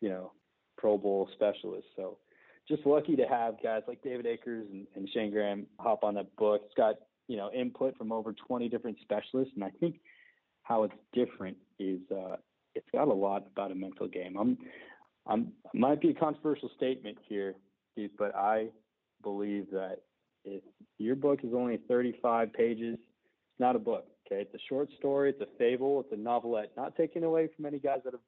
you 0.00 0.10
know, 0.10 0.32
Pro 0.76 0.98
Bowl 0.98 1.28
specialist. 1.32 1.86
So 1.96 2.18
just 2.68 2.84
lucky 2.84 3.16
to 3.16 3.24
have 3.24 3.62
guys 3.62 3.82
like 3.88 4.02
David 4.02 4.26
Akers 4.26 4.66
and, 4.70 4.86
and 4.94 5.08
Shayne 5.14 5.30
Graham 5.30 5.66
hop 5.78 6.04
on 6.04 6.14
that 6.14 6.34
book. 6.36 6.62
It's 6.66 6.74
got, 6.74 6.96
you 7.28 7.36
know, 7.36 7.50
input 7.52 7.96
from 7.96 8.12
over 8.12 8.34
20 8.34 8.68
different 8.68 8.98
specialists. 9.00 9.52
And 9.54 9.64
I 9.64 9.70
think 9.80 10.00
how 10.62 10.82
it's 10.82 10.94
different 11.12 11.56
is 11.78 12.00
uh, 12.10 12.36
it's 12.74 12.88
got 12.92 13.08
a 13.08 13.12
lot 13.12 13.46
about 13.52 13.70
a 13.70 13.74
mental 13.74 14.08
game. 14.08 14.36
I'm, 14.38 14.58
I'm, 15.26 15.52
might 15.72 16.00
be 16.00 16.10
a 16.10 16.14
controversial 16.14 16.70
statement 16.76 17.16
here, 17.26 17.54
Keith, 17.94 18.10
but 18.18 18.34
I 18.34 18.68
believe 19.24 19.70
that 19.72 20.02
if 20.44 20.62
your 20.98 21.16
book 21.16 21.40
is 21.42 21.52
only 21.52 21.78
35 21.88 22.52
pages, 22.52 22.94
it's 22.94 23.60
not 23.60 23.74
a 23.74 23.80
book. 23.80 24.06
Okay, 24.26 24.42
it's 24.42 24.54
a 24.54 24.68
short 24.68 24.88
story, 24.98 25.30
it's 25.30 25.40
a 25.40 25.58
fable, 25.58 26.00
it's 26.00 26.12
a 26.12 26.16
novelette. 26.16 26.72
Not 26.76 26.96
taking 26.96 27.24
away 27.24 27.48
from 27.56 27.66
any 27.66 27.78
guys 27.78 27.98
that 28.04 28.12
have 28.12 28.20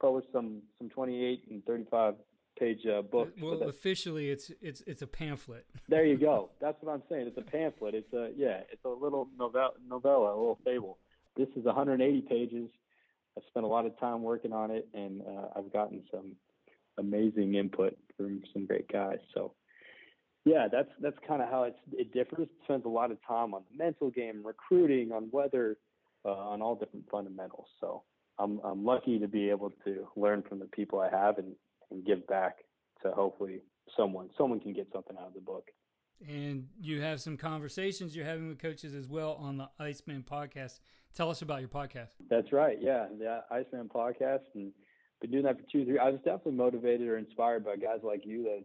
published 0.00 0.28
some 0.32 0.62
some 0.78 0.88
28 0.88 1.42
and 1.50 1.64
35 1.64 2.14
page 2.58 2.80
uh, 2.86 3.02
books. 3.02 3.32
Well, 3.40 3.62
officially, 3.62 4.30
it's 4.30 4.50
it's 4.60 4.82
it's 4.86 5.02
a 5.02 5.06
pamphlet. 5.06 5.66
there 5.88 6.04
you 6.04 6.16
go. 6.16 6.50
That's 6.60 6.76
what 6.80 6.92
I'm 6.92 7.02
saying. 7.10 7.26
It's 7.26 7.38
a 7.38 7.50
pamphlet. 7.50 7.94
It's 7.94 8.12
a 8.12 8.30
yeah. 8.36 8.60
It's 8.70 8.84
a 8.84 8.88
little 8.88 9.28
novella, 9.38 9.72
novella, 9.86 10.28
a 10.28 10.36
little 10.36 10.58
fable. 10.64 10.98
This 11.36 11.48
is 11.56 11.64
180 11.64 12.20
pages. 12.22 12.68
I've 13.36 13.44
spent 13.48 13.64
a 13.64 13.68
lot 13.68 13.86
of 13.86 13.98
time 13.98 14.22
working 14.22 14.52
on 14.52 14.70
it, 14.70 14.86
and 14.92 15.22
uh, 15.22 15.48
I've 15.56 15.72
gotten 15.72 16.02
some 16.10 16.36
amazing 16.98 17.54
input 17.54 17.96
from 18.16 18.42
some 18.52 18.66
great 18.66 18.90
guys. 18.92 19.18
So 19.34 19.54
yeah, 20.44 20.66
that's 20.70 20.88
that's 21.00 21.16
kind 21.26 21.40
of 21.42 21.48
how 21.48 21.64
it's, 21.64 21.78
it 21.92 22.12
differs. 22.12 22.40
It 22.40 22.50
spends 22.64 22.84
a 22.84 22.88
lot 22.88 23.10
of 23.10 23.18
time 23.26 23.54
on 23.54 23.62
the 23.70 23.84
mental 23.84 24.10
game, 24.10 24.42
recruiting, 24.44 25.12
on 25.12 25.28
weather, 25.30 25.76
uh, 26.24 26.30
on 26.30 26.60
all 26.60 26.74
different 26.74 27.06
fundamentals. 27.10 27.66
So 27.80 28.02
I'm 28.38 28.60
I'm 28.64 28.84
lucky 28.84 29.18
to 29.18 29.28
be 29.28 29.50
able 29.50 29.72
to 29.84 30.08
learn 30.16 30.42
from 30.42 30.58
the 30.58 30.66
people 30.66 31.00
I 31.00 31.10
have 31.10 31.38
and, 31.38 31.54
and 31.90 32.04
give 32.04 32.26
back 32.26 32.56
to 33.02 33.12
hopefully 33.12 33.60
someone 33.96 34.30
someone 34.36 34.58
can 34.58 34.72
get 34.72 34.88
something 34.92 35.16
out 35.16 35.28
of 35.28 35.34
the 35.34 35.40
book. 35.40 35.68
And 36.28 36.68
you 36.80 37.00
have 37.00 37.20
some 37.20 37.36
conversations 37.36 38.14
you're 38.14 38.24
having 38.24 38.48
with 38.48 38.60
coaches 38.60 38.94
as 38.94 39.08
well 39.08 39.34
on 39.40 39.56
the 39.56 39.68
Iceman 39.80 40.24
podcast. 40.28 40.78
Tell 41.14 41.30
us 41.30 41.42
about 41.42 41.60
your 41.60 41.68
podcast. 41.68 42.10
That's 42.30 42.52
right. 42.52 42.78
Yeah, 42.80 43.06
the 43.18 43.42
Iceman 43.50 43.90
podcast, 43.94 44.40
and 44.54 44.72
been 45.20 45.30
doing 45.30 45.44
that 45.44 45.56
for 45.56 45.64
two, 45.70 45.84
three. 45.84 45.98
I 45.98 46.10
was 46.10 46.20
definitely 46.24 46.52
motivated 46.52 47.08
or 47.08 47.18
inspired 47.18 47.64
by 47.64 47.76
guys 47.76 48.00
like 48.02 48.22
you 48.24 48.42
that 48.44 48.64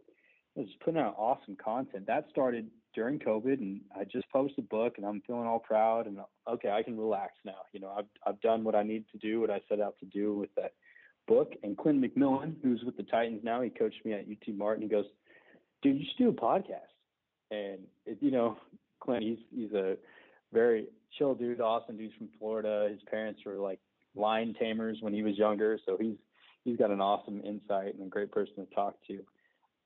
just 0.66 0.80
putting 0.80 1.00
out 1.00 1.16
awesome 1.18 1.56
content. 1.56 2.08
That 2.08 2.26
started 2.30 2.70
during 2.96 3.20
COVID, 3.20 3.60
and 3.60 3.82
I 3.96 4.04
just 4.06 4.30
posted 4.32 4.66
a 4.66 4.68
book, 4.68 4.94
and 4.98 5.06
I'm 5.06 5.22
feeling 5.28 5.48
all 5.48 5.60
proud 5.60 6.08
and 6.08 6.20
okay, 6.48 6.70
I 6.70 6.82
can 6.84 6.98
relax 6.98 7.34
now. 7.46 7.62
You 7.74 7.80
know, 7.80 7.94
I've 7.98 8.06
I've 8.26 8.42
done 8.42 8.64
what 8.64 8.76
I 8.76 8.84
need 8.84 9.06
to 9.12 9.18
do, 9.18 9.40
what 9.40 9.52
I 9.52 9.62
set 9.70 9.80
out 9.80 9.96
to 10.00 10.06
do 10.06 10.34
with 10.34 10.50
that 10.56 10.74
book. 11.28 11.54
And 11.64 11.78
Quinn 11.78 12.02
McMillan, 12.02 12.56
who's 12.64 12.82
with 12.84 12.98
the 12.98 13.04
Titans 13.04 13.42
now, 13.44 13.62
he 13.62 13.70
coached 13.70 14.04
me 14.04 14.14
at 14.14 14.22
UT 14.22 14.56
Martin. 14.56 14.84
He 14.84 14.90
goes, 14.90 15.06
"Dude, 15.82 15.98
you 15.98 16.06
should 16.08 16.24
do 16.24 16.30
a 16.30 16.34
podcast." 16.34 16.94
And 17.52 17.80
it, 18.06 18.18
you 18.20 18.32
know, 18.32 18.58
Clint, 19.00 19.24
he's 19.24 19.40
he's 19.54 19.74
a 19.74 19.98
very 20.54 20.88
chill 21.18 21.36
dude, 21.36 21.62
awesome 21.62 21.98
dude 21.98 22.14
from 22.18 22.30
Florida. 22.40 22.88
His 22.90 23.02
parents 23.10 23.42
were 23.46 23.56
like 23.58 23.80
lion 24.16 24.56
tamers 24.60 24.98
when 25.02 25.14
he 25.14 25.24
was 25.24 25.38
younger, 25.38 25.80
so 25.86 25.98
he's 26.00 26.18
he's 26.64 26.78
got 26.78 26.92
an 26.92 27.02
awesome 27.02 27.42
insight 27.46 27.94
and 27.94 28.04
a 28.04 28.10
great 28.10 28.32
person 28.32 28.56
to 28.56 28.76
talk 28.76 28.96
to. 29.08 29.20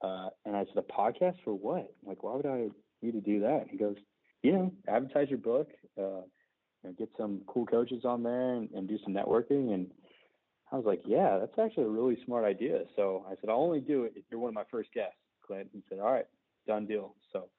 Uh, 0.04 0.30
and 0.46 0.56
I 0.56 0.66
said, 0.66 0.78
a 0.78 0.94
podcast 0.94 1.36
for 1.44 1.54
what? 1.54 1.94
Like, 2.06 2.24
why 2.24 2.36
would 2.36 2.46
I 2.46 2.70
need 3.02 3.12
to 3.12 3.22
do 3.22 3.40
that? 3.42 3.62
And 3.62 3.70
he 3.70 3.78
goes, 3.78 3.96
you 4.42 4.52
know, 4.52 4.72
advertise 4.88 5.30
your 5.30 5.38
book, 5.38 5.70
uh, 5.98 6.22
you 6.82 6.86
know, 6.86 6.94
get 6.98 7.10
some 7.18 7.42
cool 7.48 7.66
coaches 7.66 8.04
on 8.06 8.24
there 8.24 8.54
and, 8.56 8.70
and 8.72 8.88
do 8.88 8.98
some 9.04 9.14
networking. 9.14 9.74
And 9.74 9.92
I 10.72 10.78
was 10.78 10.86
like, 10.86 11.02
yeah, 11.06 11.38
that's 11.38 11.60
actually 11.60 11.84
a 11.86 11.90
really 11.90 12.18
smart 12.26 12.46
idea. 12.46 12.84
So 12.96 13.26
I 13.28 13.36
said, 13.40 13.50
I'll 13.50 13.58
only 13.58 13.82
do 13.82 14.04
it 14.04 14.14
if 14.16 14.24
you're 14.32 14.40
one 14.40 14.50
of 14.50 14.56
my 14.56 14.64
first 14.72 14.92
guests, 14.94 15.18
Clint. 15.46 15.70
He 15.74 15.84
said, 15.90 16.00
all 16.00 16.12
right, 16.12 16.26
done 16.66 16.88
deal. 16.88 17.16
So 17.32 17.50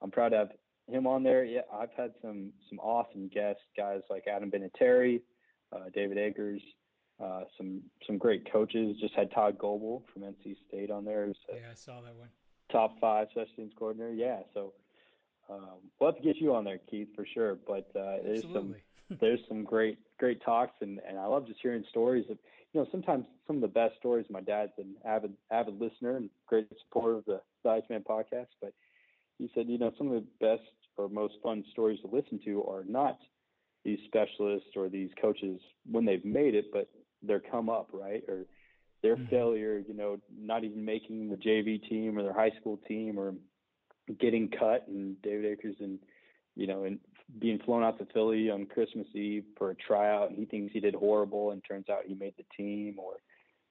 I'm 0.00 0.10
proud 0.10 0.30
to 0.30 0.36
have 0.38 0.48
him 0.88 1.06
on 1.06 1.22
there. 1.22 1.44
Yeah, 1.44 1.62
I've 1.72 1.92
had 1.96 2.12
some 2.22 2.52
some 2.68 2.78
awesome 2.78 3.28
guests, 3.28 3.62
guys 3.76 4.00
like 4.08 4.24
Adam 4.26 4.50
Vinatieri, 4.50 5.20
uh, 5.72 5.84
David 5.94 6.18
Akers, 6.18 6.62
uh, 7.22 7.44
some 7.56 7.82
some 8.06 8.18
great 8.18 8.50
coaches. 8.50 8.96
Just 9.00 9.14
had 9.14 9.30
Todd 9.32 9.58
Goebbel 9.58 10.02
from 10.12 10.22
NC 10.22 10.56
State 10.68 10.90
on 10.90 11.04
there. 11.04 11.26
yeah, 11.48 11.60
I 11.70 11.74
saw 11.74 12.00
that 12.00 12.14
one. 12.14 12.28
Top 12.72 12.98
five 13.00 13.28
special 13.30 13.52
teams 13.56 13.72
coordinator. 13.76 14.14
Yeah, 14.14 14.40
so 14.54 14.72
um, 15.50 15.80
we'll 15.98 16.12
have 16.12 16.20
to 16.20 16.26
get 16.26 16.36
you 16.36 16.54
on 16.54 16.64
there, 16.64 16.78
Keith, 16.90 17.08
for 17.14 17.26
sure. 17.26 17.58
But 17.66 17.90
uh, 17.98 18.18
there's 18.24 18.42
some 18.52 18.74
there's 19.20 19.40
some 19.48 19.64
great 19.64 19.98
great 20.18 20.42
talks, 20.42 20.74
and 20.80 21.00
and 21.06 21.18
I 21.18 21.26
love 21.26 21.46
just 21.46 21.60
hearing 21.60 21.84
stories 21.90 22.24
of 22.30 22.38
you 22.72 22.80
know 22.80 22.86
sometimes 22.90 23.24
some 23.46 23.56
of 23.56 23.62
the 23.62 23.68
best 23.68 23.96
stories. 23.98 24.26
My 24.30 24.40
dad's 24.40 24.72
an 24.78 24.94
avid 25.04 25.34
avid 25.50 25.80
listener 25.80 26.16
and 26.16 26.30
great 26.46 26.68
supporter 26.86 27.16
of 27.16 27.24
the, 27.26 27.40
the 27.64 27.70
Iceman 27.70 28.04
podcast, 28.08 28.48
but 28.62 28.72
he 29.38 29.50
said 29.54 29.66
you 29.68 29.78
know 29.78 29.92
some 29.98 30.12
of 30.12 30.14
the 30.14 30.26
best 30.40 30.68
or 30.96 31.08
most 31.08 31.34
fun 31.42 31.64
stories 31.72 32.00
to 32.00 32.06
listen 32.06 32.40
to 32.44 32.62
are 32.64 32.84
not 32.86 33.18
these 33.84 33.98
specialists 34.06 34.70
or 34.76 34.88
these 34.88 35.10
coaches 35.20 35.60
when 35.90 36.04
they've 36.04 36.24
made 36.24 36.54
it, 36.54 36.66
but 36.72 36.88
their 37.22 37.40
come 37.40 37.68
up, 37.68 37.88
right? 37.92 38.22
Or 38.28 38.46
their 39.02 39.16
mm-hmm. 39.16 39.30
failure, 39.30 39.82
you 39.86 39.94
know, 39.94 40.18
not 40.38 40.64
even 40.64 40.84
making 40.84 41.30
the 41.30 41.36
JV 41.36 41.86
team 41.88 42.18
or 42.18 42.22
their 42.22 42.32
high 42.32 42.52
school 42.60 42.78
team 42.88 43.18
or 43.18 43.34
getting 44.18 44.48
cut 44.48 44.86
and 44.88 45.20
David 45.22 45.46
Akers 45.46 45.76
and 45.80 45.98
you 46.56 46.66
know, 46.66 46.84
and 46.84 46.98
being 47.38 47.60
flown 47.60 47.84
out 47.84 47.96
to 47.98 48.06
Philly 48.12 48.50
on 48.50 48.66
Christmas 48.66 49.06
Eve 49.14 49.44
for 49.56 49.70
a 49.70 49.74
tryout 49.74 50.30
and 50.30 50.38
he 50.38 50.44
thinks 50.44 50.72
he 50.72 50.80
did 50.80 50.94
horrible 50.94 51.52
and 51.52 51.62
turns 51.64 51.88
out 51.88 52.00
he 52.04 52.14
made 52.14 52.34
the 52.36 52.44
team 52.56 52.96
or 52.98 53.14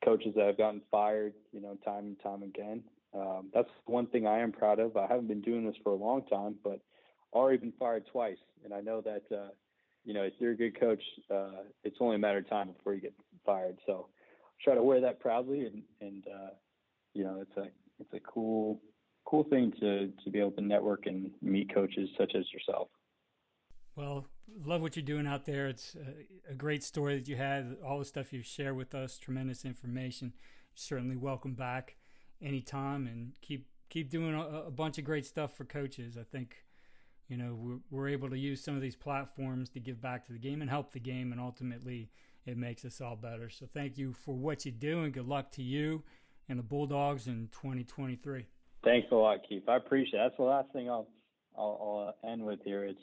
coaches 0.03 0.33
that 0.35 0.47
have 0.47 0.57
gotten 0.57 0.81
fired, 0.89 1.33
you 1.51 1.61
know, 1.61 1.77
time 1.83 2.05
and 2.05 2.19
time 2.23 2.41
again. 2.41 2.81
Um, 3.13 3.49
that's 3.53 3.69
one 3.85 4.07
thing 4.07 4.25
I 4.25 4.39
am 4.39 4.51
proud 4.51 4.79
of. 4.79 4.95
I 4.95 5.07
haven't 5.07 5.27
been 5.27 5.41
doing 5.41 5.65
this 5.65 5.75
for 5.83 5.91
a 5.91 5.95
long 5.95 6.23
time, 6.27 6.55
but 6.63 6.79
already 7.33 7.57
been 7.57 7.73
fired 7.77 8.05
twice. 8.11 8.37
And 8.63 8.73
I 8.73 8.81
know 8.81 9.01
that 9.01 9.23
uh, 9.35 9.49
you 10.05 10.13
know, 10.13 10.23
if 10.23 10.33
you're 10.39 10.53
a 10.53 10.57
good 10.57 10.79
coach, 10.79 11.01
uh, 11.29 11.63
it's 11.83 11.97
only 11.99 12.15
a 12.15 12.19
matter 12.19 12.39
of 12.39 12.49
time 12.49 12.69
before 12.69 12.93
you 12.93 13.01
get 13.01 13.13
So 13.85 14.07
try 14.63 14.75
to 14.75 14.83
wear 14.83 15.01
that 15.01 15.19
proudly, 15.19 15.65
and 15.65 15.83
and 16.01 16.23
uh, 16.27 16.49
you 17.13 17.23
know, 17.23 17.41
it's 17.41 17.57
a 17.57 17.69
it's 17.99 18.13
a 18.13 18.19
cool 18.19 18.81
cool 19.25 19.43
thing 19.49 19.71
to 19.79 20.11
to 20.23 20.29
be 20.29 20.39
able 20.39 20.51
to 20.51 20.61
network 20.61 21.05
and 21.05 21.31
meet 21.41 21.73
coaches 21.73 22.09
such 22.17 22.33
as 22.35 22.45
yourself. 22.53 22.89
Well, 23.95 24.27
love 24.65 24.81
what 24.81 24.95
you're 24.95 25.03
doing 25.03 25.27
out 25.27 25.45
there. 25.45 25.67
It's 25.67 25.95
a, 25.95 26.51
a 26.51 26.55
great 26.55 26.83
story 26.83 27.17
that 27.17 27.27
you 27.27 27.35
had. 27.35 27.77
All 27.85 27.99
the 27.99 28.05
stuff 28.05 28.31
you 28.31 28.41
share 28.41 28.73
with 28.73 28.95
us, 28.95 29.17
tremendous 29.17 29.65
information. 29.65 30.33
certainly 30.73 31.17
welcome 31.17 31.53
back 31.53 31.97
anytime 32.41 33.07
and 33.07 33.33
keep 33.41 33.67
keep 33.89 34.09
doing 34.09 34.35
a, 34.35 34.67
a 34.67 34.71
bunch 34.71 34.97
of 34.97 35.03
great 35.03 35.25
stuff 35.25 35.55
for 35.55 35.65
coaches. 35.65 36.17
I 36.17 36.23
think 36.23 36.55
you 37.27 37.37
know 37.37 37.55
we're, 37.55 37.79
we're 37.91 38.09
able 38.09 38.29
to 38.29 38.37
use 38.37 38.63
some 38.63 38.75
of 38.75 38.81
these 38.81 38.95
platforms 38.95 39.69
to 39.71 39.79
give 39.79 40.01
back 40.01 40.25
to 40.27 40.33
the 40.33 40.39
game 40.39 40.61
and 40.61 40.69
help 40.69 40.93
the 40.93 40.99
game, 40.99 41.31
and 41.31 41.41
ultimately 41.41 42.09
it 42.49 42.57
makes 42.57 42.83
us 42.83 42.99
all 42.99 43.15
better. 43.15 43.49
So 43.49 43.67
thank 43.73 43.97
you 43.97 44.13
for 44.13 44.35
what 44.35 44.65
you 44.65 44.71
do, 44.71 45.03
and 45.03 45.13
good 45.13 45.27
luck 45.27 45.51
to 45.51 45.63
you 45.63 46.03
and 46.49 46.57
the 46.57 46.63
Bulldogs 46.63 47.27
in 47.27 47.47
2023. 47.51 48.45
Thanks 48.83 49.07
a 49.11 49.15
lot, 49.15 49.39
Keith. 49.47 49.63
I 49.67 49.77
appreciate 49.77 50.19
it. 50.19 50.23
That's 50.23 50.37
the 50.37 50.43
last 50.43 50.71
thing 50.73 50.89
I'll 50.89 51.07
I'll, 51.57 52.15
I'll 52.23 52.31
end 52.31 52.43
with 52.43 52.59
here. 52.65 52.85
It's 52.85 52.99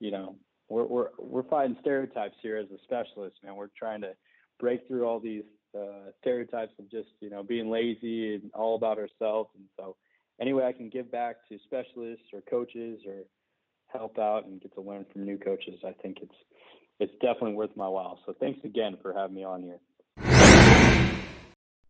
you 0.00 0.10
know 0.10 0.36
we're 0.68 0.86
we're 0.86 1.08
we're 1.18 1.42
fighting 1.44 1.76
stereotypes 1.80 2.36
here 2.42 2.56
as 2.56 2.66
a 2.70 2.78
specialist, 2.84 3.36
man. 3.44 3.56
We're 3.56 3.68
trying 3.78 4.00
to 4.02 4.12
break 4.58 4.86
through 4.88 5.04
all 5.04 5.20
these 5.20 5.44
uh, 5.76 6.10
stereotypes 6.20 6.72
of 6.78 6.90
just 6.90 7.08
you 7.20 7.30
know 7.30 7.42
being 7.42 7.70
lazy 7.70 8.34
and 8.34 8.50
all 8.54 8.76
about 8.76 8.98
ourselves. 8.98 9.50
And 9.54 9.64
so, 9.76 9.96
any 10.40 10.52
way 10.52 10.64
I 10.64 10.72
can 10.72 10.88
give 10.88 11.10
back 11.10 11.36
to 11.48 11.58
specialists 11.64 12.26
or 12.32 12.40
coaches 12.48 13.00
or 13.06 13.24
help 13.88 14.18
out 14.18 14.46
and 14.46 14.60
get 14.60 14.72
to 14.74 14.80
learn 14.80 15.04
from 15.12 15.24
new 15.24 15.38
coaches, 15.38 15.80
I 15.84 15.92
think 16.00 16.18
it's 16.22 16.34
it's 17.00 17.12
definitely 17.20 17.54
worth 17.54 17.76
my 17.76 17.88
while. 17.88 18.18
So 18.26 18.34
thanks 18.38 18.64
again 18.64 18.96
for 19.02 19.12
having 19.12 19.36
me 19.36 19.44
on 19.44 19.62
here. 19.62 19.78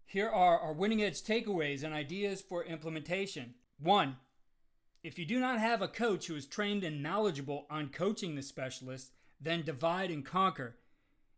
Here 0.07 0.29
are 0.29 0.59
our 0.59 0.73
winning 0.73 1.03
edge 1.03 1.23
takeaways 1.23 1.85
and 1.85 1.93
ideas 1.93 2.41
for 2.41 2.65
implementation. 2.65 3.55
One, 3.79 4.17
if 5.03 5.19
you 5.19 5.27
do 5.27 5.39
not 5.39 5.61
have 5.61 5.83
a 5.83 5.89
coach 5.89 6.27
who 6.27 6.35
is 6.35 6.47
trained 6.47 6.83
and 6.83 7.03
knowledgeable 7.03 7.67
on 7.71 7.89
coaching 7.89 8.35
the 8.35 8.43
specialist, 8.43 9.13
then 9.41 9.63
divide 9.63 10.11
and 10.11 10.25
conquer. 10.25 10.77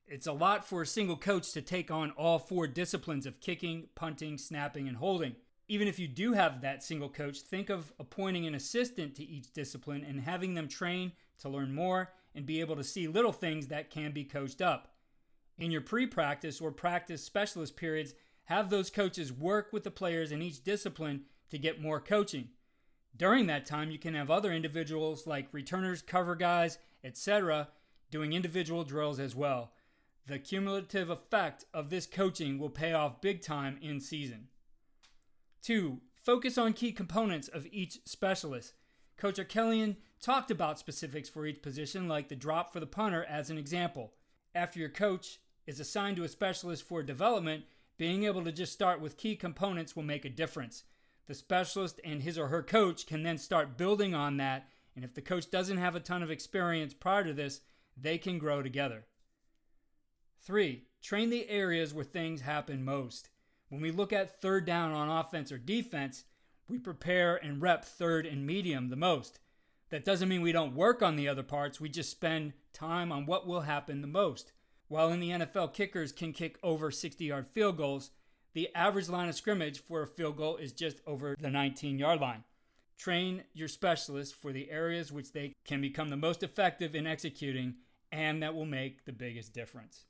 It's 0.06 0.26
a 0.26 0.32
lot 0.32 0.66
for 0.66 0.82
a 0.82 0.86
single 0.86 1.16
coach 1.16 1.52
to 1.52 1.62
take 1.62 1.90
on 1.90 2.10
all 2.12 2.38
four 2.38 2.66
disciplines 2.66 3.26
of 3.26 3.40
kicking, 3.40 3.88
punting, 3.94 4.38
snapping, 4.38 4.88
and 4.88 4.96
holding. 4.96 5.36
Even 5.68 5.86
if 5.86 6.00
you 6.00 6.08
do 6.08 6.32
have 6.32 6.62
that 6.62 6.82
single 6.82 7.08
coach, 7.08 7.42
think 7.42 7.70
of 7.70 7.92
appointing 8.00 8.46
an 8.46 8.54
assistant 8.54 9.14
to 9.16 9.24
each 9.24 9.52
discipline 9.52 10.04
and 10.04 10.20
having 10.20 10.54
them 10.54 10.66
train 10.66 11.12
to 11.38 11.48
learn 11.48 11.72
more 11.72 12.10
and 12.34 12.46
be 12.46 12.60
able 12.60 12.76
to 12.76 12.84
see 12.84 13.08
little 13.08 13.32
things 13.32 13.68
that 13.68 13.90
can 13.90 14.12
be 14.12 14.24
coached 14.24 14.62
up. 14.62 14.94
In 15.58 15.70
your 15.70 15.80
pre 15.80 16.06
practice 16.06 16.60
or 16.60 16.72
practice 16.72 17.22
specialist 17.22 17.76
periods, 17.76 18.14
have 18.44 18.70
those 18.70 18.90
coaches 18.90 19.32
work 19.32 19.72
with 19.72 19.84
the 19.84 19.90
players 19.90 20.32
in 20.32 20.42
each 20.42 20.64
discipline 20.64 21.22
to 21.50 21.58
get 21.58 21.80
more 21.80 22.00
coaching. 22.00 22.48
During 23.16 23.46
that 23.46 23.66
time, 23.66 23.90
you 23.90 23.98
can 23.98 24.14
have 24.14 24.30
other 24.30 24.52
individuals 24.52 25.26
like 25.26 25.48
returners, 25.52 26.02
cover 26.02 26.34
guys, 26.34 26.78
etc., 27.04 27.68
doing 28.10 28.32
individual 28.32 28.84
drills 28.84 29.20
as 29.20 29.36
well. 29.36 29.72
The 30.26 30.38
cumulative 30.38 31.10
effect 31.10 31.64
of 31.74 31.90
this 31.90 32.06
coaching 32.06 32.58
will 32.58 32.70
pay 32.70 32.92
off 32.92 33.20
big 33.20 33.42
time 33.42 33.78
in 33.82 34.00
season. 34.00 34.48
Two, 35.62 36.00
focus 36.14 36.56
on 36.56 36.72
key 36.72 36.92
components 36.92 37.48
of 37.48 37.66
each 37.70 38.00
specialist. 38.04 38.74
Coach 39.20 39.36
Arkelian 39.36 39.96
talked 40.22 40.50
about 40.50 40.78
specifics 40.78 41.28
for 41.28 41.44
each 41.44 41.60
position, 41.60 42.08
like 42.08 42.28
the 42.28 42.34
drop 42.34 42.72
for 42.72 42.80
the 42.80 42.86
punter 42.86 43.22
as 43.24 43.50
an 43.50 43.58
example. 43.58 44.14
After 44.54 44.80
your 44.80 44.88
coach 44.88 45.40
is 45.66 45.78
assigned 45.78 46.16
to 46.16 46.24
a 46.24 46.28
specialist 46.28 46.84
for 46.84 47.02
development, 47.02 47.64
being 47.98 48.24
able 48.24 48.42
to 48.44 48.50
just 48.50 48.72
start 48.72 48.98
with 48.98 49.18
key 49.18 49.36
components 49.36 49.94
will 49.94 50.04
make 50.04 50.24
a 50.24 50.30
difference. 50.30 50.84
The 51.26 51.34
specialist 51.34 52.00
and 52.02 52.22
his 52.22 52.38
or 52.38 52.48
her 52.48 52.62
coach 52.62 53.06
can 53.06 53.22
then 53.22 53.36
start 53.36 53.76
building 53.76 54.14
on 54.14 54.38
that, 54.38 54.70
and 54.96 55.04
if 55.04 55.12
the 55.12 55.20
coach 55.20 55.50
doesn't 55.50 55.76
have 55.76 55.94
a 55.94 56.00
ton 56.00 56.22
of 56.22 56.30
experience 56.30 56.94
prior 56.94 57.22
to 57.24 57.34
this, 57.34 57.60
they 57.94 58.16
can 58.16 58.38
grow 58.38 58.62
together. 58.62 59.04
Three, 60.40 60.84
train 61.02 61.28
the 61.28 61.46
areas 61.50 61.92
where 61.92 62.04
things 62.06 62.40
happen 62.40 62.82
most. 62.82 63.28
When 63.68 63.82
we 63.82 63.90
look 63.90 64.14
at 64.14 64.40
third 64.40 64.64
down 64.64 64.92
on 64.92 65.10
offense 65.10 65.52
or 65.52 65.58
defense, 65.58 66.24
we 66.70 66.78
prepare 66.78 67.36
and 67.36 67.60
rep 67.60 67.84
third 67.84 68.24
and 68.24 68.46
medium 68.46 68.88
the 68.88 68.96
most. 68.96 69.40
That 69.90 70.04
doesn't 70.04 70.28
mean 70.28 70.40
we 70.40 70.52
don't 70.52 70.76
work 70.76 71.02
on 71.02 71.16
the 71.16 71.26
other 71.26 71.42
parts, 71.42 71.80
we 71.80 71.88
just 71.88 72.10
spend 72.10 72.52
time 72.72 73.10
on 73.10 73.26
what 73.26 73.46
will 73.46 73.62
happen 73.62 74.00
the 74.00 74.06
most. 74.06 74.52
While 74.86 75.10
in 75.10 75.20
the 75.20 75.30
NFL, 75.30 75.74
kickers 75.74 76.12
can 76.12 76.32
kick 76.32 76.58
over 76.62 76.90
60 76.90 77.24
yard 77.24 77.48
field 77.48 77.76
goals, 77.76 78.10
the 78.52 78.74
average 78.74 79.08
line 79.08 79.28
of 79.28 79.34
scrimmage 79.34 79.80
for 79.80 80.02
a 80.02 80.06
field 80.06 80.36
goal 80.36 80.56
is 80.56 80.72
just 80.72 81.00
over 81.06 81.36
the 81.40 81.50
19 81.50 81.98
yard 81.98 82.20
line. 82.20 82.44
Train 82.98 83.44
your 83.52 83.68
specialists 83.68 84.34
for 84.34 84.52
the 84.52 84.70
areas 84.70 85.10
which 85.10 85.32
they 85.32 85.54
can 85.64 85.80
become 85.80 86.08
the 86.08 86.16
most 86.16 86.42
effective 86.42 86.94
in 86.94 87.06
executing 87.06 87.74
and 88.12 88.42
that 88.42 88.54
will 88.54 88.66
make 88.66 89.04
the 89.04 89.12
biggest 89.12 89.52
difference. 89.52 90.04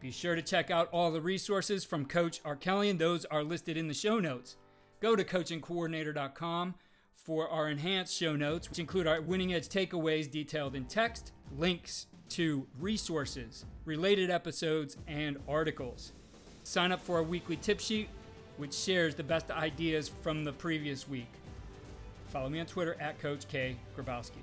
Be 0.00 0.10
sure 0.10 0.34
to 0.34 0.42
check 0.42 0.70
out 0.70 0.88
all 0.92 1.10
the 1.10 1.20
resources 1.20 1.84
from 1.84 2.04
Coach 2.04 2.42
Arkelian. 2.42 2.98
Those 2.98 3.24
are 3.24 3.42
listed 3.42 3.76
in 3.76 3.88
the 3.88 3.94
show 3.94 4.20
notes. 4.20 4.56
Go 5.00 5.14
to 5.14 5.24
coachingcoordinator.com 5.24 6.74
for 7.14 7.48
our 7.48 7.68
enhanced 7.68 8.16
show 8.16 8.34
notes, 8.34 8.68
which 8.68 8.78
include 8.78 9.06
our 9.06 9.20
winning 9.20 9.54
edge 9.54 9.68
takeaways 9.68 10.30
detailed 10.30 10.74
in 10.74 10.84
text, 10.86 11.32
links 11.56 12.06
to 12.30 12.66
resources, 12.80 13.64
related 13.84 14.30
episodes, 14.30 14.96
and 15.06 15.36
articles. 15.48 16.12
Sign 16.64 16.92
up 16.92 17.00
for 17.00 17.16
our 17.16 17.22
weekly 17.22 17.56
tip 17.56 17.80
sheet, 17.80 18.08
which 18.56 18.74
shares 18.74 19.14
the 19.14 19.22
best 19.22 19.50
ideas 19.50 20.08
from 20.08 20.44
the 20.44 20.52
previous 20.52 21.08
week. 21.08 21.30
Follow 22.28 22.48
me 22.48 22.60
on 22.60 22.66
Twitter 22.66 22.96
at 23.00 23.18
Coach 23.20 23.46
K. 23.48 23.76
Grabowski. 23.96 24.42